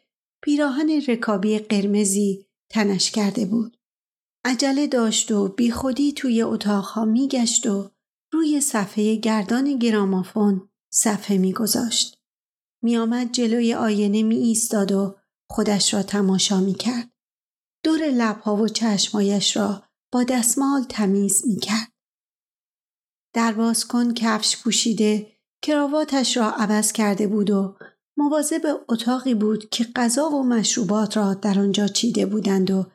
پیراهن 0.42 0.90
رکابی 1.08 1.58
قرمزی 1.58 2.46
تنش 2.70 3.10
کرده 3.10 3.46
بود. 3.46 3.76
عجله 4.44 4.86
داشت 4.86 5.30
و 5.30 5.48
بیخودی 5.48 6.12
توی 6.12 6.42
اتاقها 6.42 7.04
میگشت 7.04 7.66
و 7.66 7.90
روی 8.32 8.60
صفحه 8.60 9.16
گردان 9.16 9.78
گرامافون 9.78 10.68
صفحه 10.92 11.38
میگذاشت. 11.38 12.22
میآمد 12.82 13.32
جلوی 13.32 13.74
آینه 13.74 14.22
می 14.22 14.36
ایستاد 14.36 14.92
و 14.92 15.16
خودش 15.50 15.94
را 15.94 16.02
تماشا 16.02 16.60
می 16.60 16.74
کرد. 16.74 17.10
دور 17.84 18.10
لبها 18.10 18.56
و 18.56 18.68
چشمایش 18.68 19.56
را 19.56 19.82
با 20.12 20.24
دستمال 20.24 20.84
تمیز 20.88 21.46
می 21.46 21.56
کرد. 21.56 21.92
در 23.32 23.74
کن 23.88 24.14
کفش 24.14 24.62
پوشیده 24.62 25.35
کراواتش 25.62 26.36
را 26.36 26.50
عوض 26.50 26.92
کرده 26.92 27.26
بود 27.26 27.50
و 27.50 27.76
مواظب 28.18 28.80
اتاقی 28.88 29.34
بود 29.34 29.68
که 29.70 29.86
غذا 29.96 30.28
و 30.30 30.42
مشروبات 30.42 31.16
را 31.16 31.34
در 31.34 31.58
آنجا 31.58 31.86
چیده 31.86 32.26
بودند 32.26 32.70
و 32.70 32.86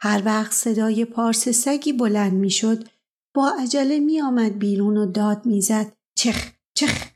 هر 0.00 0.22
وقت 0.24 0.52
صدای 0.52 1.04
پارس 1.04 1.48
سگی 1.48 1.92
بلند 1.92 2.32
می‌شد 2.32 2.88
با 3.34 3.54
عجله 3.60 4.00
می 4.00 4.20
آمد 4.20 4.58
بیرون 4.58 4.96
و 4.96 5.12
داد 5.12 5.46
می‌زد 5.46 5.92
چخ 6.18 6.52
چخ 6.76 7.08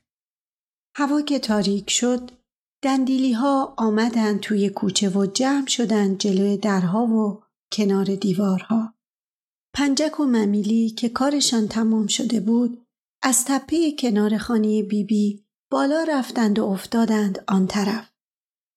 هوا 0.97 1.23
که 1.23 1.39
تاریک 1.39 1.91
شد 1.91 2.31
دندیلی 2.85 3.33
ها 3.33 3.75
آمدند 3.77 4.41
توی 4.41 4.71
کوچه 4.71 5.09
و 5.09 5.27
جمع 5.27 5.67
شدند 5.67 6.19
جلوی 6.19 6.57
درها 6.57 7.07
و 7.07 7.43
کنار 7.73 8.05
دیوارها. 8.05 8.95
پنجک 9.75 10.21
و 10.21 10.25
ممیلی 10.25 10.91
که 10.91 11.09
کارشان 11.09 11.69
تمام 11.69 12.07
شده 12.07 12.41
بود 12.41 12.87
از 13.23 13.45
تپه 13.45 13.93
کنار 13.93 14.39
خانه 14.39 14.83
بیبی 14.83 15.05
بی 15.05 15.45
بالا 15.71 16.05
رفتند 16.09 16.59
و 16.59 16.65
افتادند 16.65 17.45
آن 17.49 17.67
طرف. 17.67 18.13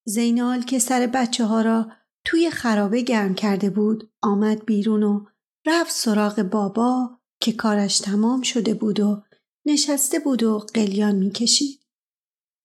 زینال 0.07 0.61
که 0.61 0.79
سر 0.79 1.07
بچه 1.07 1.45
ها 1.45 1.61
را 1.61 1.91
توی 2.25 2.49
خرابه 2.49 3.01
گرم 3.01 3.35
کرده 3.35 3.69
بود 3.69 4.11
آمد 4.21 4.65
بیرون 4.65 5.03
و 5.03 5.25
رفت 5.65 5.91
سراغ 5.91 6.41
بابا 6.41 7.19
که 7.41 7.51
کارش 7.51 7.99
تمام 7.99 8.41
شده 8.41 8.73
بود 8.73 8.99
و 8.99 9.23
نشسته 9.65 10.19
بود 10.19 10.43
و 10.43 10.59
قلیان 10.73 11.15
می‌کشید. 11.15 11.85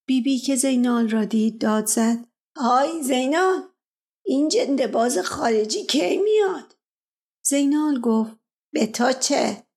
بیبی 0.07 0.39
که 0.39 0.57
زینال 0.57 1.09
را 1.09 1.25
دید 1.25 1.61
داد 1.61 1.87
زد 1.87 2.27
های 2.57 3.03
زینال 3.03 3.63
این 4.25 4.49
جنده 4.49 4.87
باز 4.87 5.19
خارجی 5.19 5.87
کی 5.87 6.19
میاد 6.19 6.77
زینال 7.45 8.01
گفت 8.01 8.37
به 8.73 8.87
تو 8.87 9.13
چه 9.13 9.70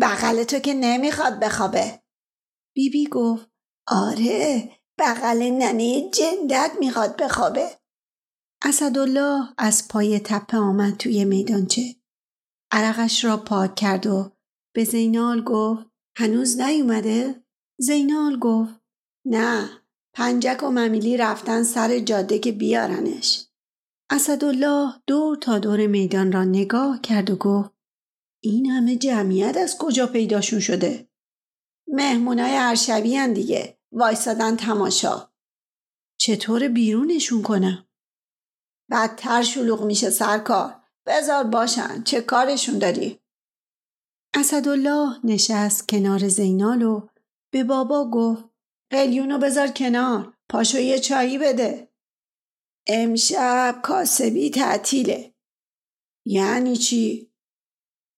بغل 0.00 0.44
تو 0.44 0.58
که 0.58 0.74
نمی‌خواد 0.74 1.40
بخوابه. 1.40 2.02
بیبی 2.74 3.06
گفت 3.06 3.50
آره 3.86 4.70
بغل 4.98 5.42
ننه 5.42 6.10
جندت 6.10 6.70
می‌خواد 6.80 7.22
بخوابه. 7.22 7.70
اسدالله 8.64 9.48
از 9.58 9.88
پای 9.88 10.20
تپه 10.20 10.56
آمد 10.56 10.96
توی 10.96 11.24
میدانچه. 11.24 11.82
عرقش 12.72 13.24
را 13.24 13.36
پاک 13.36 13.74
کرد 13.74 14.06
و 14.06 14.32
به 14.74 14.84
زینال 14.84 15.44
گفت 15.44 15.86
هنوز 16.16 16.60
نیومده؟ 16.60 17.44
زینال 17.80 18.38
گفت 18.38 18.74
نه 19.26 19.70
پنجک 20.14 20.62
و 20.62 20.70
ممیلی 20.70 21.16
رفتن 21.16 21.62
سر 21.62 21.98
جاده 21.98 22.38
که 22.38 22.52
بیارنش. 22.52 23.46
اسدالله 24.10 24.92
دور 25.06 25.36
تا 25.36 25.58
دور 25.58 25.86
میدان 25.86 26.32
را 26.32 26.44
نگاه 26.44 27.00
کرد 27.00 27.30
و 27.30 27.36
گفت 27.36 27.70
این 28.40 28.66
همه 28.66 28.96
جمعیت 28.96 29.56
از 29.56 29.78
کجا 29.78 30.06
پیداشون 30.06 30.60
شده؟ 30.60 31.08
مهمونای 31.88 32.54
هر 32.54 32.74
شبیه 32.74 33.28
دیگه. 33.28 33.78
وایسادن 33.92 34.56
تماشا. 34.56 35.30
چطور 36.20 36.68
بیرونشون 36.68 37.42
کنم؟ 37.42 37.88
بدتر 38.90 39.42
شلوغ 39.42 39.84
میشه 39.84 40.10
سرکار. 40.10 40.82
بذار 41.06 41.44
باشن. 41.44 42.02
چه 42.02 42.20
کارشون 42.20 42.78
داری؟ 42.78 43.20
اسدالله 44.34 45.20
نشست 45.24 45.88
کنار 45.88 46.28
زینال 46.28 46.82
و 46.82 47.08
به 47.52 47.64
بابا 47.64 48.10
گفت 48.10 48.44
قلیونو 48.90 49.38
بذار 49.38 49.68
کنار. 49.68 50.36
پاشو 50.48 50.78
یه 50.78 50.98
چایی 50.98 51.38
بده. 51.38 51.88
امشب 52.86 53.80
کاسبی 53.82 54.50
تعطیله. 54.50 55.34
یعنی 56.26 56.76
چی؟ 56.76 57.27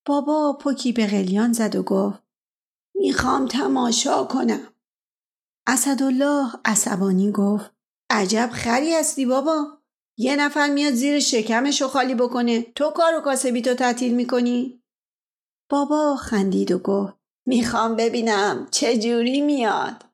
بابا 0.06 0.58
پوکی 0.60 0.92
به 0.92 1.06
قلیان 1.06 1.52
زد 1.52 1.76
و 1.76 1.82
گفت 1.82 2.22
می‌خوام 2.94 3.46
تماشا 3.46 4.24
کنم. 4.24 4.74
اسدالله 5.66 6.52
عصبانی 6.64 7.32
گفت 7.32 7.70
عجب 8.10 8.50
خری 8.52 8.94
هستی 8.94 9.26
بابا. 9.26 9.78
یه 10.18 10.36
نفر 10.36 10.70
میاد 10.70 10.92
زیر 10.92 11.20
شکمشو 11.20 11.88
خالی 11.88 12.14
بکنه. 12.14 12.62
تو 12.62 12.90
کار 12.90 13.14
و 13.14 13.20
کاسبی 13.20 13.62
تو 13.62 13.74
تعطیل 13.74 14.14
می‌کنی؟ 14.14 14.82
بابا 15.70 16.16
خندید 16.16 16.72
و 16.72 16.78
گفت 16.78 17.14
می‌خوام 17.46 17.96
ببینم 17.96 18.68
چه 18.70 18.98
جوری 18.98 19.40
میاد. 19.40 20.04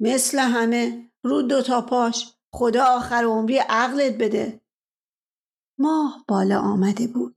مثل 0.00 0.38
همه 0.38 1.10
رو 1.24 1.42
دوتا 1.42 1.80
پاش 1.80 2.34
خدا 2.52 2.84
آخر 2.84 3.24
عمری 3.24 3.58
عقلت 3.58 4.18
بده. 4.18 4.60
ماه 5.78 6.24
بالا 6.28 6.60
آمده 6.60 7.06
بود. 7.06 7.36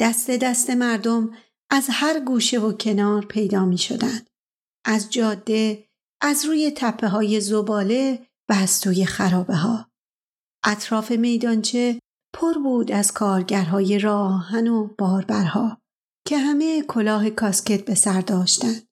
دست 0.00 0.30
دست 0.30 0.70
مردم 0.70 1.30
از 1.70 1.86
هر 1.90 2.20
گوشه 2.20 2.58
و 2.60 2.72
کنار 2.72 3.26
پیدا 3.26 3.64
می 3.64 3.78
شدند. 3.78 4.30
از 4.84 5.10
جاده 5.10 5.88
از 6.22 6.44
روی 6.44 6.72
تپه 6.76 7.08
های 7.08 7.40
زباله 7.40 8.26
و 8.48 8.52
از 8.52 8.80
توی 8.80 9.04
خرابه 9.04 9.56
ها. 9.56 9.90
اطراف 10.64 11.10
میدانچه 11.10 11.98
پر 12.34 12.52
بود 12.52 12.92
از 12.92 13.12
کارگرهای 13.12 13.98
راهن 13.98 14.68
و 14.68 14.88
باربرها 14.98 15.78
که 16.26 16.38
همه 16.38 16.82
کلاه 16.82 17.30
کاسکت 17.30 17.84
به 17.84 17.94
سر 17.94 18.20
داشتند. 18.20 18.88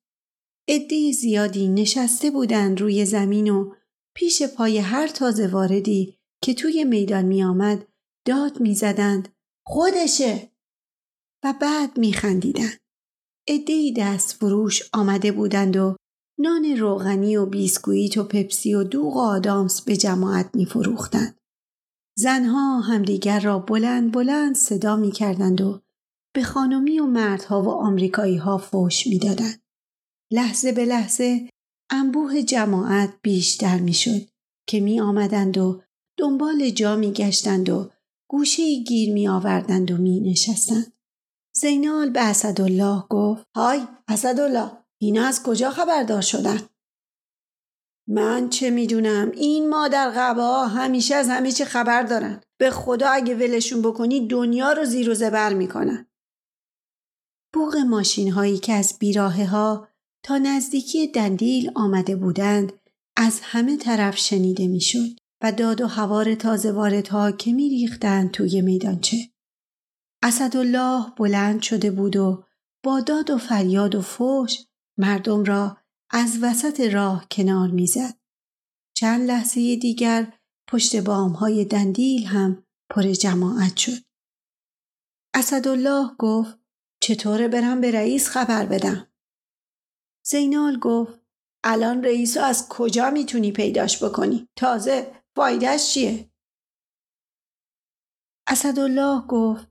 عده 0.68 1.12
زیادی 1.12 1.68
نشسته 1.68 2.30
بودند 2.30 2.80
روی 2.80 3.04
زمین 3.04 3.50
و 3.50 3.74
پیش 4.16 4.42
پای 4.42 4.78
هر 4.78 5.08
تازه 5.08 5.46
واردی 5.46 6.18
که 6.42 6.54
توی 6.54 6.84
میدان 6.84 7.24
می 7.24 7.44
آمد 7.44 7.86
داد 8.26 8.60
می 8.60 8.74
زدند 8.74 9.28
خودشه 9.66 10.49
و 11.44 11.54
بعد 11.60 11.98
می 11.98 12.12
خندیدند. 12.12 12.78
عده 13.48 13.92
دست 13.96 14.32
فروش 14.32 14.82
آمده 14.92 15.32
بودند 15.32 15.76
و 15.76 15.96
نان 16.38 16.64
روغنی 16.64 17.36
و 17.36 17.46
بیسکویت 17.46 18.16
و 18.18 18.24
پپسی 18.24 18.74
و 18.74 18.84
دوغ 18.84 19.16
و 19.16 19.20
آدامس 19.20 19.80
به 19.82 19.96
جماعت 19.96 20.50
می 20.54 20.66
فروختند. 20.66 21.38
زنها 22.18 22.80
همدیگر 22.80 23.40
را 23.40 23.58
بلند 23.58 24.12
بلند 24.12 24.54
صدا 24.54 24.96
می 24.96 25.12
کردند 25.12 25.60
و 25.60 25.80
به 26.34 26.42
خانمی 26.42 27.00
و 27.00 27.06
مردها 27.06 27.62
و 27.62 27.68
آمریکایی 27.68 28.36
ها 28.36 28.58
فوش 28.58 29.06
می 29.06 29.18
دادند. 29.18 29.62
لحظه 30.32 30.72
به 30.72 30.84
لحظه 30.84 31.48
انبوه 31.90 32.42
جماعت 32.42 33.14
بیشتر 33.22 33.78
می 33.78 33.94
شد 33.94 34.28
که 34.66 34.80
می 34.80 35.00
آمدند 35.00 35.58
و 35.58 35.82
دنبال 36.18 36.70
جا 36.70 36.96
می 36.96 37.12
گشتند 37.12 37.68
و 37.68 37.90
گوشه 38.30 38.82
گیر 38.82 39.12
می 39.12 39.28
آوردند 39.28 39.90
و 39.90 39.96
می 39.96 40.20
نشستند. 40.20 40.92
زینال 41.60 42.10
به 42.10 42.20
اسدالله 42.20 43.04
گفت 43.10 43.46
های 43.54 43.82
اسدالله 44.08 44.70
اینا 45.00 45.26
از 45.26 45.42
کجا 45.42 45.70
خبردار 45.70 46.20
شدن؟ 46.20 46.60
من 48.08 48.48
چه 48.48 48.70
می‌دونم 48.70 49.30
این 49.30 49.68
مادر 49.68 50.10
غبا 50.10 50.66
همیشه 50.66 51.14
از 51.14 51.28
همه 51.28 51.52
چی 51.52 51.64
خبر 51.64 52.02
دارن 52.02 52.40
به 52.58 52.70
خدا 52.70 53.08
اگه 53.08 53.34
ولشون 53.34 53.82
بکنی 53.82 54.28
دنیا 54.28 54.72
رو 54.72 54.84
زیر 54.84 55.10
و 55.10 55.14
زبر 55.14 55.54
می‌کنن 55.54 56.06
بوغ 57.52 57.76
ماشین 57.76 58.30
هایی 58.30 58.58
که 58.58 58.72
از 58.72 58.96
بیراهه 58.98 59.46
ها 59.46 59.88
تا 60.24 60.38
نزدیکی 60.38 61.06
دندیل 61.06 61.70
آمده 61.74 62.16
بودند 62.16 62.72
از 63.16 63.40
همه 63.42 63.76
طرف 63.76 64.16
شنیده 64.16 64.68
می‌شد 64.68 65.20
و 65.42 65.52
داد 65.52 65.80
و 65.80 65.86
هوار 65.86 66.34
تازه 66.34 66.72
واردها 66.72 67.32
که 67.32 67.52
می 67.52 67.68
ریختند 67.68 68.30
توی 68.30 68.60
میدانچه. 68.60 69.16
اسدالله 70.22 71.12
بلند 71.16 71.62
شده 71.62 71.90
بود 71.90 72.16
و 72.16 72.44
با 72.84 73.00
داد 73.00 73.30
و 73.30 73.38
فریاد 73.38 73.94
و 73.94 74.02
فوش 74.02 74.58
مردم 74.98 75.44
را 75.44 75.76
از 76.10 76.38
وسط 76.42 76.80
راه 76.80 77.26
کنار 77.30 77.68
می‌زد. 77.70 78.14
چند 78.96 79.26
لحظه 79.26 79.76
دیگر 79.76 80.32
پشت 80.68 80.96
بام 80.96 81.32
های 81.32 81.64
دندیل 81.64 82.26
هم 82.26 82.64
پر 82.90 83.02
جماعت 83.02 83.76
شد. 83.76 84.02
اسدالله 85.34 86.10
گفت 86.18 86.58
چطوره 87.02 87.48
برم 87.48 87.80
به 87.80 87.90
رئیس 87.90 88.28
خبر 88.28 88.66
بدم؟ 88.66 89.06
زینال 90.26 90.78
گفت 90.78 91.20
الان 91.64 92.04
رئیس 92.04 92.36
از 92.36 92.68
کجا 92.68 93.10
می‌تونی 93.10 93.52
پیداش 93.52 94.04
بکنی؟ 94.04 94.48
تازه 94.56 95.12
فایدهش 95.36 95.92
چیه؟ 95.94 96.30
اسدالله 98.46 99.26
گفت 99.26 99.69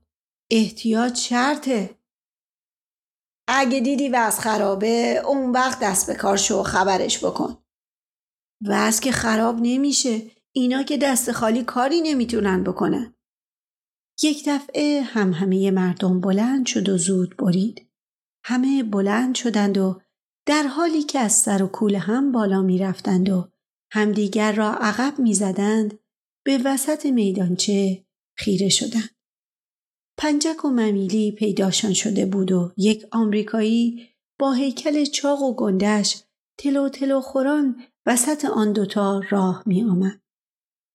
احتیاط 0.52 1.16
شرطه. 1.16 2.00
اگه 3.48 3.80
دیدی 3.80 4.10
وز 4.10 4.40
خرابه 4.40 5.22
اون 5.26 5.52
وقت 5.52 5.80
دست 5.80 6.08
به 6.08 6.16
کار 6.16 6.38
شو 6.38 6.64
خبرش 6.64 7.24
بکن. 7.26 7.64
وز 8.68 9.00
که 9.00 9.12
خراب 9.12 9.60
نمیشه. 9.62 10.22
اینا 10.52 10.84
که 10.84 10.98
دست 10.98 11.32
خالی 11.32 11.64
کاری 11.64 12.02
نمی‌تونن 12.02 12.64
بکنن. 12.64 13.16
یک 14.24 14.44
دفعه 14.48 15.02
هم 15.02 15.34
همه 15.34 15.72
مردم 15.72 16.22
بلند 16.22 16.66
شد 16.66 16.90
و 16.90 16.98
زود 16.98 17.38
برید. 17.38 17.90
همه 18.46 18.84
بلند 18.84 19.36
شدند 19.36 19.78
و 19.78 20.02
در 20.46 20.64
حالی 20.64 21.04
که 21.04 21.20
از 21.20 21.34
سر 21.34 21.64
و 21.64 21.68
کول 21.68 21.96
هم 21.96 22.32
بالا 22.32 22.62
می 22.62 22.78
رفتند 22.78 23.30
و 23.30 23.52
همدیگر 23.92 24.52
را 24.52 24.74
عقب 24.74 25.20
می 25.20 25.34
زدند 25.34 26.00
به 26.46 26.60
وسط 26.66 27.06
میدانچه 27.06 28.06
خیره 28.38 28.70
شدند. 28.70 29.19
پنجک 30.22 30.66
و 30.66 30.70
ممیلی 30.70 31.32
پیداشان 31.32 31.94
شده 31.94 32.26
بود 32.26 32.52
و 32.52 32.72
یک 32.78 33.06
آمریکایی 33.12 34.08
با 34.40 34.54
هیکل 34.54 35.06
چاق 35.06 35.42
و 35.42 35.56
گندش 35.56 36.24
تلو 36.58 36.90
تلو 36.90 37.22
خوران 37.22 37.84
وسط 38.06 38.46
آن 38.46 38.74
دوتا 38.74 39.22
راه 39.30 39.64
می 39.66 39.84
آمد. 39.84 40.22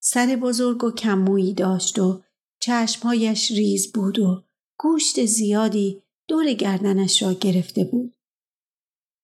سر 0.01 0.39
بزرگ 0.43 0.85
و 0.85 0.91
کمویی 0.91 1.55
داشت 1.55 1.99
و 1.99 2.23
چشمهایش 2.61 3.51
ریز 3.51 3.93
بود 3.93 4.19
و 4.19 4.43
گوشت 4.79 5.25
زیادی 5.25 6.03
دور 6.29 6.53
گردنش 6.53 7.23
را 7.23 7.33
گرفته 7.33 7.85
بود. 7.85 8.15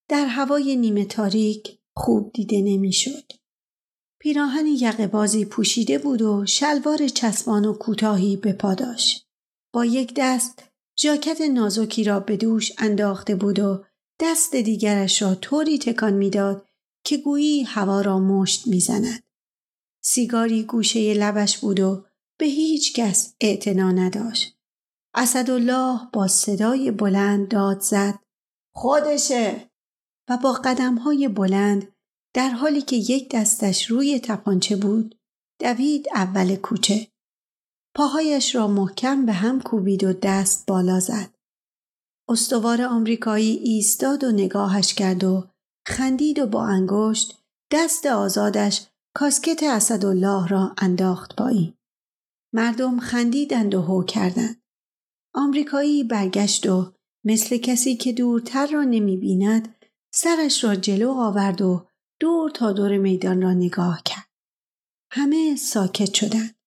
در 0.09 0.26
هوای 0.26 0.76
نیمه 0.76 1.05
تاریک 1.05 1.78
خوب 1.96 2.32
دیده 2.32 2.61
نمی‌شد. 2.61 3.32
پیراهن 4.20 4.66
یقه 4.66 5.07
بازی 5.07 5.44
پوشیده 5.44 5.98
بود 5.98 6.22
و 6.22 6.46
شلوار 6.46 7.09
چسبان 7.09 7.64
و 7.64 7.72
کوتاهی 7.72 8.36
به 8.36 8.53
پا 8.53 8.74
داشت. 8.74 9.29
با 9.72 9.84
یک 9.84 10.12
دست 10.16 10.62
ژاکت 11.00 11.40
نازکی 11.40 12.04
را 12.04 12.20
به 12.20 12.36
دوش 12.36 12.72
انداخته 12.78 13.34
بود 13.34 13.58
و 13.58 13.84
دست 14.20 14.56
دیگرش 14.56 15.22
را 15.22 15.34
طوری 15.34 15.78
تکان 15.78 16.12
می‌داد 16.12 16.66
که 17.04 17.16
گویی 17.16 17.62
هوا 17.62 18.00
را 18.00 18.18
مشت 18.18 18.66
می‌زند. 18.66 19.22
سیگاری 20.02 20.62
گوشه 20.62 21.14
لبش 21.14 21.58
بود 21.58 21.80
و 21.80 22.04
به 22.38 22.46
هیچ 22.46 22.94
کس 22.94 23.34
اعتنا 23.40 23.92
نداشت. 23.92 24.56
اسدالله 25.14 26.00
با 26.12 26.28
صدای 26.28 26.90
بلند 26.90 27.48
داد 27.48 27.80
زد 27.80 28.18
خودشه 28.74 29.70
و 30.28 30.36
با 30.36 30.52
قدم 30.52 30.94
های 30.94 31.28
بلند 31.28 31.92
در 32.34 32.48
حالی 32.48 32.82
که 32.82 32.96
یک 32.96 33.30
دستش 33.30 33.90
روی 33.90 34.20
تپانچه 34.20 34.76
بود 34.76 35.18
دوید 35.60 36.06
اول 36.14 36.56
کوچه. 36.56 37.08
پاهایش 37.95 38.55
را 38.55 38.68
محکم 38.68 39.26
به 39.26 39.32
هم 39.32 39.61
کوبید 39.61 40.05
و 40.05 40.12
دست 40.12 40.66
بالا 40.66 41.01
زد. 41.01 41.30
استوار 42.28 42.82
آمریکایی 42.82 43.57
ایستاد 43.57 44.24
و 44.24 44.32
نگاهش 44.32 44.95
کرد 44.95 45.24
و 45.24 45.49
خندید 45.86 46.38
و 46.38 46.47
با 46.47 46.66
انگشت 46.66 47.38
دست 47.72 48.07
آزادش 48.07 48.86
کاسکت 49.14 49.62
اسدالله 49.62 50.49
را 50.49 50.74
انداخت 50.78 51.36
پایین. 51.36 51.74
مردم 52.55 53.01
خندیدند 53.01 53.74
و 53.74 53.82
هو 53.82 54.05
کردند. 54.05 54.62
آمریکایی 55.34 56.05
برگشت 56.05 56.66
و 56.66 56.93
مثل 57.24 57.57
کسی 57.57 57.97
که 57.97 58.12
دورتر 58.12 58.66
را 58.66 58.84
نمی 58.84 59.16
بیند 59.16 59.74
سرش 60.14 60.64
را 60.64 60.76
جلو 60.76 61.11
آورد 61.11 61.62
و 61.62 61.86
دور 62.20 62.51
تا 62.51 62.72
دور 62.72 62.99
میدان 62.99 63.43
را 63.43 63.53
نگاه 63.53 64.03
کرد. 64.05 64.26
همه 65.12 65.57
ساکت 65.57 66.14
شدند. 66.14 66.59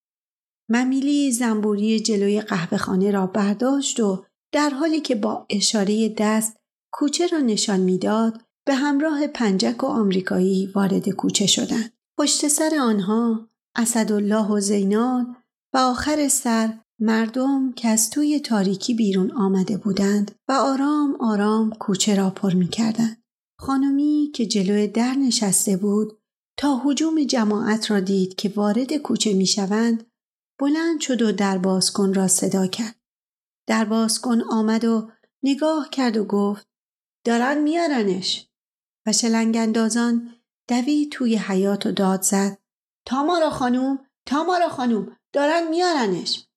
ممیلی 0.69 1.31
زنبوری 1.31 1.99
جلوی 1.99 2.41
قهوه 2.41 2.77
خانه 2.77 3.11
را 3.11 3.27
برداشت 3.27 3.99
و 3.99 4.23
در 4.53 4.69
حالی 4.69 4.99
که 4.99 5.15
با 5.15 5.45
اشاره 5.49 6.15
دست 6.17 6.57
کوچه 6.93 7.27
را 7.27 7.39
نشان 7.39 7.79
می‌داد 7.79 8.41
به 8.65 8.75
همراه 8.75 9.27
پنجک 9.27 9.83
و 9.83 9.87
آمریکایی 9.87 10.71
وارد 10.75 11.09
کوچه 11.09 11.47
شدند. 11.47 11.93
پشت 12.17 12.47
سر 12.47 12.71
آنها 12.81 13.49
اسدالله 13.75 14.47
و 14.47 14.59
زینال 14.59 15.25
و 15.73 15.77
آخر 15.77 16.27
سر 16.27 16.73
مردم 16.99 17.71
که 17.71 17.87
از 17.87 18.09
توی 18.09 18.39
تاریکی 18.39 18.93
بیرون 18.93 19.31
آمده 19.31 19.77
بودند 19.77 20.31
و 20.47 20.51
آرام 20.51 21.17
آرام 21.19 21.69
کوچه 21.69 22.15
را 22.15 22.29
پر 22.29 22.53
می 22.53 22.67
کردند. 22.67 23.23
خانمی 23.59 24.31
که 24.35 24.45
جلوی 24.45 24.87
در 24.87 25.13
نشسته 25.13 25.77
بود 25.77 26.17
تا 26.57 26.81
حجوم 26.85 27.23
جماعت 27.23 27.91
را 27.91 27.99
دید 27.99 28.35
که 28.35 28.53
وارد 28.55 28.93
کوچه 28.97 29.33
می 29.33 29.45
شوند 29.45 30.03
بلند 30.63 30.99
شد 31.01 31.21
و 31.21 31.31
در 31.31 31.57
بازکن 31.57 32.13
را 32.13 32.27
صدا 32.27 32.67
کرد. 32.67 32.95
در 33.67 33.85
بازکن 33.85 34.41
آمد 34.41 34.85
و 34.85 35.11
نگاه 35.43 35.89
کرد 35.89 36.17
و 36.17 36.25
گفت 36.25 36.67
دارن 37.25 37.57
میارنش 37.61 38.47
و 39.07 39.13
شلنگ 39.13 39.57
اندازان 39.57 40.35
دوی 40.67 41.09
توی 41.11 41.37
حیات 41.37 41.85
و 41.85 41.91
داد 41.91 42.21
زد 42.21 42.57
تامارا 43.05 43.49
خانوم 43.49 44.05
تامارا 44.25 44.69
خانوم 44.69 45.17
دارن 45.33 45.67
میارنش 45.67 46.47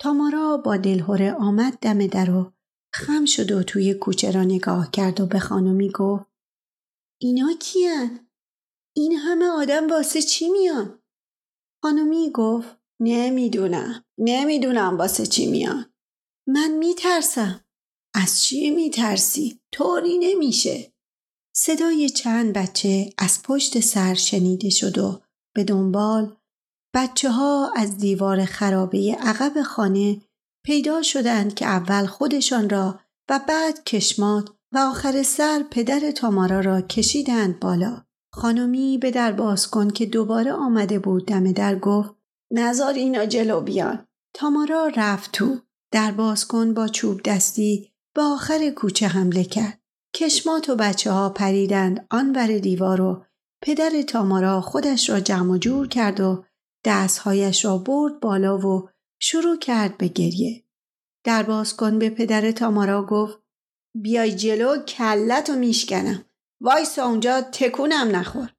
تامارا 0.00 0.56
با 0.56 0.76
دلهوره 0.76 1.32
آمد 1.32 1.78
دم 1.78 2.06
در 2.06 2.30
و 2.30 2.52
خم 2.94 3.24
شد 3.24 3.52
و 3.52 3.62
توی 3.62 3.94
کوچه 3.94 4.30
را 4.30 4.44
نگاه 4.44 4.90
کرد 4.90 5.20
و 5.20 5.26
به 5.26 5.38
خانمی 5.38 5.90
گفت 5.90 6.26
اینا 7.20 7.52
کیان؟ 7.60 8.28
این 8.96 9.12
همه 9.18 9.46
آدم 9.46 9.90
واسه 9.90 10.22
چی 10.22 10.48
میان؟ 10.48 11.02
خانمی 11.82 12.30
گفت 12.34 12.83
نمی‌دونم. 13.00 14.04
نمی‌دونم 14.18 14.96
واسه 14.98 15.26
چی 15.26 15.46
میان. 15.46 15.92
من 16.48 16.70
میترسم. 16.70 17.64
از 18.14 18.42
چی 18.42 18.70
میترسی؟ 18.70 19.60
طوری 19.72 20.18
نمیشه. 20.18 20.92
صدای 21.56 22.08
چند 22.08 22.52
بچه 22.52 23.12
از 23.18 23.42
پشت 23.42 23.80
سر 23.80 24.14
شنیده 24.14 24.70
شد 24.70 24.98
و 24.98 25.20
به 25.54 25.64
دنبال 25.64 26.36
بچه 26.94 27.30
ها 27.30 27.72
از 27.76 27.98
دیوار 27.98 28.44
خرابه 28.44 29.16
عقب 29.20 29.62
خانه 29.62 30.20
پیدا 30.64 31.02
شدند 31.02 31.54
که 31.54 31.66
اول 31.66 32.06
خودشان 32.06 32.70
را 32.70 33.00
و 33.28 33.40
بعد 33.48 33.84
کشمات 33.84 34.50
و 34.72 34.78
آخر 34.78 35.22
سر 35.22 35.64
پدر 35.70 36.10
تامارا 36.10 36.60
را 36.60 36.80
کشیدند 36.80 37.60
بالا. 37.60 38.04
خانمی 38.32 38.98
به 38.98 39.10
در 39.10 39.32
باز 39.32 39.70
کن 39.70 39.90
که 39.90 40.06
دوباره 40.06 40.52
آمده 40.52 40.98
بود. 40.98 41.26
دم 41.26 41.52
در 41.52 41.78
گفت 41.78 42.10
نزار 42.50 42.94
اینا 42.94 43.26
جلو 43.26 43.60
بیان. 43.60 44.06
تامارا 44.34 44.90
رفت 44.96 45.32
تو. 45.32 45.60
در 45.92 46.12
باز 46.12 46.46
کن 46.48 46.74
با 46.74 46.88
چوب 46.88 47.22
دستی 47.22 47.92
به 48.14 48.22
آخر 48.22 48.70
کوچه 48.70 49.08
حمله 49.08 49.44
کرد. 49.44 49.80
کشمات 50.14 50.68
و 50.68 50.76
بچه 50.76 51.10
ها 51.10 51.30
پریدند 51.30 52.06
آن 52.10 52.32
بر 52.32 52.46
دیوار 52.46 53.00
و 53.00 53.24
پدر 53.62 54.02
تامارا 54.02 54.60
خودش 54.60 55.10
را 55.10 55.20
جمع 55.20 55.58
جور 55.58 55.88
کرد 55.88 56.20
و 56.20 56.44
دستهایش 56.84 57.64
را 57.64 57.78
برد 57.78 58.20
بالا 58.20 58.58
و 58.58 58.88
شروع 59.20 59.58
کرد 59.58 59.98
به 59.98 60.08
گریه. 60.08 60.64
در 61.24 61.42
باز 61.42 61.76
کن 61.76 61.98
به 61.98 62.10
پدر 62.10 62.52
تامارا 62.52 63.06
گفت 63.06 63.38
بیای 63.94 64.34
جلو 64.34 64.82
کلت 64.82 65.50
و 65.50 65.54
میشکنم. 65.54 66.24
وایسا 66.60 67.04
اونجا 67.06 67.40
تکونم 67.40 68.16
نخور. 68.16 68.54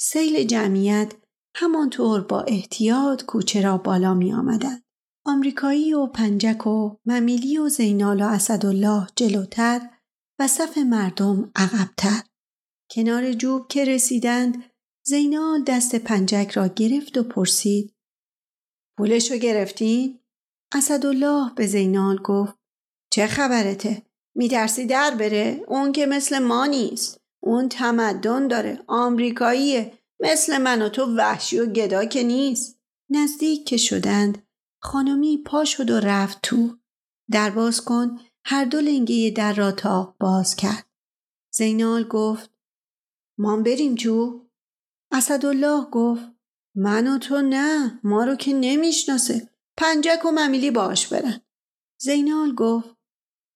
سیل 0.00 0.46
جمعیت 0.46 1.12
همانطور 1.54 2.20
با 2.20 2.40
احتیاط 2.40 3.24
کوچه 3.24 3.62
را 3.62 3.78
بالا 3.78 4.14
می 4.14 4.32
آمدن. 4.32 4.82
آمریکایی 5.26 5.94
و 5.94 6.06
پنجک 6.06 6.66
و 6.66 6.96
ممیلی 7.06 7.58
و 7.58 7.68
زینال 7.68 8.22
و 8.22 8.26
اسدالله 8.26 9.06
جلوتر 9.16 9.80
و 10.38 10.48
صف 10.48 10.78
مردم 10.78 11.52
عقبتر. 11.56 12.22
کنار 12.90 13.32
جوب 13.32 13.68
که 13.68 13.84
رسیدند 13.84 14.64
زینال 15.06 15.64
دست 15.64 15.96
پنجک 15.96 16.50
را 16.50 16.68
گرفت 16.68 17.18
و 17.18 17.22
پرسید 17.22 17.94
پولشو 18.98 19.36
گرفتین؟ 19.36 20.18
اسدالله 20.74 21.54
به 21.54 21.66
زینال 21.66 22.16
گفت 22.16 22.54
چه 23.12 23.26
خبرته؟ 23.26 24.02
میترسی 24.34 24.86
در 24.86 25.14
بره؟ 25.14 25.64
اون 25.68 25.92
که 25.92 26.06
مثل 26.06 26.38
ما 26.38 26.66
نیست. 26.66 27.20
اون 27.42 27.68
تمدن 27.68 28.48
داره. 28.48 28.78
آمریکاییه. 28.86 29.99
مثل 30.20 30.58
من 30.58 30.82
و 30.82 30.88
تو 30.88 31.16
وحشی 31.16 31.58
و 31.58 31.66
گدا 31.66 32.04
که 32.04 32.22
نیست. 32.22 32.80
نزدیک 33.10 33.66
که 33.66 33.76
شدند 33.76 34.46
خانمی 34.82 35.42
پا 35.46 35.64
شد 35.64 35.90
و 35.90 36.00
رفت 36.00 36.38
تو. 36.42 36.78
در 37.30 37.50
باز 37.50 37.84
کن 37.84 38.18
هر 38.44 38.64
دو 38.64 38.80
لنگه 38.80 39.32
در 39.36 39.52
را 39.52 39.72
تاق 39.72 40.16
باز 40.20 40.56
کرد. 40.56 40.86
زینال 41.54 42.08
گفت 42.08 42.50
ما 43.38 43.56
بریم 43.56 43.94
تو؟ 43.94 44.46
اسدالله 45.12 45.90
گفت 45.90 46.22
من 46.76 47.06
و 47.06 47.18
تو 47.18 47.42
نه 47.42 48.00
ما 48.04 48.24
رو 48.24 48.34
که 48.34 48.52
نمی‌شناسه 48.52 49.50
پنجک 49.76 50.24
و 50.24 50.30
ممیلی 50.30 50.70
باش 50.70 51.06
برن 51.06 51.40
زینال 52.00 52.54
گفت 52.54 52.96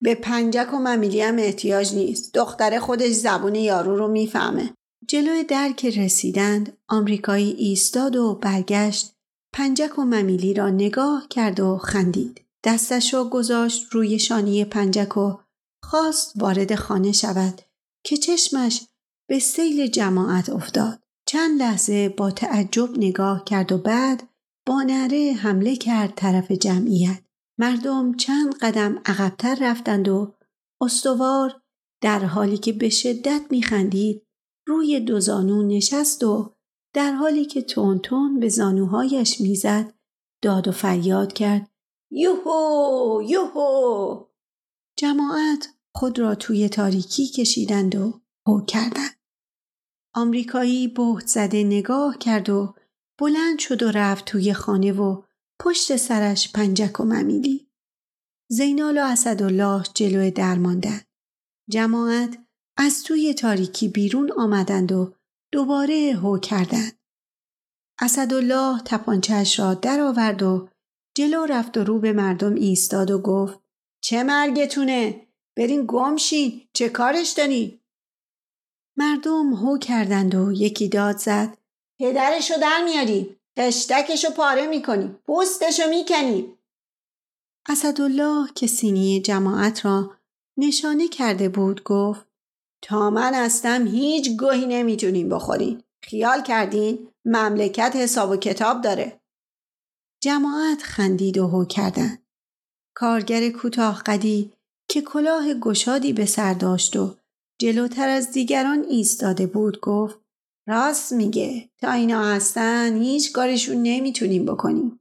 به 0.03 0.15
پنجک 0.15 0.75
و 0.75 0.79
ممیلی 0.79 1.21
هم 1.21 1.37
احتیاج 1.39 1.95
نیست 1.95 2.35
دختر 2.35 2.79
خودش 2.79 3.13
زبون 3.13 3.55
یارو 3.55 3.97
رو 3.97 4.09
می‌فهمه 4.09 4.75
جلوی 5.09 5.45
در 5.45 5.73
که 5.73 5.91
رسیدند 5.91 6.77
آمریکایی 6.89 7.51
ایستاد 7.51 8.17
و 8.17 8.35
برگشت 8.35 9.13
پنجک 9.53 9.99
و 9.99 10.03
ممیلی 10.03 10.55
را 10.55 10.71
نگاه 10.71 11.27
کرد 11.31 11.61
و 11.61 11.79
خندید 11.79 12.41
دستش 12.65 13.15
را 13.15 13.25
گذاشت 13.25 13.87
روی 13.91 14.19
شانی 14.19 14.65
پنجک 14.65 15.17
و 15.17 15.37
خواست 15.83 16.33
وارد 16.37 16.75
خانه 16.75 17.13
شود 17.13 17.63
که 18.05 18.17
چشمش 18.17 18.87
به 19.29 19.39
سیل 19.39 19.87
جماعت 19.87 20.51
افتاد 20.51 20.99
چند 21.27 21.63
لحظه 21.63 22.09
با 22.09 22.31
تعجب 22.31 22.99
نگاه 22.99 23.45
کرد 23.45 23.73
و 23.73 23.79
بعد 23.79 24.29
با 24.67 24.83
نره 24.83 25.33
حمله 25.33 25.77
کرد 25.77 26.13
طرف 26.17 26.53
جمعیت. 26.53 27.23
مردم 27.59 28.17
چند 28.17 28.55
قدم 28.59 29.03
عقبتر 29.07 29.59
رفتند 29.61 30.09
و 30.09 30.35
استوار 30.81 31.61
در 32.01 32.25
حالی 32.25 32.59
که 32.59 32.73
به 32.73 32.89
شدت 32.89 33.43
میخندید 33.51 34.24
روی 34.67 35.01
دو 35.01 35.21
زانو 35.21 35.63
نشست 35.63 36.25
و 36.25 36.55
در 36.95 37.13
حالی 37.13 37.45
که 37.45 37.63
تون 37.63 37.99
تون 37.99 38.41
به 38.41 38.49
زانوهایش 38.49 39.41
می‌زد 39.41 39.95
داد 40.43 40.69
و 40.69 40.73
فریاد 40.73 41.33
کرد 41.33 41.71
یوهو 42.11 43.23
یوهو! 43.27 44.25
جماعت 44.97 45.69
خود 45.95 46.19
را 46.19 46.35
توی 46.35 46.69
تاریکی 46.69 47.27
کشیدند 47.27 47.95
و 47.95 48.21
هو 48.47 48.65
کردند. 48.65 49.17
آمریکایی 50.15 50.89
بهت 50.89 51.27
زده 51.27 51.65
نگاه 51.65 52.19
کرد 52.19 52.51
و 52.51 52.75
بلند 53.19 53.59
شد 53.59 53.83
و 53.83 53.91
رفت 53.91 54.25
توی 54.25 54.53
خانه 54.53 54.93
و 54.93 55.23
پشت 55.61 55.97
سرش 55.97 56.53
پنجک 56.53 57.01
و 57.01 57.05
ممیلی. 57.05 57.69
زینال 58.51 58.99
و 58.99 59.03
اسدالله 59.05 59.83
جلو 59.95 60.31
در 60.31 60.59
ماندند. 60.59 61.07
جماعت 61.71 62.44
از 62.77 63.03
توی 63.03 63.35
تاریکی 63.35 63.89
بیرون 63.89 64.33
آمدند 64.33 64.93
و 64.93 65.15
دوباره 65.53 66.19
هو 66.23 66.39
کردند. 66.39 66.99
اسدالله 68.01 68.83
تپانچهش 68.85 69.59
را 69.59 69.75
درآورد 69.75 70.43
و 70.43 70.69
جلو 71.17 71.45
رفت 71.45 71.77
و 71.77 71.85
رو 71.85 71.99
به 71.99 72.13
مردم 72.13 72.55
ایستاد 72.55 73.11
و 73.11 73.19
گفت 73.19 73.59
چه 74.05 74.23
مرگتونه؟ 74.23 75.27
برین 75.57 75.85
گمشین 75.89 76.69
چه 76.73 76.89
کارش 76.89 77.31
داری؟ 77.31 77.81
مردم 78.97 79.55
هو 79.55 79.79
کردند 79.79 80.35
و 80.35 80.53
یکی 80.53 80.89
داد 80.89 81.17
زد 81.17 81.59
پدرشو 82.01 82.55
در 82.61 82.85
میاری 82.85 83.37
خشتکشو 83.59 84.31
پاره 84.31 84.67
می‌کنی 84.67 85.09
پوستشو 85.27 85.89
می‌کنی. 85.89 86.59
اسدالله 87.69 88.49
که 88.55 88.67
سینی 88.67 89.21
جماعت 89.21 89.85
را 89.85 90.17
نشانه 90.57 91.09
کرده 91.09 91.49
بود 91.49 91.83
گفت 91.83 92.34
تا 92.87 93.11
من 93.11 93.35
هستم 93.35 93.87
هیچ 93.87 94.37
گوهی 94.37 94.67
نمی‌تونیم 94.67 95.29
بخورین 95.29 95.83
خیال 96.03 96.43
کردین؟ 96.43 97.09
مملکت 97.25 97.93
حساب 97.97 98.31
و 98.31 98.37
کتاب 98.37 98.81
داره. 98.81 99.21
جماعت 100.23 100.83
خندید 100.83 101.39
و 101.39 101.47
هو 101.47 101.65
کردند. 101.65 102.27
کارگر 102.97 103.51
کوتاه 103.51 104.03
قدی 104.07 104.53
که 104.89 105.03
کلاه 105.03 105.55
گشادی 105.55 106.13
به 106.13 106.27
سر 106.27 106.55
داشت 106.55 106.97
و 106.97 107.15
جلوتر 107.61 108.09
از 108.09 108.33
دیگران 108.33 108.85
ایستاده 108.89 109.47
بود 109.47 109.81
گفت 109.81 110.19
راست 110.69 111.13
میگه. 111.13 111.71
تا 111.79 111.93
اینا 111.93 112.25
هستن 112.25 113.03
هیچ 113.03 113.33
کارشون 113.33 113.83
نمی‌تونیم 113.83 114.45
بکنیم. 114.45 115.01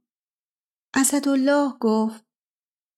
اسدالله 0.94 1.72
گفت 1.80 2.24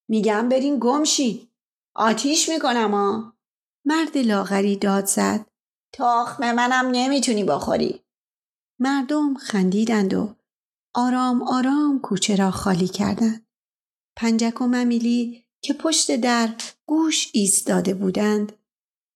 میگم 0.09 0.49
برین 0.49 0.77
گمشی 0.79 1.51
آتیش 1.95 2.49
می‌کنم 2.49 2.91
ها. 2.91 3.36
مرد 3.87 4.17
لاغری 4.17 4.75
داد 4.75 5.05
زد 5.05 5.45
تاخم 5.93 6.51
منم 6.51 6.89
نمی‌تونی 6.91 7.43
بخوری 7.43 8.03
مردم 8.79 9.33
خندیدند 9.33 10.13
و 10.13 10.35
آرام 10.95 11.43
آرام 11.43 11.99
کوچه 12.03 12.35
را 12.35 12.51
خالی 12.51 12.87
کردند 12.87 13.47
پنجک 14.17 14.61
و 14.61 14.67
ممیلی 14.67 15.45
که 15.61 15.73
پشت 15.73 16.15
در 16.15 16.53
گوش 16.85 17.29
ایستاده 17.33 17.93
بودند 17.93 18.51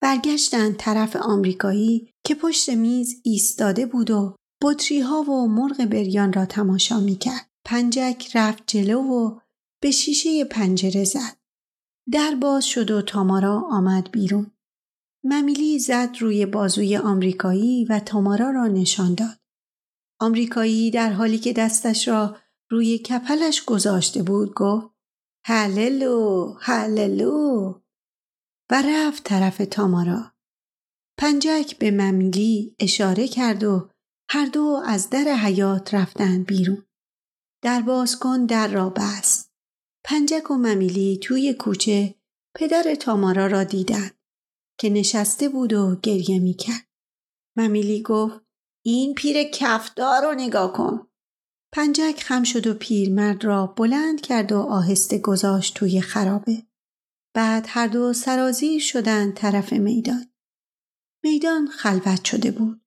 برگشتند 0.01 0.77
طرف 0.77 1.15
آمریکایی 1.15 2.13
که 2.23 2.35
پشت 2.35 2.69
میز 2.69 3.21
ایستاده 3.23 3.85
بود 3.85 4.11
و 4.11 4.35
بطری 4.61 4.99
ها 4.99 5.21
و 5.21 5.47
مرغ 5.47 5.85
بریان 5.85 6.33
را 6.33 6.45
تماشا 6.45 6.99
می 6.99 7.15
کرد. 7.15 7.49
پنجک 7.65 8.31
رفت 8.35 8.63
جلو 8.67 9.01
و 9.01 9.39
به 9.81 9.91
شیشه 9.91 10.45
پنجره 10.45 11.03
زد. 11.03 11.37
در 12.11 12.35
باز 12.35 12.65
شد 12.65 12.91
و 12.91 13.01
تامارا 13.01 13.63
آمد 13.71 14.11
بیرون. 14.11 14.51
ممیلی 15.23 15.79
زد 15.79 16.09
روی 16.19 16.45
بازوی 16.45 16.97
آمریکایی 16.97 17.85
و 17.85 17.99
تامارا 17.99 18.49
را 18.49 18.67
نشان 18.67 19.13
داد. 19.13 19.37
آمریکایی 20.19 20.91
در 20.91 21.13
حالی 21.13 21.37
که 21.37 21.53
دستش 21.53 22.07
را 22.07 22.37
روی 22.69 22.97
کپلش 22.97 23.65
گذاشته 23.65 24.23
بود 24.23 24.53
گفت 24.53 24.87
هللو 25.45 26.53
هللو 26.59 27.73
و 28.71 28.83
رفت 28.85 29.23
طرف 29.23 29.57
تامارا. 29.57 30.31
پنجک 31.17 31.77
به 31.79 31.91
ممیلی 31.91 32.75
اشاره 32.79 33.27
کرد 33.27 33.63
و 33.63 33.89
هر 34.29 34.45
دو 34.45 34.81
از 34.85 35.09
در 35.09 35.23
حیات 35.23 35.93
رفتند 35.93 36.45
بیرون. 36.45 36.85
در 37.63 37.81
باز 37.81 38.19
کن 38.19 38.45
در 38.45 38.67
را 38.67 38.89
بست. 38.89 39.51
پنجک 40.03 40.51
و 40.51 40.53
ممیلی 40.53 41.19
توی 41.23 41.53
کوچه 41.53 42.15
پدر 42.55 42.95
تامارا 42.95 43.47
را 43.47 43.63
دیدند 43.63 44.20
که 44.81 44.89
نشسته 44.89 45.49
بود 45.49 45.73
و 45.73 45.95
گریه 46.03 46.39
می‌کرد. 46.39 46.87
ممیلی 47.57 48.01
گفت 48.01 48.41
این 48.85 49.13
پیر 49.13 49.43
کفدار 49.43 50.21
رو 50.21 50.33
نگاه 50.33 50.73
کن. 50.73 51.07
پنجک 51.73 52.23
خم 52.23 52.43
شد 52.43 52.67
و 52.67 52.73
پیرمرد 52.73 53.45
را 53.45 53.67
بلند 53.67 54.21
کرد 54.21 54.51
و 54.51 54.59
آهسته 54.59 55.17
گذاشت 55.17 55.75
توی 55.75 56.01
خرابه. 56.01 56.63
بعد 57.35 57.65
هر 57.69 57.87
دو 57.87 58.13
سرازیر 58.13 58.81
شدند 58.81 59.33
طرف 59.33 59.73
میدان. 59.73 60.25
میدان 61.23 61.67
خلوت 61.67 62.25
شده 62.25 62.51
بود. 62.51 62.81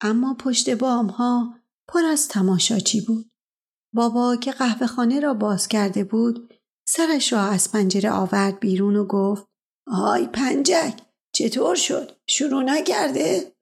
اما 0.00 0.34
پشت 0.34 0.70
بام 0.70 1.06
ها 1.06 1.54
پر 1.88 2.04
از 2.04 2.28
تماشاچی 2.28 3.00
بود. 3.00 3.30
بابا 3.94 4.36
که 4.36 4.52
قهوه 4.52 4.86
خانه 4.86 5.20
را 5.20 5.34
باز 5.34 5.68
کرده 5.68 6.04
بود 6.04 6.54
سرش 6.88 7.32
را 7.32 7.42
از 7.42 7.72
پنجره 7.72 8.10
آورد 8.10 8.60
بیرون 8.60 8.96
و 8.96 9.04
گفت 9.06 9.46
آی 9.86 10.26
پنجک 10.26 11.00
چطور 11.34 11.74
شد؟ 11.74 12.16
شروع 12.26 12.62
نکرده؟ 12.62 13.52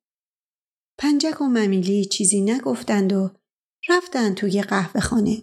پنجک 0.99 1.41
و 1.41 1.45
ممیلی 1.45 2.05
چیزی 2.05 2.41
نگفتند 2.41 3.13
و 3.13 3.31
رفتند 3.89 4.37
توی 4.37 4.63
قهوه 4.63 5.01
خانه. 5.01 5.43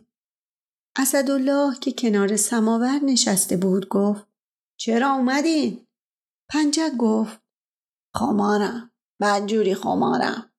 اسدالله 0.95 1.79
که 1.79 1.91
کنار 1.91 2.35
سماور 2.35 2.99
نشسته 3.03 3.57
بود 3.57 3.87
گفت 3.87 4.27
چرا 4.79 5.13
اومدین؟ 5.13 5.87
پنجک 6.49 6.91
گفت 6.99 7.41
خمارم 8.15 8.91
بدجوری 9.21 9.75
خمارم 9.75 10.51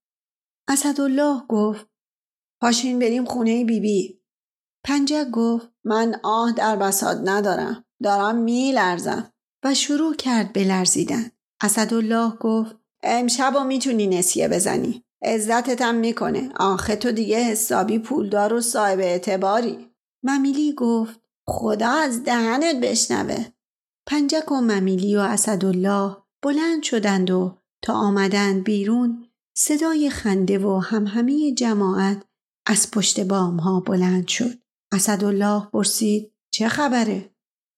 اسدالله 0.69 1.43
گفت 1.49 1.87
پاشین 2.61 2.99
بریم 2.99 3.25
خونه 3.25 3.65
بیبی 3.65 3.81
بی. 3.81 4.21
پنجک 4.85 5.31
گفت 5.33 5.69
من 5.85 6.21
آه 6.25 6.53
در 6.53 6.77
بساط 6.77 7.17
ندارم 7.25 7.85
دارم 8.03 8.37
میلرزم 8.37 9.33
و 9.65 9.75
شروع 9.75 10.15
کرد 10.15 10.53
بلرزیدن 10.53 11.31
اسدالله 11.63 12.33
گفت 12.41 12.77
امشب 13.03 13.53
و 13.57 13.65
می‌تونی 13.65 14.07
نسیه 14.07 14.49
بزنی 14.49 15.05
عزتتم 15.23 15.95
می‌کنه 15.95 16.51
آخه 16.57 16.97
تو 16.97 17.13
دیگه 17.13 17.45
حسابی 17.45 17.99
پولدار 17.99 18.53
و 18.53 18.61
صاحب 18.61 18.99
اعتباری 18.99 19.91
ممیلی 20.23 20.73
گفت 20.73 21.21
خدا 21.49 21.91
از 21.91 22.25
دهنت 22.25 22.77
بشنوه 22.77 23.45
پنجک 24.07 24.53
و 24.53 24.61
ممیلی 24.61 25.17
و 25.17 25.21
اسدالله 25.21 26.17
بلند 26.43 26.83
شدند 26.83 27.31
و 27.31 27.59
تا 27.83 27.95
آمدند 27.95 28.65
بیرون 28.65 29.27
صدای 29.57 30.11
خنده 30.11 30.59
و 30.59 30.79
همهمه 30.79 31.55
جماعت 31.55 32.25
از 32.67 32.91
پشت 32.91 33.21
بام 33.21 33.57
ها 33.57 33.81
بلند 33.81 34.29
شد. 34.29 34.59
اسدالله 34.93 35.67
پرسید 35.73 36.33
چه 36.51 36.69
خبره؟ 36.69 37.31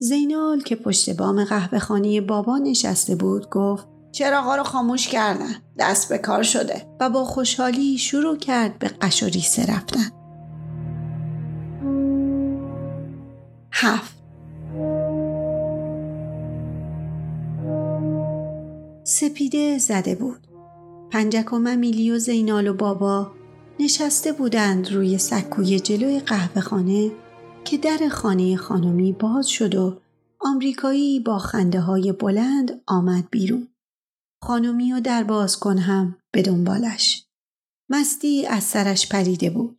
زینال 0.03 0.61
که 0.61 0.77
پشت 0.77 1.11
بام 1.11 1.45
قهوه 1.45 1.79
خانی 1.79 2.21
بابا 2.21 2.59
نشسته 2.59 3.15
بود 3.15 3.51
گفت 3.51 3.87
چراغا 4.13 4.57
رو 4.57 4.63
خاموش 4.63 5.09
کردن؟ 5.09 5.55
دست 5.79 6.09
به 6.09 6.19
کار 6.19 6.43
شده. 6.43 6.87
و 7.01 7.11
با 7.11 7.25
خوشحالی 7.25 7.99
شروع 7.99 8.37
کرد 8.37 8.79
به 8.79 8.89
قش 8.89 9.23
و 9.23 9.27
ریسه 9.27 9.67
رفتن. 9.67 10.11
هفت. 13.73 14.15
سپیده 19.05 19.79
زده 19.79 20.15
بود. 20.15 20.47
پنجک 21.11 21.53
و 21.53 21.59
ممیلی 21.59 22.11
و 22.11 22.19
زینال 22.19 22.69
و 22.69 22.75
بابا 22.75 23.31
نشسته 23.81 24.33
بودند 24.33 24.93
روی 24.93 25.19
سکوی 25.19 25.81
جلوی 25.81 26.21
قهوه 26.21 26.61
خانه 26.61 27.11
که 27.65 27.79
در 27.79 28.09
خانه 28.09 28.57
خانمی 28.57 29.13
باز 29.13 29.49
شد 29.49 29.75
و 29.75 30.01
آمریکایی 30.41 31.21
با 31.21 31.39
خنده 31.39 31.81
های 31.81 32.13
بلند 32.13 32.83
آمد 32.87 33.31
بیرون. 33.31 33.69
خانمی 34.43 34.93
و 34.93 35.01
در 35.01 35.25
باز 35.25 35.57
کن 35.57 35.79
هم 35.79 36.19
به 36.33 36.43
دنبالش. 36.43 37.27
مستی 37.91 38.47
از 38.47 38.65
سرش 38.65 39.09
پریده 39.09 39.51
بود. 39.51 39.79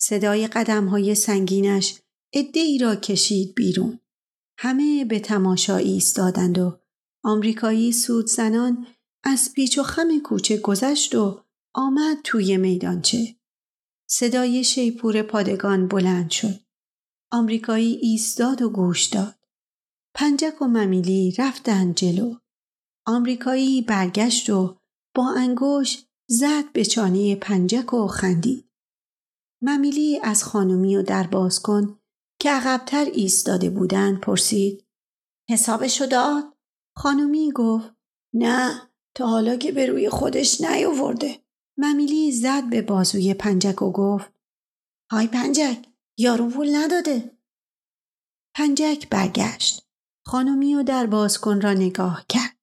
صدای 0.00 0.46
قدم 0.46 0.86
های 0.86 1.14
سنگینش 1.14 2.00
ای 2.54 2.78
را 2.78 2.96
کشید 2.96 3.54
بیرون. 3.54 4.00
همه 4.58 5.04
به 5.04 5.20
تماشا 5.20 5.76
ایستادند 5.76 6.58
و 6.58 6.78
آمریکایی 7.24 7.92
سود 7.92 8.26
زنان 8.26 8.86
از 9.24 9.52
پیچ 9.54 9.78
و 9.78 9.82
خم 9.82 10.18
کوچه 10.18 10.56
گذشت 10.56 11.14
و 11.14 11.40
آمد 11.74 12.16
توی 12.24 12.56
میدانچه. 12.56 13.36
صدای 14.10 14.64
شیپور 14.64 15.22
پادگان 15.22 15.88
بلند 15.88 16.30
شد. 16.30 16.63
آمریکایی 17.30 17.94
ایستاد 17.94 18.62
و 18.62 18.70
گوش 18.70 19.04
داد. 19.04 19.34
پنجک 20.14 20.62
و 20.62 20.64
ممیلی 20.64 21.34
رفتند 21.38 21.94
جلو. 21.94 22.34
آمریکایی 23.06 23.82
برگشت 23.82 24.50
و 24.50 24.76
با 25.14 25.34
انگوش 25.36 26.04
زد 26.28 26.72
به 26.72 26.84
چانه 26.84 27.36
پنجک 27.36 27.94
و 27.94 28.06
خندید. 28.06 28.70
ممیلی 29.62 30.20
از 30.22 30.44
خانمی 30.44 30.96
و 30.96 31.02
در 31.02 31.26
باز 31.26 31.62
کن 31.62 31.98
که 32.40 32.50
عقبتر 32.50 33.04
ایستاده 33.04 33.70
بودند 33.70 34.20
پرسید 34.20 34.84
حسابشو 35.50 36.06
داد؟ 36.06 36.44
خانمی 36.96 37.52
گفت 37.52 37.94
نه 38.34 38.90
تا 39.14 39.26
حالا 39.26 39.56
که 39.56 39.72
به 39.72 39.86
روی 39.86 40.10
خودش 40.10 40.60
نیاورده. 40.60 41.44
ممیلی 41.76 42.32
زد 42.32 42.70
به 42.70 42.82
بازوی 42.82 43.34
پنجک 43.34 43.82
و 43.82 43.92
گفت 43.92 44.32
های 45.10 45.26
پنجک 45.26 45.86
یارو 46.18 46.50
پول 46.50 46.76
نداده 46.76 47.38
پنجک 48.56 49.08
برگشت 49.10 49.86
خانمیو 50.26 50.82
در 50.82 51.06
بازکن 51.06 51.60
را 51.60 51.72
نگاه 51.72 52.24
کرد 52.28 52.56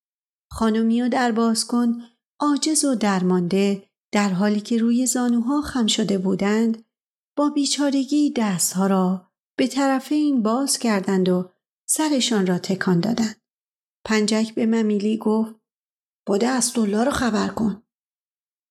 خانمیو 0.51 1.09
در 1.09 1.31
بازکن 1.31 2.03
عاجز 2.39 2.85
و 2.85 2.95
درمانده 2.95 3.89
در 4.13 4.29
حالی 4.29 4.61
که 4.61 4.77
روی 4.77 5.05
زانوها 5.05 5.61
خم 5.61 5.87
شده 5.87 6.17
بودند 6.17 6.85
با 7.37 7.49
بیچارگی 7.49 8.33
دستها 8.37 8.87
را 8.87 9.31
به 9.57 9.67
طرف 9.67 10.11
این 10.11 10.43
باز 10.43 10.79
کردند 10.79 11.29
و 11.29 11.49
سرشان 11.89 12.47
را 12.47 12.59
تکان 12.59 12.99
دادند. 12.99 13.41
پنجک 14.05 14.55
به 14.55 14.65
ممیلی 14.65 15.17
گفت 15.17 15.55
بوده 16.27 16.47
اسدالله 16.47 17.03
رو 17.03 17.11
خبر 17.11 17.47
کن. 17.47 17.83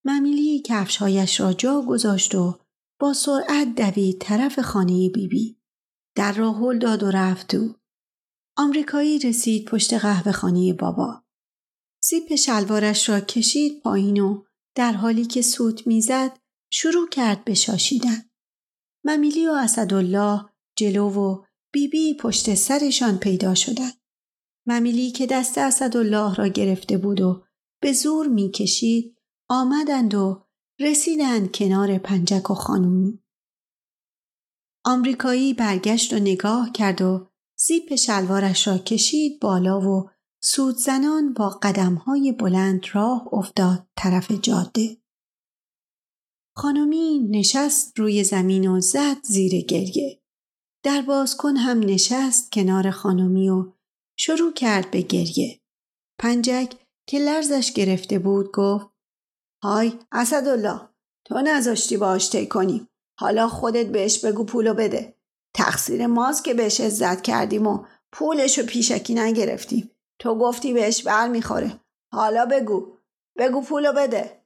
ممیلی 0.05 0.59
کفشهایش 0.65 1.39
را 1.39 1.53
جا 1.53 1.81
گذاشت 1.81 2.35
و 2.35 2.59
با 3.01 3.13
سرعت 3.13 3.75
دوید 3.75 4.21
طرف 4.21 4.59
خانه 4.59 5.09
بیبی. 5.09 5.27
بی. 5.27 5.57
در 6.15 6.31
را 6.31 6.51
هل 6.51 6.79
داد 6.79 7.03
و 7.03 7.11
رفت 7.11 7.47
تو. 7.47 7.75
آمریکایی 8.57 9.19
رسید 9.19 9.65
پشت 9.65 9.93
قهوه 9.93 10.31
خانه 10.31 10.73
بابا. 10.73 11.23
زیپ 12.03 12.35
شلوارش 12.35 13.09
را 13.09 13.19
کشید 13.19 13.81
پایین 13.81 14.19
و 14.19 14.43
در 14.75 14.91
حالی 14.91 15.25
که 15.25 15.41
سوت 15.41 15.87
می‌زد 15.87 16.39
شروع 16.71 17.09
کرد 17.09 17.43
به 17.45 17.53
شاشیدن. 17.53 18.29
ممیلی 19.03 19.47
و 19.47 19.51
اسدالله 19.51 20.45
جلو 20.75 21.09
و 21.09 21.43
بیبی 21.73 22.13
بی 22.13 22.19
پشت 22.19 22.55
سرشان 22.55 23.17
پیدا 23.17 23.55
شدند. 23.55 24.01
ممیلی 24.67 25.11
که 25.11 25.27
دست 25.27 25.57
اسدالله 25.57 26.35
را 26.35 26.47
گرفته 26.47 26.97
بود 26.97 27.21
و 27.21 27.43
به 27.81 27.93
زور 27.93 28.27
می‌کشید 28.27 29.17
آمدند 29.49 30.15
و 30.15 30.43
رسیدند 30.81 31.51
کنار 31.51 31.97
پنجک 31.97 32.51
و 32.51 32.53
خانومی. 32.53 33.19
آمریکایی 34.85 35.53
برگشت 35.53 36.13
و 36.13 36.15
نگاه 36.15 36.71
کرد 36.71 37.01
و 37.01 37.27
زیپ 37.59 37.95
شلوارش 37.95 38.67
را 38.67 38.77
کشید 38.77 39.39
بالا 39.39 39.81
و 39.81 40.09
سود 40.43 40.75
زنان 40.75 41.33
با 41.33 41.49
قدمهای 41.49 42.31
بلند 42.31 42.85
راه 42.93 43.33
افتاد 43.33 43.87
طرف 43.97 44.31
جاده. 44.31 44.97
خانمی 46.55 47.19
نشست 47.31 47.99
روی 47.99 48.23
زمین 48.23 48.67
و 48.67 48.81
زد 48.81 49.17
زیر 49.23 49.65
گریه. 49.65 50.21
در 50.83 51.01
بازکن 51.01 51.55
هم 51.55 51.79
نشست 51.79 52.51
کنار 52.51 52.91
خانمی 52.91 53.49
و 53.49 53.71
شروع 54.17 54.53
کرد 54.53 54.91
به 54.91 55.01
گریه. 55.01 55.61
پنجک 56.19 56.73
که 57.07 57.19
لرزش 57.19 57.73
گرفته 57.73 58.19
بود 58.19 58.51
گفت 58.51 58.90
های 59.63 59.93
اسدالله 60.11 60.81
تو 61.25 61.41
نذاشتی 61.41 61.97
باش 61.97 62.27
تی 62.27 62.47
کنیم. 62.47 62.87
حالا 63.19 63.47
خودت 63.47 63.85
بهش 63.85 64.25
بگو 64.25 64.43
پولو 64.43 64.73
بده. 64.73 65.15
تقصیر 65.53 66.07
ماست 66.07 66.43
که 66.43 66.53
بهش 66.53 66.81
عزت 66.81 67.21
کردیم 67.21 67.67
و 67.67 67.85
پولشو 68.11 68.65
پیشکی 68.65 69.13
نگرفتیم. 69.13 69.91
تو 70.19 70.35
گفتی 70.35 70.73
بهش 70.73 71.03
بر 71.03 71.27
می‌خوره. 71.27 71.79
حالا 72.13 72.45
بگو. 72.45 72.97
بگو 73.37 73.61
پولو 73.61 73.93
بده. 73.93 74.41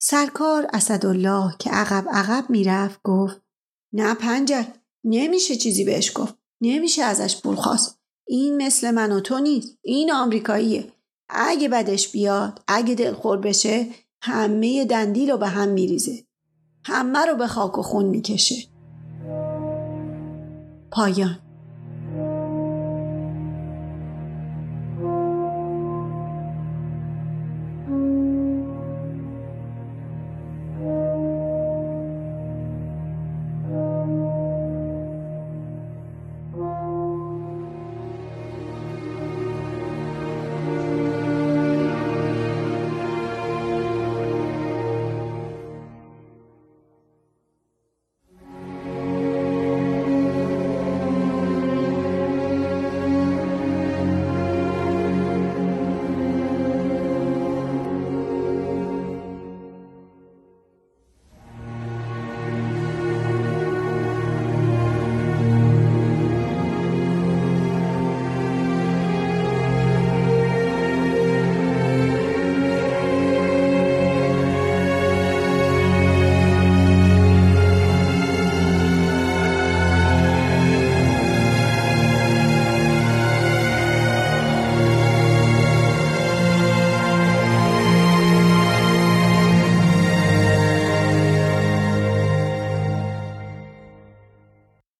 سرکار 0.00 0.66
اسدالله 0.72 1.54
که 1.58 1.70
عقب 1.70 2.08
عقب 2.08 2.50
می‌رفت 2.50 3.00
گفت 3.02 3.42
نه 3.92 4.14
پنجک 4.14 4.66
نمیشه 5.04 5.56
چیزی 5.56 5.84
بهش 5.84 6.12
گفت. 6.14 6.34
نمیشه 6.60 7.02
ازش 7.02 7.42
پول 7.42 7.56
خواست. 7.56 7.98
این 8.26 8.66
مثل 8.66 8.90
من 8.90 9.12
و 9.12 9.20
تو 9.20 9.38
نیست. 9.38 9.78
این 9.82 10.12
آمریکاییه. 10.12 10.92
اگه 11.28 11.68
بدش 11.68 12.12
بیاد 12.12 12.62
اگه 12.68 12.94
دلخور 12.94 13.38
بشه 13.38 13.86
همه 14.26 14.84
دندیل 14.84 15.30
رو 15.30 15.38
به 15.38 15.48
هم 15.48 15.68
میریزه. 15.68 16.24
همه 16.84 17.18
رو 17.26 17.36
به 17.36 17.46
خاک 17.46 17.78
و 17.78 17.82
خون 17.82 18.04
می‌کشه. 18.04 18.54
پایان 20.90 21.43